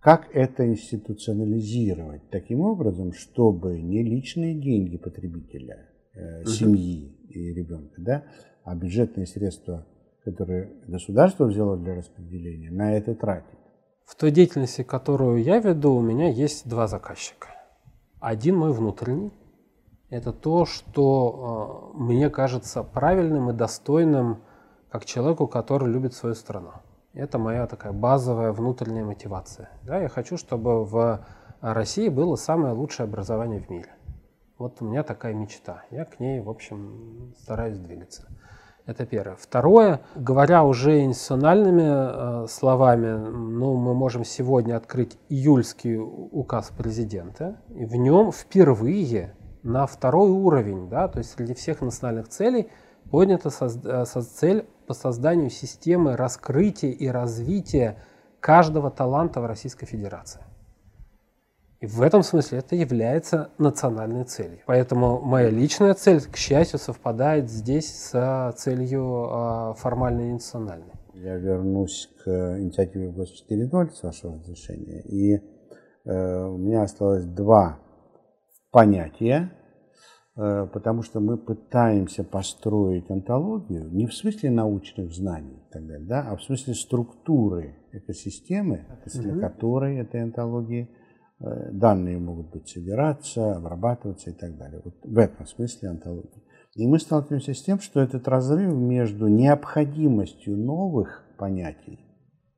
Как 0.00 0.34
это 0.34 0.66
институционализировать 0.66 2.30
таким 2.30 2.62
образом, 2.62 3.12
чтобы 3.12 3.82
не 3.82 4.02
личные 4.02 4.54
деньги 4.54 4.96
потребителя, 4.96 5.90
угу. 6.14 6.48
семьи 6.48 7.14
и 7.28 7.52
ребенка, 7.52 7.96
да, 7.98 8.24
а 8.64 8.74
бюджетные 8.74 9.26
средства, 9.26 9.86
которые 10.24 10.70
государство 10.88 11.44
взяло 11.44 11.76
для 11.76 11.96
распределения, 11.96 12.70
на 12.70 12.96
это 12.96 13.14
тратить? 13.14 13.58
В 14.06 14.16
той 14.16 14.30
деятельности, 14.30 14.82
которую 14.82 15.42
я 15.42 15.58
веду, 15.58 15.94
у 15.94 16.00
меня 16.00 16.30
есть 16.30 16.66
два 16.66 16.86
заказчика. 16.86 17.48
Один 18.22 18.56
мой 18.56 18.72
внутренний– 18.72 19.32
это 20.08 20.32
то, 20.32 20.64
что 20.64 21.90
э, 21.92 21.98
мне 21.98 22.30
кажется 22.30 22.84
правильным 22.84 23.50
и 23.50 23.52
достойным 23.52 24.44
как 24.92 25.04
человеку, 25.04 25.48
который 25.48 25.90
любит 25.90 26.14
свою 26.14 26.36
страну. 26.36 26.70
Это 27.14 27.40
моя 27.40 27.66
такая 27.66 27.92
базовая 27.92 28.52
внутренняя 28.52 29.04
мотивация. 29.04 29.70
Да, 29.82 29.98
я 29.98 30.08
хочу, 30.08 30.36
чтобы 30.36 30.84
в 30.84 31.26
России 31.60 32.08
было 32.08 32.36
самое 32.36 32.74
лучшее 32.74 33.06
образование 33.06 33.58
в 33.58 33.68
мире. 33.68 33.90
Вот 34.56 34.80
у 34.80 34.84
меня 34.84 35.02
такая 35.02 35.34
мечта. 35.34 35.82
Я 35.90 36.04
к 36.04 36.20
ней, 36.20 36.40
в 36.40 36.48
общем, 36.48 37.34
стараюсь 37.40 37.78
двигаться. 37.78 38.28
Это 38.84 39.06
первое. 39.06 39.36
Второе, 39.36 40.00
говоря 40.16 40.64
уже 40.64 41.02
институциональными 41.04 42.44
э, 42.44 42.46
словами, 42.48 43.28
ну, 43.28 43.76
мы 43.76 43.94
можем 43.94 44.24
сегодня 44.24 44.76
открыть 44.76 45.16
июльский 45.28 45.96
указ 45.98 46.72
президента, 46.76 47.60
и 47.68 47.84
в 47.84 47.94
нем 47.94 48.32
впервые 48.32 49.34
на 49.62 49.86
второй 49.86 50.30
уровень, 50.30 50.88
да, 50.88 51.06
то 51.06 51.18
есть 51.18 51.30
среди 51.30 51.54
всех 51.54 51.80
национальных 51.80 52.28
целей 52.28 52.70
поднята 53.08 53.50
со, 53.50 53.68
со 53.68 54.22
цель 54.22 54.66
по 54.88 54.94
созданию 54.94 55.50
системы 55.50 56.16
раскрытия 56.16 56.90
и 56.90 57.06
развития 57.06 57.98
каждого 58.40 58.90
таланта 58.90 59.40
в 59.40 59.46
Российской 59.46 59.86
Федерации. 59.86 60.42
И 61.82 61.86
в 61.86 62.00
этом 62.00 62.22
смысле 62.22 62.58
это 62.58 62.76
является 62.76 63.50
национальной 63.58 64.22
целью. 64.22 64.60
Поэтому 64.66 65.20
моя 65.20 65.50
личная 65.50 65.94
цель, 65.94 66.20
к 66.20 66.36
счастью, 66.36 66.78
совпадает 66.78 67.50
здесь 67.50 67.92
с 67.92 68.54
целью 68.56 69.26
э, 69.28 69.74
формальной 69.78 70.28
и 70.28 70.32
национальной. 70.34 70.92
Я 71.14 71.36
вернусь 71.38 72.08
к 72.24 72.28
инициативе 72.60 73.10
ГОС 73.10 73.44
4.0, 73.50 73.90
с 73.90 74.02
вашего 74.04 74.36
разрешения. 74.36 75.02
И 75.02 75.34
э, 75.34 76.44
у 76.44 76.56
меня 76.56 76.82
осталось 76.82 77.24
два 77.24 77.80
понятия, 78.70 79.50
э, 80.36 80.68
потому 80.72 81.02
что 81.02 81.18
мы 81.18 81.36
пытаемся 81.36 82.22
построить 82.22 83.10
антологию 83.10 83.90
не 83.90 84.06
в 84.06 84.14
смысле 84.14 84.50
научных 84.50 85.12
знаний 85.12 85.64
и 85.68 85.72
так 85.72 85.84
далее, 85.84 86.06
да, 86.06 86.28
а 86.28 86.36
в 86.36 86.44
смысле 86.44 86.74
структуры 86.74 87.74
экосистемы, 87.90 88.86
относительно 88.88 89.38
mm-hmm. 89.38 89.50
которой 89.50 89.96
этой 89.96 90.22
антологии– 90.22 90.88
данные 91.72 92.18
могут 92.18 92.50
быть 92.50 92.68
собираться, 92.68 93.56
обрабатываться 93.56 94.30
и 94.30 94.32
так 94.32 94.56
далее. 94.56 94.80
Вот 94.84 94.94
в 95.02 95.18
этом 95.18 95.46
смысле 95.46 95.90
антология. 95.90 96.42
И 96.74 96.86
мы 96.86 96.98
сталкиваемся 96.98 97.52
с 97.52 97.62
тем, 97.62 97.80
что 97.80 98.00
этот 98.00 98.28
разрыв 98.28 98.74
между 98.74 99.28
необходимостью 99.28 100.56
новых 100.56 101.24
понятий 101.38 102.00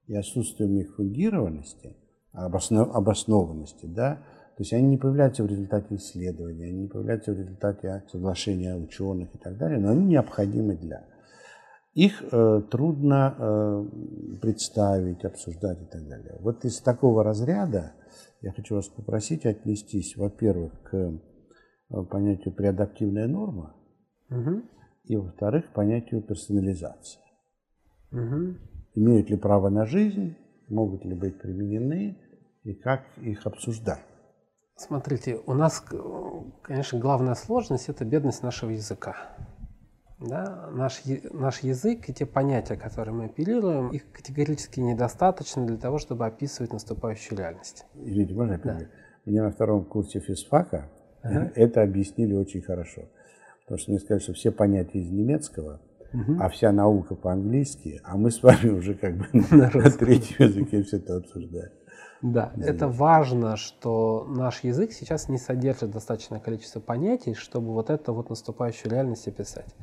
и 0.07 0.14
отсутствием 0.14 0.76
их 0.76 0.95
фундированности, 0.95 1.97
обоснованности, 2.32 3.87
да, 3.87 4.22
то 4.57 4.62
есть 4.62 4.72
они 4.72 4.87
не 4.87 4.99
появляются 4.99 5.43
в 5.43 5.47
результате 5.47 5.97
исследования, 5.97 6.66
они 6.66 6.82
не 6.82 6.89
появляются 6.89 7.32
в 7.32 7.39
результате 7.39 8.05
соглашения 8.09 8.76
ученых 8.76 9.35
и 9.35 9.39
так 9.39 9.57
далее, 9.57 9.80
но 9.80 9.91
они 9.91 10.05
необходимы 10.05 10.76
для. 10.76 11.05
Их 11.95 12.22
э, 12.30 12.62
трудно 12.70 13.35
э, 13.37 14.39
представить, 14.41 15.24
обсуждать 15.24 15.82
и 15.82 15.87
так 15.87 16.07
далее. 16.09 16.37
Вот 16.41 16.64
из 16.64 16.80
такого 16.80 17.24
разряда 17.24 17.95
я 18.45 18.53
хочу 18.53 18.74
вас 18.74 18.88
попросить 18.88 19.47
отнестись, 19.47 20.16
во-первых, 20.16 20.72
к 20.82 20.95
э, 20.95 22.05
понятию 22.11 22.55
преадаптивная 22.55 23.26
норма, 23.26 23.74
угу. 24.28 24.62
и, 25.05 25.16
во-вторых, 25.16 25.70
к 25.70 25.72
понятию 25.72 26.20
персонализация. 26.22 27.22
Угу. 28.12 28.57
Имеют 28.97 29.30
ли 29.30 29.38
право 29.38 29.70
на 29.70 29.86
жизнь, 29.86 30.36
могут 30.68 31.07
ли 31.07 31.14
быть 31.14 31.40
применены, 31.40 32.18
и 32.64 32.74
как 32.74 33.07
их 33.16 33.47
обсуждать? 33.47 34.05
Смотрите, 34.76 35.40
у 35.47 35.55
нас, 35.55 35.82
конечно, 36.62 36.99
главная 36.99 37.34
сложность– 37.34 37.88
это 37.88 38.05
бедность 38.05 38.42
нашего 38.42 38.70
языка. 38.70 39.16
Да, 40.20 40.70
наш, 40.72 41.02
наш 41.32 41.60
язык 41.60 42.08
и 42.08 42.12
те 42.12 42.24
понятия, 42.24 42.76
которые 42.76 43.14
мы 43.14 43.24
оперируем, 43.24 43.88
их 43.88 44.10
категорически 44.12 44.80
недостаточно 44.80 45.66
для 45.66 45.76
того, 45.76 45.98
чтобы 45.98 46.26
описывать 46.26 46.72
наступающую 46.72 47.38
реальность. 47.38 47.84
Извините, 47.94 48.34
можно 48.34 48.52
я 48.52 48.58
да. 48.58 48.78
Мне 49.24 49.42
на 49.42 49.50
втором 49.50 49.84
курсе 49.84 50.20
физфака 50.20 50.90
ага. 51.22 51.50
это 51.54 51.82
объяснили 51.82 52.34
очень 52.34 52.62
хорошо. 52.62 53.02
Потому 53.62 53.78
что 53.78 53.90
мне 53.90 54.00
сказали, 54.00 54.22
что 54.22 54.34
все 54.34 54.52
понятия 54.52 55.00
из 55.00 55.10
немецкого, 55.10 55.80
угу. 56.12 56.36
а 56.38 56.48
вся 56.50 56.70
наука 56.72 57.14
по-английски, 57.14 58.00
а 58.04 58.16
мы 58.16 58.30
с 58.30 58.42
вами 58.42 58.68
уже 58.68 58.94
как 58.94 59.16
бы 59.16 59.26
на, 59.32 59.70
на 59.70 59.90
третьем 59.90 60.46
языке 60.46 60.82
все 60.82 60.98
это 60.98 61.16
обсуждаем. 61.16 61.72
Да, 62.22 62.52
да, 62.56 62.66
это 62.66 62.88
важно, 62.88 63.56
что 63.56 64.26
наш 64.28 64.64
язык 64.64 64.92
сейчас 64.92 65.28
не 65.28 65.36
содержит 65.36 65.90
достаточное 65.90 66.40
количество 66.40 66.80
понятий, 66.80 67.34
чтобы 67.34 67.72
вот 67.72 67.90
это 67.90 68.12
вот 68.12 68.30
наступающую 68.30 68.90
реальность 68.90 69.28
описать. 69.28 69.74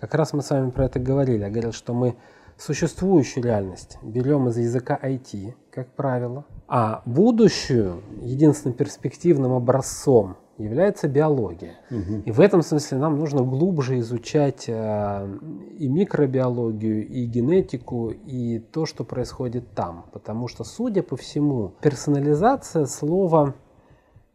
Как 0.00 0.14
раз 0.14 0.32
мы 0.32 0.42
с 0.42 0.50
вами 0.50 0.70
про 0.70 0.86
это 0.86 0.98
говорили. 0.98 1.42
Я 1.42 1.50
говорил, 1.50 1.72
что 1.72 1.92
мы 1.92 2.16
существующую 2.56 3.44
реальность 3.44 3.98
берем 4.02 4.48
из 4.48 4.56
языка 4.56 4.98
IT, 5.02 5.54
как 5.70 5.88
правило, 5.94 6.44
а 6.68 7.02
будущую 7.04 8.02
единственным 8.22 8.76
перспективным 8.76 9.52
образцом 9.52 10.36
является 10.56 11.08
биология. 11.08 11.74
Угу. 11.90 12.22
И 12.26 12.32
в 12.32 12.40
этом 12.40 12.62
смысле 12.62 12.98
нам 12.98 13.18
нужно 13.18 13.42
глубже 13.42 13.98
изучать 14.00 14.64
э, 14.68 15.38
и 15.78 15.88
микробиологию, 15.88 17.06
и 17.06 17.24
генетику, 17.24 18.10
и 18.10 18.58
то, 18.58 18.84
что 18.84 19.04
происходит 19.04 19.72
там. 19.74 20.06
Потому 20.12 20.48
что, 20.48 20.64
судя 20.64 21.02
по 21.02 21.16
всему, 21.16 21.72
персонализация 21.80 22.86
слова 22.86 23.54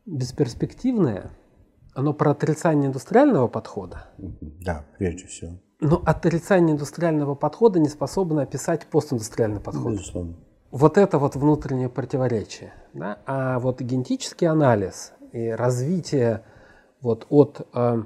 бесперспективное– 0.06 1.32
оно 1.96 2.14
про 2.14 2.32
отрицание 2.32 2.88
индустриального 2.88 3.48
подхода? 3.48 4.06
Да, 4.18 4.86
прежде 4.98 5.26
всего. 5.28 5.54
Но 5.80 6.02
отрицание 6.06 6.74
индустриального 6.74 7.36
подхода 7.36 7.80
не 7.80 7.90
способно 7.90 8.44
описать 8.44 8.86
постиндустриальный 8.86 9.60
подход. 9.60 9.94
Безусловно. 9.94 10.36
Вот 10.72 10.98
это 10.98 11.18
вот 11.18 11.36
внутреннее 11.36 11.90
противоречие. 11.90 12.74
Да? 12.94 13.20
А 13.26 13.60
вот 13.60 13.82
генетический 13.82 14.48
анализ 14.48 15.14
и 15.32 15.50
развитие 15.50 16.44
вот 17.02 17.26
от 17.30 17.68
э, 17.74 18.04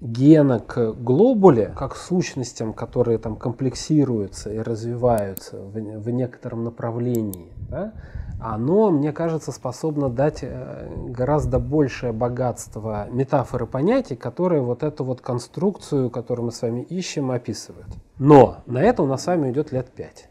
гена 0.00 0.58
к 0.58 0.94
глобуле, 0.94 1.72
как 1.76 1.94
сущностям, 1.94 2.72
которые 2.72 3.18
там 3.18 3.36
комплексируются 3.36 4.52
и 4.52 4.58
развиваются 4.58 5.58
в, 5.58 5.72
в 5.72 6.10
некотором 6.10 6.64
направлении, 6.64 7.52
да, 7.70 7.92
оно, 8.42 8.90
мне 8.90 9.12
кажется, 9.12 9.52
способно 9.52 10.08
дать 10.08 10.40
э, 10.42 10.88
гораздо 11.08 11.58
большее 11.58 12.12
богатство 12.12 13.08
метафоры 13.10 13.66
понятий, 13.66 14.16
которые 14.16 14.62
вот 14.62 14.82
эту 14.82 15.04
вот 15.04 15.20
конструкцию, 15.20 16.10
которую 16.10 16.46
мы 16.46 16.52
с 16.52 16.62
вами 16.62 16.82
ищем, 16.82 17.30
описывают. 17.30 17.86
Но 18.18 18.62
на 18.66 18.82
это 18.82 19.02
у 19.02 19.06
нас 19.06 19.22
с 19.22 19.26
вами 19.26 19.50
идет 19.50 19.72
лет 19.72 19.90
пять. 19.90 20.28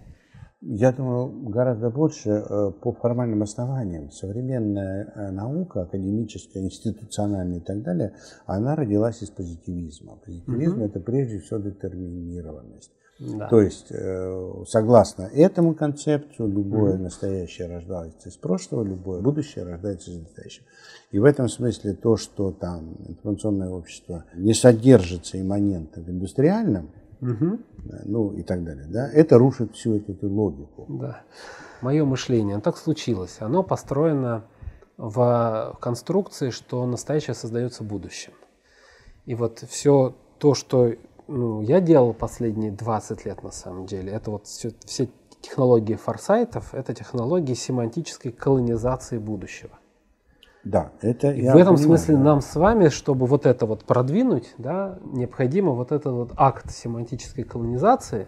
Я 0.63 0.91
думаю, 0.91 1.49
гораздо 1.49 1.89
больше 1.89 2.29
э, 2.29 2.71
по 2.81 2.91
формальным 2.91 3.41
основаниям. 3.41 4.11
Современная 4.11 5.11
э, 5.15 5.31
наука, 5.31 5.83
академическая, 5.83 6.61
институциональная 6.61 7.57
и 7.57 7.63
так 7.63 7.81
далее, 7.81 8.13
она 8.45 8.75
родилась 8.75 9.23
из 9.23 9.31
позитивизма. 9.31 10.17
Позитивизм 10.23 10.81
угу. 10.81 10.85
это 10.85 10.99
прежде 10.99 11.39
всего 11.39 11.59
детерминированность. 11.59 12.91
Да. 13.21 13.47
То 13.49 13.61
есть, 13.61 13.91
э, 13.91 14.63
согласно 14.67 15.23
этому 15.23 15.75
концепту, 15.75 16.47
любое 16.47 16.95
mm 16.95 17.01
настоящее 17.01 17.67
рождается 17.67 18.29
из 18.29 18.35
прошлого, 18.35 18.83
любое 18.83 19.21
будущее 19.21 19.63
рождается 19.63 20.09
из 20.09 20.17
настоящего. 20.17 20.65
И 21.11 21.19
в 21.19 21.25
этом 21.25 21.47
смысле 21.47 21.93
то, 21.93 22.17
что 22.17 22.51
там 22.51 22.95
информационное 23.07 23.69
общество 23.69 24.25
не 24.33 24.55
содержится 24.55 25.39
имманентом 25.39 26.03
в 26.03 26.09
индустриальном, 26.09 26.89
угу. 27.21 27.59
ну 28.05 28.33
и 28.33 28.41
так 28.41 28.63
далее, 28.63 28.87
да, 28.87 29.07
это 29.07 29.37
рушит 29.37 29.75
всю 29.75 29.97
эту, 29.97 30.13
эту 30.13 30.27
логику. 30.27 30.87
Да. 30.89 31.21
Мое 31.81 32.03
мышление, 32.05 32.59
так 32.59 32.75
случилось, 32.75 33.37
оно 33.39 33.61
построено 33.61 34.45
в 34.97 35.77
конструкции, 35.79 36.49
что 36.49 36.83
настоящее 36.87 37.35
создается 37.35 37.83
будущим. 37.83 38.33
И 39.27 39.35
вот 39.35 39.59
все 39.69 40.15
то, 40.39 40.55
что 40.55 40.91
ну, 41.31 41.61
я 41.61 41.81
делал 41.81 42.13
последние 42.13 42.71
20 42.71 43.25
лет 43.25 43.43
на 43.43 43.51
самом 43.51 43.85
деле, 43.85 44.11
это 44.11 44.31
вот 44.31 44.47
все, 44.47 44.71
все 44.85 45.09
технологии 45.41 45.95
форсайтов, 45.95 46.73
это 46.73 46.93
технологии 46.93 47.53
семантической 47.53 48.31
колонизации 48.31 49.17
будущего. 49.17 49.71
Да, 50.63 50.91
это 51.01 51.31
И 51.31 51.41
я 51.41 51.53
в 51.53 51.57
этом 51.57 51.75
понимаю, 51.75 51.97
смысле 51.97 52.15
да. 52.17 52.21
нам 52.21 52.41
с 52.41 52.55
вами, 52.55 52.89
чтобы 52.89 53.25
вот 53.25 53.47
это 53.47 53.65
вот 53.65 53.83
продвинуть, 53.85 54.53
да, 54.59 54.99
необходимо 55.03 55.71
вот 55.71 55.91
этот 55.91 56.13
вот 56.13 56.33
акт 56.37 56.69
семантической 56.69 57.43
колонизации 57.43 58.27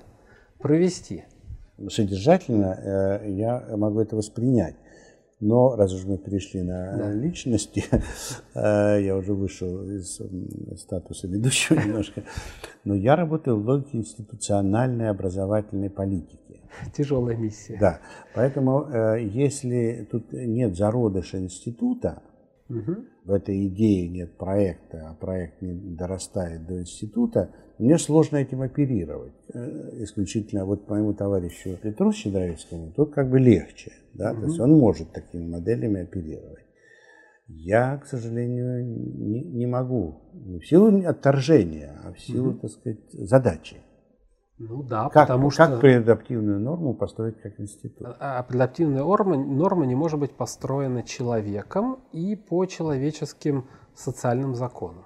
провести. 0.59 1.25
Содержательно 1.89 3.19
э, 3.23 3.29
я 3.31 3.63
могу 3.77 3.99
это 3.99 4.15
воспринять. 4.15 4.75
Но 5.43 5.75
раз 5.75 5.93
уж 5.93 6.05
мы 6.05 6.17
перешли 6.17 6.61
на 6.61 6.95
да. 6.95 7.11
личности, 7.11 7.83
э, 8.55 9.01
я 9.03 9.17
уже 9.17 9.33
вышел 9.33 9.83
из 9.89 10.21
статуса 10.77 11.27
ведущего 11.27 11.79
немножко, 11.85 12.23
но 12.85 12.95
я 12.95 13.17
работаю 13.17 13.61
в 13.61 13.67
логике 13.67 13.97
институциональной 13.97 15.09
образовательной 15.09 15.89
политики. 15.89 16.61
Тяжелая 16.95 17.35
миссия. 17.35 17.77
Да, 17.77 17.99
поэтому 18.33 18.87
э, 18.89 19.21
если 19.21 20.07
тут 20.09 20.31
нет 20.31 20.77
зародыша 20.77 21.39
института, 21.39 22.21
угу. 22.69 23.05
в 23.25 23.31
этой 23.31 23.67
идее 23.67 24.09
нет 24.09 24.37
проекта, 24.37 25.09
а 25.09 25.13
проект 25.15 25.61
не 25.61 25.73
дорастает 25.95 26.65
до 26.65 26.81
института, 26.81 27.53
мне 27.79 27.97
сложно 27.97 28.37
этим 28.37 28.61
оперировать. 28.61 29.33
Э, 29.53 30.03
исключительно 30.03 30.65
вот 30.65 30.87
моему 30.89 31.13
товарищу 31.13 31.77
Петру 31.81 32.11
Щедровицкому 32.11 32.91
тут 32.91 33.13
как 33.13 33.29
бы 33.29 33.39
легче. 33.39 33.91
Да? 34.13 34.31
Угу. 34.31 34.41
То 34.41 34.47
есть 34.47 34.59
он 34.59 34.71
может 34.71 35.11
такими 35.11 35.47
моделями 35.47 36.01
оперировать. 36.01 36.65
Я, 37.47 37.97
к 37.97 38.07
сожалению, 38.07 38.85
не, 38.85 39.43
не 39.43 39.65
могу. 39.65 40.21
Не 40.33 40.59
в 40.59 40.67
силу 40.67 41.05
отторжения, 41.05 41.99
а 42.03 42.13
в 42.13 42.19
силу, 42.19 42.51
угу. 42.51 42.59
так 42.59 42.71
сказать, 42.71 42.99
задачи. 43.11 43.77
Ну 44.69 44.83
да, 44.83 45.09
как, 45.09 45.27
потому 45.27 45.49
что... 45.49 45.67
Как 45.67 45.81
преадаптивную 45.81 46.59
норму 46.59 46.93
построить 46.93 47.41
как 47.41 47.59
институт? 47.59 48.07
А, 48.19 48.39
а 48.39 48.43
преадаптивная 48.43 49.03
норма, 49.03 49.37
норма 49.37 49.85
не 49.85 49.95
может 49.95 50.19
быть 50.19 50.31
построена 50.31 51.03
человеком 51.03 51.99
и 52.11 52.35
по 52.35 52.65
человеческим 52.65 53.67
социальным 53.93 54.55
законам. 54.55 55.03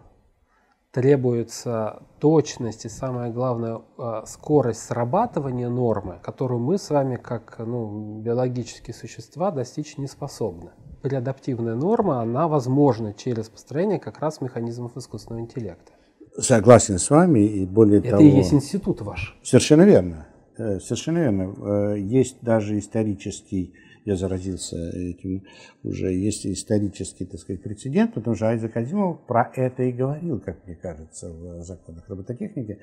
Требуется 0.92 2.04
точность 2.20 2.86
и, 2.86 2.90
самое 2.90 3.32
главное, 3.32 3.82
а, 3.98 4.26
скорость 4.26 4.84
срабатывания 4.84 5.70
нормы, 5.70 6.20
которую 6.24 6.60
мы 6.60 6.78
с 6.78 6.90
вами, 6.90 7.16
как 7.16 7.60
ну, 7.60 8.20
биологические 8.20 8.94
существа, 8.94 9.52
достичь 9.52 9.98
не 9.98 10.08
способны. 10.08 10.72
Преадаптивная 11.02 11.76
норма, 11.76 12.22
она 12.22 12.48
возможна 12.48 13.14
через 13.14 13.50
построение 13.50 14.00
как 14.00 14.20
раз 14.20 14.42
механизмов 14.42 14.98
искусственного 14.98 15.42
интеллекта. 15.42 15.94
Согласен 16.40 17.00
с 17.00 17.10
вами, 17.10 17.40
и 17.40 17.66
более 17.66 18.00
Это 18.00 18.12
того... 18.12 18.22
Это 18.22 18.32
и 18.32 18.38
есть 18.38 18.54
институт 18.54 19.02
ваш. 19.02 19.38
Совершенно 19.44 19.84
верно. 19.84 20.28
Э, 20.58 20.80
совершенно 20.80 21.20
верно. 21.20 21.54
Э, 21.94 22.00
есть 22.00 22.38
даже 22.42 22.78
исторический, 22.80 23.74
я 24.06 24.16
заразился 24.16 24.78
этим 24.78 25.44
уже, 25.84 26.14
есть 26.14 26.46
исторический, 26.46 27.26
так 27.26 27.40
сказать, 27.40 27.62
прецедент, 27.62 28.14
потому 28.14 28.36
что 28.36 28.48
Айзек 28.48 28.76
Азимов 28.76 29.20
про 29.28 29.52
это 29.56 29.84
и 29.84 29.92
говорил, 29.92 30.40
как 30.40 30.66
мне 30.66 30.76
кажется, 30.76 31.30
в 31.30 31.62
законах 31.64 32.08
робототехники. 32.08 32.80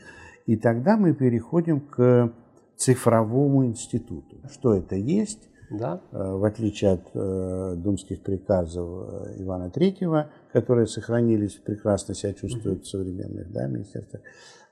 И 0.46 0.57
тогда 0.57 0.96
мы 0.96 1.14
переходим 1.14 1.80
к 1.80 2.32
цифровому 2.76 3.66
институту. 3.66 4.36
Что 4.52 4.74
это 4.74 4.96
есть? 4.96 5.48
Да. 5.70 6.00
Э, 6.12 6.34
в 6.34 6.44
отличие 6.44 6.92
от 6.92 7.82
думских 7.82 8.20
приказов 8.22 9.30
Ивана 9.38 9.70
Третьего, 9.70 10.30
которые 10.55 10.86
сохранились, 10.86 11.55
прекрасно 11.55 12.14
себя 12.14 12.32
чувствуют 12.32 12.84
в 12.84 12.88
современных 12.88 13.50
да, 13.50 13.66
министерствах, 13.66 14.22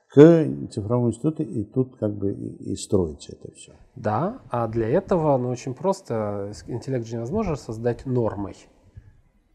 к 0.07 0.47
цифровому 0.71 1.09
институту, 1.09 1.43
и 1.43 1.65
тут 1.65 1.97
как 1.97 2.13
бы 2.13 2.31
и, 2.31 2.75
строится 2.77 3.33
это 3.33 3.53
все. 3.53 3.73
Да, 3.95 4.39
а 4.49 4.69
для 4.69 4.87
этого 4.87 5.37
ну, 5.37 5.49
очень 5.49 5.73
просто, 5.73 6.53
интеллект 6.67 7.05
же 7.05 7.15
невозможно 7.17 7.57
создать 7.57 8.05
нормой, 8.05 8.55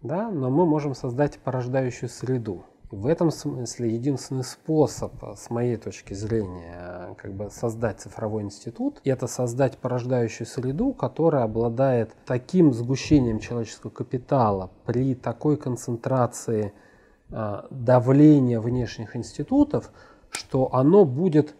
да, 0.02 0.30
но 0.30 0.50
мы 0.50 0.66
можем 0.66 0.94
создать 0.94 1.38
порождающую 1.38 2.10
среду. 2.10 2.62
В 2.90 3.06
этом 3.06 3.30
смысле 3.30 3.92
единственный 3.92 4.44
способ, 4.44 5.12
с 5.36 5.50
моей 5.50 5.76
точки 5.76 6.14
зрения, 6.14 7.14
как 7.18 7.34
бы 7.34 7.50
создать 7.50 8.00
цифровой 8.00 8.44
институт, 8.44 9.02
это 9.04 9.26
создать 9.26 9.76
порождающую 9.76 10.46
среду, 10.46 10.94
которая 10.94 11.44
обладает 11.44 12.16
таким 12.24 12.72
сгущением 12.72 13.40
человеческого 13.40 13.90
капитала 13.90 14.70
при 14.86 15.14
такой 15.14 15.58
концентрации 15.58 16.72
а, 17.30 17.66
давления 17.70 18.58
внешних 18.58 19.16
институтов, 19.16 19.92
что 20.30 20.74
оно 20.74 21.04
будет 21.04 21.54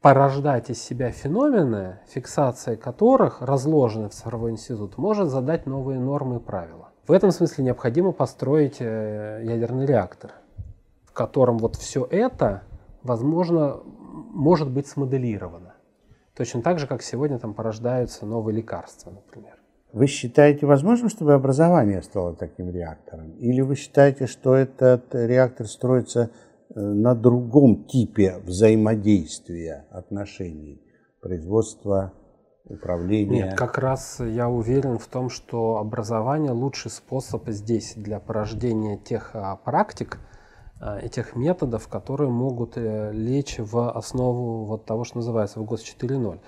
порождать 0.00 0.70
из 0.70 0.80
себя 0.80 1.10
феномены, 1.10 1.98
фиксация 2.06 2.76
которых, 2.76 3.42
разложенных 3.42 4.12
в 4.12 4.14
цифровой 4.14 4.52
институт, 4.52 4.96
может 4.96 5.28
задать 5.28 5.66
новые 5.66 5.98
нормы 5.98 6.36
и 6.36 6.40
правила. 6.40 6.93
В 7.06 7.12
этом 7.12 7.32
смысле 7.32 7.64
необходимо 7.64 8.12
построить 8.12 8.76
э, 8.80 9.42
ядерный 9.44 9.84
реактор, 9.84 10.32
в 11.04 11.12
котором 11.12 11.58
вот 11.58 11.76
все 11.76 12.06
это, 12.10 12.62
возможно, 13.02 13.80
может 13.84 14.70
быть 14.70 14.86
смоделировано. 14.86 15.74
Точно 16.34 16.62
так 16.62 16.78
же, 16.78 16.86
как 16.86 17.02
сегодня 17.02 17.38
там 17.38 17.52
порождаются 17.52 18.24
новые 18.24 18.56
лекарства, 18.56 19.10
например. 19.10 19.58
Вы 19.92 20.06
считаете 20.06 20.66
возможным, 20.66 21.10
чтобы 21.10 21.34
образование 21.34 22.02
стало 22.02 22.34
таким 22.34 22.70
реактором? 22.70 23.32
Или 23.32 23.60
вы 23.60 23.76
считаете, 23.76 24.26
что 24.26 24.54
этот 24.54 25.14
реактор 25.14 25.66
строится 25.68 26.30
э, 26.74 26.80
на 26.80 27.14
другом 27.14 27.84
типе 27.84 28.38
взаимодействия 28.38 29.84
отношений 29.90 30.80
производства 31.20 32.14
управления? 32.64 33.44
Нет, 33.44 33.58
как 33.58 33.78
раз 33.78 34.20
я 34.20 34.48
уверен 34.48 34.98
в 34.98 35.06
том, 35.06 35.30
что 35.30 35.76
образование 35.76 36.52
лучший 36.52 36.90
способ 36.90 37.48
здесь 37.48 37.94
для 37.96 38.20
порождения 38.20 38.96
тех 38.96 39.30
а, 39.34 39.56
практик 39.56 40.18
а, 40.80 40.98
и 40.98 41.08
тех 41.08 41.36
методов, 41.36 41.88
которые 41.88 42.30
могут 42.30 42.76
э, 42.76 43.12
лечь 43.12 43.58
в 43.58 43.90
основу 43.90 44.64
вот 44.64 44.84
того, 44.84 45.04
что 45.04 45.18
называется 45.18 45.60
в 45.60 45.64
ГОС 45.64 45.82
4.0. 45.82 46.40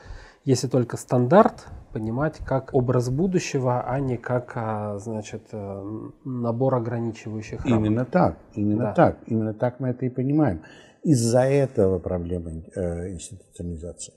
Если 0.44 0.68
только 0.68 0.96
стандарт 0.96 1.66
понимать 1.92 2.38
как 2.38 2.72
образ 2.72 3.08
будущего, 3.08 3.82
а 3.82 3.98
не 3.98 4.16
как 4.16 4.52
а, 4.54 4.98
значит, 4.98 5.42
э, 5.52 6.00
набор 6.24 6.74
ограничивающих 6.76 7.64
рамок. 7.64 7.80
Именно 7.80 8.04
так, 8.04 8.38
именно 8.54 8.84
да. 8.84 8.92
так, 8.92 9.18
именно 9.26 9.54
так 9.54 9.80
мы 9.80 9.88
это 9.88 10.06
и 10.06 10.08
понимаем. 10.08 10.62
Из-за 11.02 11.40
этого 11.40 11.98
проблема 11.98 12.50
э, 12.74 13.10
институционализации. 13.10 14.12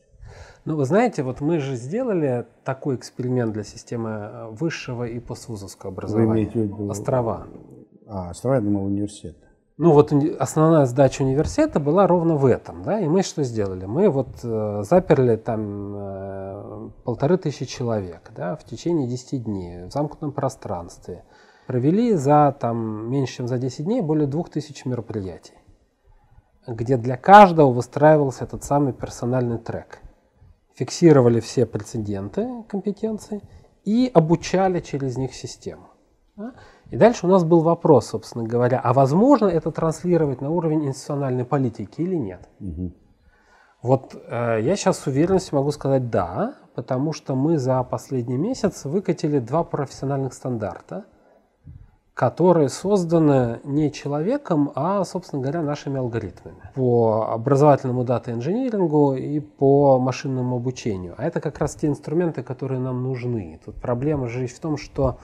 Ну, 0.65 0.75
вы 0.75 0.85
знаете, 0.85 1.23
вот 1.23 1.41
мы 1.41 1.59
же 1.59 1.75
сделали 1.75 2.45
такой 2.63 2.95
эксперимент 2.95 3.53
для 3.53 3.63
системы 3.63 4.09
э, 4.09 4.47
высшего 4.51 5.05
и 5.05 5.19
поствузовского 5.19 5.91
образования. 5.91 6.27
Вы 6.27 6.35
имеете 6.35 6.59
в 6.59 6.63
виду... 6.63 6.89
Острова. 6.89 7.47
А, 8.07 8.29
острова, 8.31 8.55
я 8.55 8.61
думал, 8.61 8.85
университет. 8.85 9.37
Ну 9.77 9.93
вот 9.93 10.11
основная 10.37 10.85
задача 10.85 11.21
университета 11.21 11.79
была 11.79 12.05
ровно 12.05 12.35
в 12.35 12.45
этом, 12.45 12.83
да, 12.83 12.99
и 12.99 13.07
мы 13.07 13.23
что 13.23 13.43
сделали? 13.43 13.85
Мы 13.85 14.09
вот 14.09 14.27
э, 14.43 14.83
заперли 14.83 15.37
там 15.37 15.95
э, 15.95 16.89
полторы 17.05 17.37
тысячи 17.37 17.65
человек, 17.65 18.29
да, 18.35 18.57
в 18.57 18.65
течение 18.65 19.07
10 19.07 19.41
дней 19.45 19.85
в 19.85 19.91
замкнутом 19.91 20.33
пространстве. 20.33 21.23
Провели 21.65 22.13
за 22.15 22.53
там 22.59 23.09
меньше, 23.09 23.37
чем 23.37 23.47
за 23.47 23.57
10 23.57 23.85
дней 23.85 24.01
более 24.01 24.27
двух 24.27 24.49
тысяч 24.49 24.83
мероприятий, 24.83 25.57
где 26.67 26.97
для 26.97 27.15
каждого 27.15 27.71
выстраивался 27.71 28.43
этот 28.43 28.65
самый 28.65 28.91
персональный 28.91 29.59
трек 29.59 29.99
фиксировали 30.79 31.41
все 31.41 31.65
прецеденты 31.65 32.63
компетенции 32.69 33.41
и 33.83 34.09
обучали 34.13 34.79
через 34.79 35.17
них 35.17 35.33
систему. 35.33 35.89
И 36.89 36.95
дальше 36.95 37.27
у 37.27 37.29
нас 37.29 37.43
был 37.43 37.59
вопрос, 37.59 38.07
собственно 38.07 38.45
говоря, 38.45 38.79
а 38.79 38.93
возможно 38.93 39.47
это 39.47 39.71
транслировать 39.71 40.39
на 40.39 40.49
уровень 40.49 40.87
институциональной 40.87 41.43
политики 41.43 41.99
или 42.01 42.15
нет? 42.15 42.47
Угу. 42.61 42.93
Вот 43.83 44.15
э, 44.15 44.59
я 44.61 44.75
сейчас 44.77 44.99
с 44.99 45.07
уверенностью 45.07 45.57
могу 45.57 45.71
сказать 45.71 46.09
да, 46.09 46.55
потому 46.75 47.11
что 47.11 47.35
мы 47.35 47.57
за 47.57 47.83
последний 47.83 48.37
месяц 48.37 48.85
выкатили 48.85 49.39
два 49.39 49.63
профессиональных 49.65 50.33
стандарта– 50.33 51.05
которые 52.19 52.67
созданы 52.67 53.61
не 53.63 53.93
человеком, 53.93 54.73
а, 54.75 55.05
собственно 55.05 55.41
говоря, 55.41 55.61
нашими 55.61 55.99
алгоритмами 55.99 56.69
по 56.75 57.29
образовательному 57.31 58.03
дата-инжинирингу 58.03 59.13
и 59.13 59.39
по 59.39 59.97
машинному 59.99 60.57
обучению. 60.57 61.15
А 61.17 61.23
это 61.23 61.39
как 61.39 61.59
раз 61.59 61.75
те 61.75 61.87
инструменты, 61.87 62.43
которые 62.43 62.81
нам 62.81 63.03
нужны. 63.03 63.61
Тут 63.63 63.75
проблема 63.75 64.27
же 64.27 64.47
в 64.47 64.59
том, 64.59 64.75
что, 64.75 65.19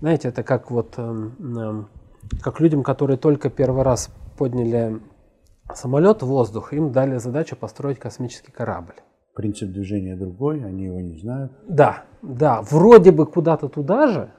знаете, 0.00 0.28
это 0.28 0.42
как 0.42 0.70
вот 0.70 0.94
э, 0.96 1.84
как 2.40 2.60
людям, 2.60 2.82
которые 2.82 3.18
только 3.18 3.50
первый 3.50 3.82
раз 3.82 4.08
подняли 4.38 5.02
самолет 5.74 6.22
в 6.22 6.26
воздух, 6.28 6.72
им 6.72 6.92
дали 6.92 7.18
задачу 7.18 7.56
построить 7.56 7.98
космический 7.98 8.52
корабль. 8.52 8.94
Принцип 9.34 9.68
движения 9.68 10.16
другой, 10.16 10.64
они 10.64 10.86
его 10.86 11.02
не 11.02 11.18
знают. 11.18 11.52
Да, 11.68 12.04
да, 12.22 12.62
вроде 12.62 13.12
бы 13.12 13.26
куда-то 13.26 13.68
туда 13.68 14.06
же, 14.06 14.30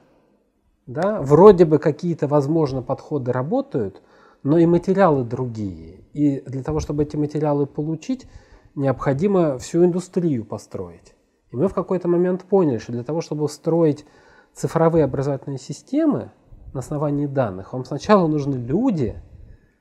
да, 0.88 1.20
вроде 1.20 1.66
бы 1.66 1.78
какие-то, 1.78 2.26
возможно, 2.26 2.80
подходы 2.80 3.30
работают, 3.30 4.00
но 4.42 4.56
и 4.56 4.64
материалы 4.64 5.22
другие. 5.22 6.00
И 6.14 6.40
для 6.40 6.62
того, 6.62 6.80
чтобы 6.80 7.02
эти 7.02 7.14
материалы 7.14 7.66
получить, 7.66 8.26
необходимо 8.74 9.58
всю 9.58 9.84
индустрию 9.84 10.46
построить. 10.46 11.14
И 11.52 11.56
мы 11.56 11.68
в 11.68 11.74
какой-то 11.74 12.08
момент 12.08 12.44
поняли, 12.44 12.78
что 12.78 12.92
для 12.92 13.04
того, 13.04 13.20
чтобы 13.20 13.46
строить 13.50 14.06
цифровые 14.54 15.04
образовательные 15.04 15.58
системы 15.58 16.32
на 16.72 16.80
основании 16.80 17.26
данных, 17.26 17.74
вам 17.74 17.84
сначала 17.84 18.26
нужны 18.26 18.54
люди, 18.54 19.22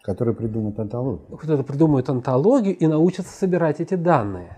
которые 0.01 0.35
придумают 0.35 0.77
антологию. 0.77 1.37
Которые 1.37 1.63
придумают 1.63 2.09
антологию 2.09 2.77
и 2.77 2.85
научатся 2.85 3.31
собирать 3.31 3.79
эти 3.79 3.95
данные. 3.95 4.57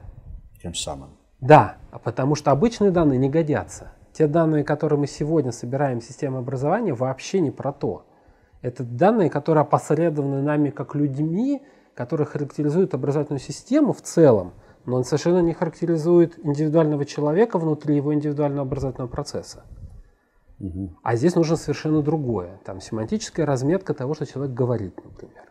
Тем 0.63 0.73
самым. 0.73 1.11
Да, 1.41 1.77
а 1.91 1.99
потому 1.99 2.33
что 2.33 2.49
обычные 2.49 2.89
данные 2.89 3.19
не 3.19 3.29
годятся. 3.29 3.93
Те 4.19 4.27
данные, 4.27 4.65
которые 4.65 4.99
мы 4.99 5.07
сегодня 5.07 5.53
собираем 5.53 6.01
в 6.01 6.03
системе 6.03 6.39
образования, 6.39 6.93
вообще 6.93 7.39
не 7.39 7.51
про 7.51 7.71
то. 7.71 8.05
Это 8.61 8.83
данные, 8.83 9.29
которые 9.29 9.61
опосредованы 9.61 10.41
нами 10.41 10.71
как 10.71 10.93
людьми, 10.93 11.63
которые 11.95 12.27
характеризуют 12.27 12.93
образовательную 12.93 13.39
систему 13.39 13.93
в 13.93 14.01
целом, 14.01 14.51
но 14.85 14.97
он 14.97 15.05
совершенно 15.05 15.39
не 15.39 15.53
характеризует 15.53 16.37
индивидуального 16.45 17.05
человека 17.05 17.57
внутри 17.57 17.95
его 17.95 18.13
индивидуального 18.13 18.63
образовательного 18.63 19.09
процесса. 19.09 19.63
Угу. 20.59 20.97
А 21.01 21.15
здесь 21.15 21.35
нужно 21.35 21.55
совершенно 21.55 22.01
другое. 22.01 22.59
Там 22.65 22.81
семантическая 22.81 23.45
разметка 23.45 23.93
того, 23.93 24.15
что 24.15 24.25
человек 24.25 24.53
говорит, 24.53 25.01
например. 25.01 25.45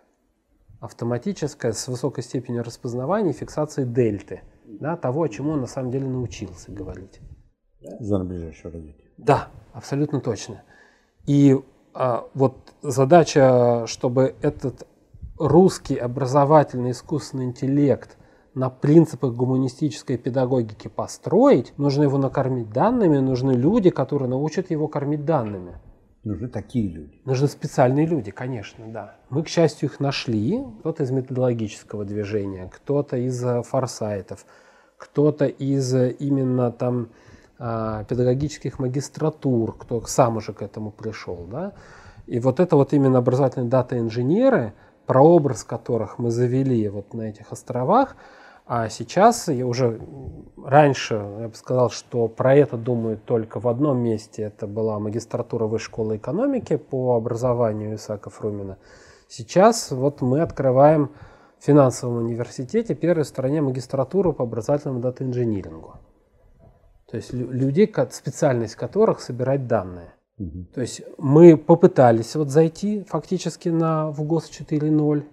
Автоматическая 0.80 1.72
с 1.72 1.88
высокой 1.88 2.22
степенью 2.22 2.64
распознавания 2.64 3.30
и 3.30 3.32
фиксации 3.32 3.84
дельты. 3.84 4.42
Да, 4.66 4.98
того, 4.98 5.22
о 5.22 5.28
чем 5.30 5.48
он 5.48 5.62
на 5.62 5.66
самом 5.66 5.90
деле 5.90 6.06
научился 6.06 6.70
говорить. 6.70 7.22
За 7.80 8.18
ближайшее 8.18 8.72
развитие. 8.72 9.06
Да, 9.16 9.48
абсолютно 9.72 10.20
точно. 10.20 10.62
И 11.26 11.58
а, 11.94 12.28
вот 12.34 12.56
задача, 12.82 13.86
чтобы 13.86 14.34
этот 14.42 14.86
русский 15.38 15.96
образовательный 15.96 16.90
искусственный 16.90 17.44
интеллект 17.44 18.16
на 18.54 18.70
принципах 18.70 19.34
гуманистической 19.34 20.18
педагогики 20.18 20.88
построить, 20.88 21.72
нужно 21.76 22.04
его 22.04 22.18
накормить 22.18 22.70
данными, 22.70 23.18
нужны 23.18 23.52
люди, 23.52 23.90
которые 23.90 24.28
научат 24.28 24.70
его 24.70 24.88
кормить 24.88 25.24
данными. 25.24 25.78
Нужны 26.24 26.48
такие 26.48 26.88
люди. 26.88 27.20
Нужны 27.24 27.46
специальные 27.46 28.06
люди, 28.06 28.32
конечно, 28.32 28.84
да. 28.88 29.16
Мы, 29.30 29.44
к 29.44 29.48
счастью, 29.48 29.88
их 29.88 30.00
нашли. 30.00 30.62
Кто-то 30.80 31.04
из 31.04 31.10
методологического 31.10 32.04
движения, 32.04 32.68
кто-то 32.74 33.16
из 33.16 33.42
э, 33.44 33.62
форсайтов, 33.62 34.44
кто-то 34.96 35.46
из 35.46 35.94
э, 35.94 36.10
именно 36.10 36.72
там 36.72 37.10
педагогических 37.58 38.78
магистратур, 38.78 39.76
кто 39.76 40.00
сам 40.02 40.36
уже 40.36 40.52
к 40.52 40.62
этому 40.62 40.90
пришел. 40.90 41.46
Да? 41.50 41.72
И 42.26 42.40
вот 42.40 42.60
это 42.60 42.76
вот 42.76 42.92
именно 42.92 43.18
образовательные 43.18 43.68
дата-инженеры, 43.68 44.74
прообраз 45.06 45.64
которых 45.64 46.18
мы 46.18 46.30
завели 46.30 46.88
вот 46.88 47.14
на 47.14 47.22
этих 47.22 47.50
островах, 47.52 48.16
а 48.70 48.90
сейчас 48.90 49.48
я 49.48 49.66
уже 49.66 49.98
раньше 50.62 51.14
я 51.40 51.48
бы 51.48 51.54
сказал, 51.54 51.88
что 51.88 52.28
про 52.28 52.54
это 52.54 52.76
думают 52.76 53.24
только 53.24 53.60
в 53.60 53.66
одном 53.66 53.98
месте. 53.98 54.42
Это 54.42 54.66
была 54.66 54.98
магистратура 54.98 55.64
Высшей 55.64 55.86
школы 55.86 56.16
экономики 56.18 56.76
по 56.76 57.16
образованию 57.16 57.94
Исаака 57.94 58.28
Фрумина. 58.28 58.76
Сейчас 59.26 59.90
вот 59.90 60.20
мы 60.20 60.42
открываем 60.42 61.10
в 61.58 61.64
финансовом 61.64 62.18
университете 62.18 62.94
первой 62.94 63.24
стране 63.24 63.62
магистратуру 63.62 64.34
по 64.34 64.44
образовательному 64.44 65.00
дата-инжинирингу. 65.00 65.94
То 67.10 67.16
есть 67.16 67.32
людей, 67.32 67.92
специальность 68.10 68.76
которых 68.76 69.20
собирать 69.20 69.66
данные. 69.66 70.12
Угу. 70.38 70.66
То 70.74 70.80
есть 70.82 71.02
мы 71.16 71.56
попытались 71.56 72.36
вот 72.36 72.50
зайти 72.50 73.02
фактически 73.04 73.70
на 73.70 74.10
ВГОС 74.10 74.50
4.0 74.50 75.24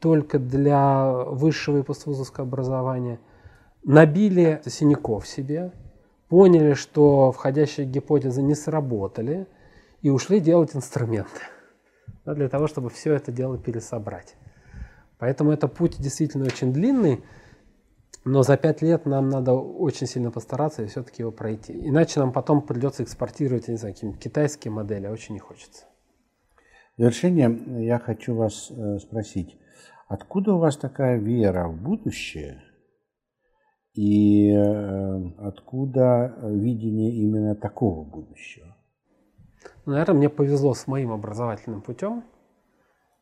только 0.00 0.38
для 0.38 1.12
высшего 1.12 1.78
и 1.78 1.82
поствузовского 1.82 2.46
образования, 2.46 3.20
набили 3.84 4.60
синяков 4.66 5.26
себе, 5.26 5.72
поняли, 6.28 6.74
что 6.74 7.32
входящие 7.32 7.86
гипотезы 7.86 8.42
не 8.42 8.54
сработали 8.54 9.46
и 10.00 10.10
ушли 10.10 10.40
делать 10.40 10.74
инструменты 10.74 11.40
для 12.24 12.48
того, 12.48 12.68
чтобы 12.68 12.90
все 12.90 13.14
это 13.14 13.32
дело 13.32 13.58
пересобрать. 13.58 14.34
Поэтому 15.18 15.50
это 15.50 15.68
путь 15.68 15.96
действительно 15.98 16.46
очень 16.46 16.72
длинный, 16.72 17.24
но 18.28 18.42
за 18.42 18.58
пять 18.58 18.82
лет 18.82 19.06
нам 19.06 19.30
надо 19.30 19.54
очень 19.54 20.06
сильно 20.06 20.30
постараться 20.30 20.82
и 20.82 20.86
все-таки 20.86 21.22
его 21.22 21.32
пройти. 21.32 21.72
Иначе 21.72 22.20
нам 22.20 22.32
потом 22.32 22.60
придется 22.60 23.02
экспортировать, 23.02 23.68
я 23.68 23.72
не 23.72 23.78
знаю, 23.78 23.94
какие-нибудь 23.94 24.22
китайские 24.22 24.70
модели, 24.70 25.06
а 25.06 25.12
очень 25.12 25.34
не 25.34 25.40
хочется. 25.40 25.86
В 26.96 27.00
завершение 27.00 27.86
я 27.86 27.98
хочу 27.98 28.34
вас 28.34 28.70
э, 28.70 28.98
спросить, 28.98 29.56
откуда 30.08 30.54
у 30.54 30.58
вас 30.58 30.76
такая 30.76 31.16
вера 31.16 31.68
в 31.68 31.80
будущее 31.80 32.62
и 33.94 34.50
э, 34.50 35.30
откуда 35.38 36.36
видение 36.42 37.12
именно 37.12 37.54
такого 37.54 38.04
будущего? 38.04 38.76
Ну, 39.86 39.92
наверное, 39.92 40.16
мне 40.16 40.28
повезло 40.28 40.74
с 40.74 40.86
моим 40.86 41.12
образовательным 41.12 41.80
путем. 41.80 42.24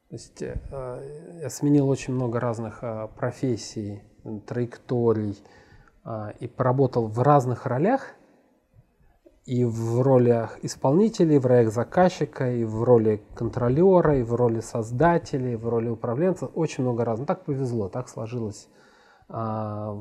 То 0.09 0.17
есть 0.17 0.43
э, 0.43 1.39
я 1.43 1.51
сменил 1.51 1.89
очень 1.89 2.15
много 2.15 2.41
разных 2.41 2.83
профессий, 3.17 4.03
траекторий 4.47 5.43
а, 6.05 6.33
и 6.41 6.47
поработал 6.47 7.07
в 7.07 7.21
разных 7.21 7.67
ролях, 7.67 8.15
и 9.45 9.65
в 9.65 10.01
ролях 10.03 10.59
исполнителей, 10.63 11.39
в 11.39 11.47
ролях 11.47 11.73
заказчика, 11.73 12.51
и 12.51 12.65
в 12.65 12.83
роли 12.83 13.23
контролера, 13.35 14.19
и 14.19 14.23
в 14.23 14.35
роли 14.35 14.61
создателя, 14.61 15.53
и 15.53 15.57
в 15.57 15.69
роли 15.69 15.89
управленца. 15.89 16.47
Очень 16.47 16.83
много 16.83 17.05
раз. 17.05 17.21
Ну, 17.21 17.27
так 17.27 17.45
повезло, 17.45 17.89
так 17.89 18.09
сложилась 18.09 18.69
а, 19.29 19.93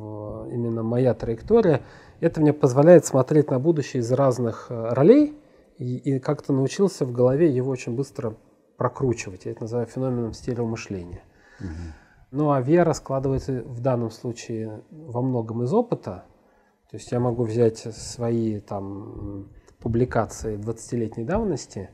именно 0.51 0.83
моя 0.83 1.13
траектория. 1.13 1.81
Это 2.19 2.41
мне 2.41 2.53
позволяет 2.53 3.05
смотреть 3.05 3.51
на 3.51 3.59
будущее 3.59 4.01
из 4.01 4.11
разных 4.11 4.67
а, 4.69 4.95
ролей 4.95 5.37
и, 5.77 5.97
и 5.97 6.19
как-то 6.19 6.51
научился 6.51 7.05
в 7.05 7.11
голове 7.11 7.49
его 7.49 7.71
очень 7.71 7.95
быстро 7.95 8.35
прокручивать. 8.77 9.45
Я 9.45 9.51
это 9.51 9.61
называю 9.61 9.87
феноменом 9.87 10.33
стереомышления. 10.33 11.21
Угу. 11.59 12.04
Ну 12.35 12.51
а 12.51 12.59
вера 12.59 12.91
складывается 12.91 13.63
в 13.63 13.79
данном 13.79 14.11
случае 14.11 14.83
во 14.91 15.21
многом 15.21 15.63
из 15.63 15.73
опыта. 15.73 16.25
То 16.91 16.97
есть 16.97 17.09
я 17.13 17.21
могу 17.21 17.43
взять 17.43 17.77
свои 17.77 18.59
там 18.59 19.47
публикации 19.79 20.57
20-летней 20.57 21.23
давности 21.23 21.91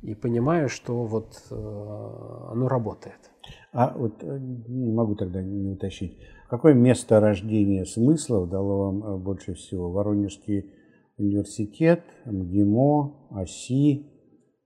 и 0.00 0.14
понимаю, 0.14 0.70
что 0.70 1.04
вот 1.04 1.42
э, 1.50 1.54
оно 1.54 2.68
работает. 2.68 3.30
А 3.74 3.92
вот 3.94 4.14
э, 4.22 4.38
не 4.40 4.92
могу 4.92 5.14
тогда 5.14 5.42
не 5.42 5.72
уточнить. 5.72 6.16
Какое 6.48 6.72
место 6.72 7.20
рождения 7.20 7.84
смыслов 7.84 8.48
дало 8.48 8.78
вам 8.78 9.04
э, 9.04 9.16
больше 9.18 9.52
всего? 9.52 9.90
Воронежский 9.90 10.72
университет, 11.18 12.02
МГИМО, 12.24 13.28
ОСИ, 13.30 14.06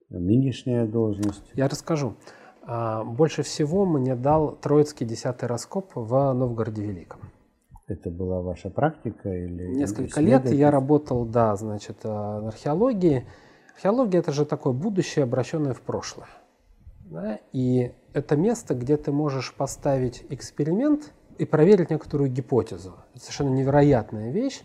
нынешняя 0.09 0.87
должность? 0.87 1.51
Я 1.55 1.67
расскажу. 1.67 2.15
А, 2.63 3.05
больше 3.05 3.43
всего 3.43 3.87
мне 3.87 4.15
дал 4.15 4.53
Троицкий 4.53 5.07
десятый 5.07 5.49
раскоп 5.49 5.93
в 5.95 6.33
Новгороде 6.33 6.83
Великом. 6.83 7.21
Это 7.87 8.11
была 8.11 8.41
ваша 8.41 8.71
практика 8.71 9.29
или 9.29 9.75
Несколько 9.75 10.21
лет 10.21 10.49
я 10.51 10.71
работал, 10.71 11.25
да, 11.25 11.57
значит, 11.57 11.99
э, 12.05 12.09
в 12.09 12.47
археологии. 12.47 13.27
Археология– 13.75 14.21
это 14.21 14.31
же 14.31 14.45
такое 14.45 14.73
будущее, 14.73 15.25
обращенное 15.25 15.75
в 15.75 15.81
прошлое. 15.81 16.29
Да? 17.07 17.41
И 17.53 17.93
это 18.13 18.37
место, 18.37 18.75
где 18.75 18.97
ты 18.97 19.11
можешь 19.11 19.53
поставить 19.55 20.25
эксперимент 20.31 21.13
и 21.39 21.45
проверить 21.45 21.91
некоторую 21.91 22.31
гипотезу. 22.31 22.95
Это 23.15 23.25
совершенно 23.25 23.49
невероятная 23.49 24.31
вещь, 24.31 24.63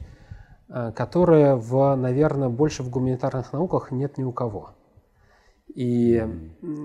э, 0.70 0.91
которая, 0.96 1.56
в, 1.56 1.96
наверное, 1.96 2.50
больше 2.50 2.84
в 2.84 2.91
гуманитарных 2.91 3.54
науках 3.54 3.89
нет 3.89 4.20
ни 4.20 4.24
у 4.24 4.32
кого. 4.32 4.72
И 5.74 6.24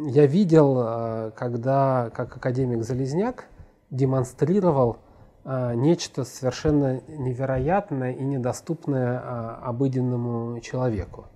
я 0.06 0.26
видел, 0.26 0.78
э, 0.80 1.30
когда 1.36 2.10
как 2.10 2.36
академик 2.36 2.82
Залезняк 2.82 3.44
демонстрировал 3.90 4.98
э, 5.44 5.74
нечто 5.74 6.24
совершенно 6.24 7.00
невероятное 7.08 8.12
и 8.12 8.22
недоступное 8.22 9.20
э, 9.20 9.20
обыденному 9.62 10.60
человеку. 10.60 11.26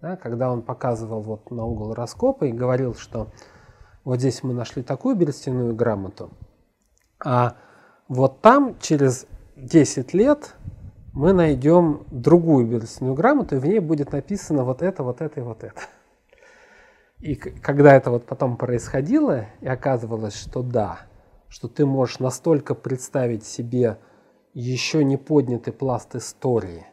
Да, 0.00 0.16
когда 0.16 0.50
он 0.50 0.62
показывал 0.62 1.22
вот 1.22 1.50
на 1.50 1.64
угол 1.64 1.94
раскопа 1.94 2.44
и 2.44 2.52
говорил, 2.52 2.94
что 2.94 3.28
вот 4.04 4.18
здесь 4.18 4.42
мы 4.42 4.52
нашли 4.52 4.82
такую 4.82 5.16
берестяную 5.16 5.74
грамоту, 5.74 6.30
а 7.24 7.56
вот 8.08 8.42
там 8.42 8.78
через 8.80 9.26
10 9.56 10.12
лет 10.12 10.54
мы 11.14 11.32
найдем 11.32 12.04
другую 12.10 12.66
берестяную 12.66 13.14
грамоту, 13.14 13.56
и 13.56 13.58
в 13.58 13.64
ней 13.64 13.78
будет 13.78 14.12
написано 14.12 14.64
вот 14.64 14.82
это, 14.82 15.02
вот 15.02 15.22
это 15.22 15.40
и 15.40 15.42
вот 15.42 15.64
это. 15.64 15.80
И 17.24 17.36
когда 17.36 17.94
это 17.94 18.10
вот 18.10 18.26
потом 18.26 18.58
происходило, 18.58 19.46
и 19.62 19.66
оказывалось, 19.66 20.36
что 20.36 20.62
да, 20.62 20.98
что 21.48 21.68
ты 21.68 21.86
можешь 21.86 22.18
настолько 22.18 22.74
представить 22.74 23.46
себе 23.46 23.96
еще 24.52 25.02
не 25.02 25.16
поднятый 25.16 25.72
пласт 25.72 26.14
истории 26.16 26.84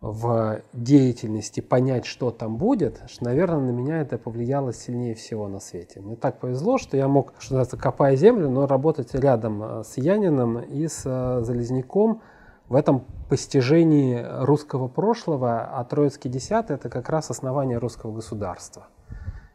в 0.00 0.62
деятельности, 0.72 1.60
понять, 1.60 2.06
что 2.06 2.32
там 2.32 2.56
будет, 2.56 3.04
что, 3.06 3.22
наверное, 3.22 3.60
на 3.60 3.70
меня 3.70 4.00
это 4.00 4.18
повлияло 4.18 4.72
сильнее 4.72 5.14
всего 5.14 5.46
на 5.46 5.60
свете. 5.60 6.00
Мне 6.00 6.16
так 6.16 6.40
повезло, 6.40 6.76
что 6.76 6.96
я 6.96 7.06
мог, 7.06 7.32
что 7.38 7.54
называется, 7.54 7.76
копая 7.76 8.16
землю, 8.16 8.50
но 8.50 8.66
работать 8.66 9.14
рядом 9.14 9.62
э, 9.62 9.84
с 9.84 9.96
Янином 9.96 10.58
и 10.58 10.88
с 10.88 11.02
э, 11.04 11.44
Залезняком 11.44 12.20
в 12.68 12.74
этом 12.74 13.04
постижении 13.28 14.26
русского 14.44 14.88
прошлого, 14.88 15.70
а 15.72 15.84
Троицкий 15.84 16.28
десятый– 16.28 16.74
это 16.78 16.88
как 16.88 17.08
раз 17.10 17.30
основание 17.30 17.78
русского 17.78 18.12
государства– 18.12 18.88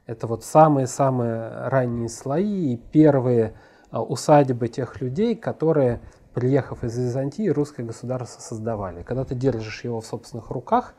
это 0.06 0.28
вот 0.28 0.44
самые-самые 0.44 1.68
ранние 1.70 2.10
слои 2.10 2.74
и 2.74 2.78
первые 2.78 3.54
а, 3.92 4.02
усадьбы 4.02 4.68
тех 4.68 5.00
людей, 5.02 5.36
которые, 5.36 6.02
приехав 6.34 6.84
из 6.84 6.98
Византии, 6.98 7.50
русское 7.50 7.84
государство 7.84 8.42
создавали. 8.42 9.04
Когда 9.04 9.26
ты 9.26 9.36
держишь 9.36 9.84
его 9.84 10.02
в 10.02 10.06
собственных 10.06 10.50
руках 10.50 10.96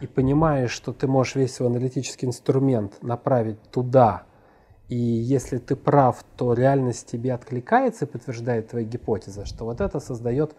и 0.00 0.06
понимаешь, 0.06 0.72
что 0.72 0.92
ты 0.92 1.06
можешь 1.06 1.36
весь 1.36 1.54
свой 1.54 1.68
аналитический 1.68 2.26
инструмент 2.26 3.02
направить 3.02 3.62
туда, 3.70 4.24
и 4.88 4.96
если 4.96 5.58
ты 5.58 5.76
прав, 5.76 6.24
то 6.36 6.52
реальность 6.52 7.06
тебе 7.06 7.32
откликается 7.32 8.06
и 8.06 8.08
подтверждает 8.08 8.68
твои 8.68 8.84
гипотезы, 8.84 9.44
что 9.44 9.64
вот 9.64 9.80
это 9.80 10.00
создает 10.00 10.56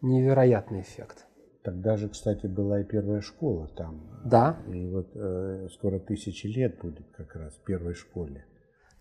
невероятный 0.00 0.80
эффект. 0.80 1.27
Тогда 1.68 1.98
же, 1.98 2.08
кстати, 2.08 2.46
была 2.46 2.80
и 2.80 2.84
первая 2.84 3.20
школа 3.20 3.68
там. 3.76 4.00
Да. 4.24 4.56
И 4.72 4.86
вот 4.86 5.10
э, 5.14 5.68
скоро 5.70 5.98
тысячи 5.98 6.46
лет 6.46 6.80
будет 6.80 7.06
как 7.14 7.36
раз 7.36 7.52
первой 7.66 7.92
школе. 7.92 8.46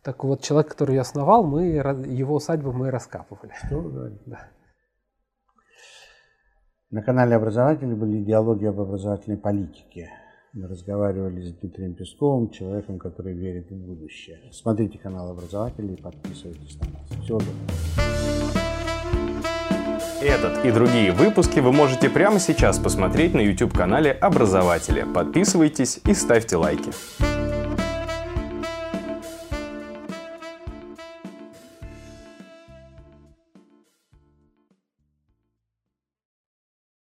Так 0.03 0.26
вот, 0.26 0.41
человек, 0.41 0.72
который 0.72 0.95
ее 0.95 1.01
основал, 1.01 1.45
мы 1.45 1.63
его 1.63 2.36
усадьбу 2.36 2.74
мы 2.74 2.91
раскапывали. 2.91 3.53
Что 3.65 3.80
вы 3.80 3.89
говорите? 3.89 4.22
Да. 4.26 4.49
На 6.91 7.01
канале 7.01 7.38
Образователи 7.38 7.93
были 7.93 8.22
диалоги 8.22 8.65
об 8.65 8.82
образовательной 8.82 9.38
политике. 9.38 10.09
Мы 10.51 10.68
разговаривали 10.68 11.39
с 11.43 11.53
Дмитрием 11.53 11.95
Песковым, 11.95 12.49
человеком, 12.49 12.99
который 12.99 13.34
верит 13.34 13.72
в 13.72 13.78
будущее. 13.78 14.41
Смотрите 14.51 14.99
канал 14.99 15.32
Образователи 15.32 15.93
и 15.93 16.01
подписывайтесь 16.01 16.78
на 16.82 16.88
нас. 16.88 17.24
Всего 17.24 17.39
доброго. 17.39 18.66
Этот 20.28 20.66
и 20.66 20.72
другие 20.72 21.14
выпуски 21.14 21.62
вы 21.62 21.72
можете 21.72 22.10
прямо 22.10 22.38
сейчас 22.38 22.80
посмотреть 22.80 23.34
на 23.34 23.40
YouTube-канале 23.40 24.12
Образователи. 24.12 25.04
Подписывайтесь 25.04 26.02
и 26.06 26.14
ставьте 26.14 26.58
лайки. 26.58 26.92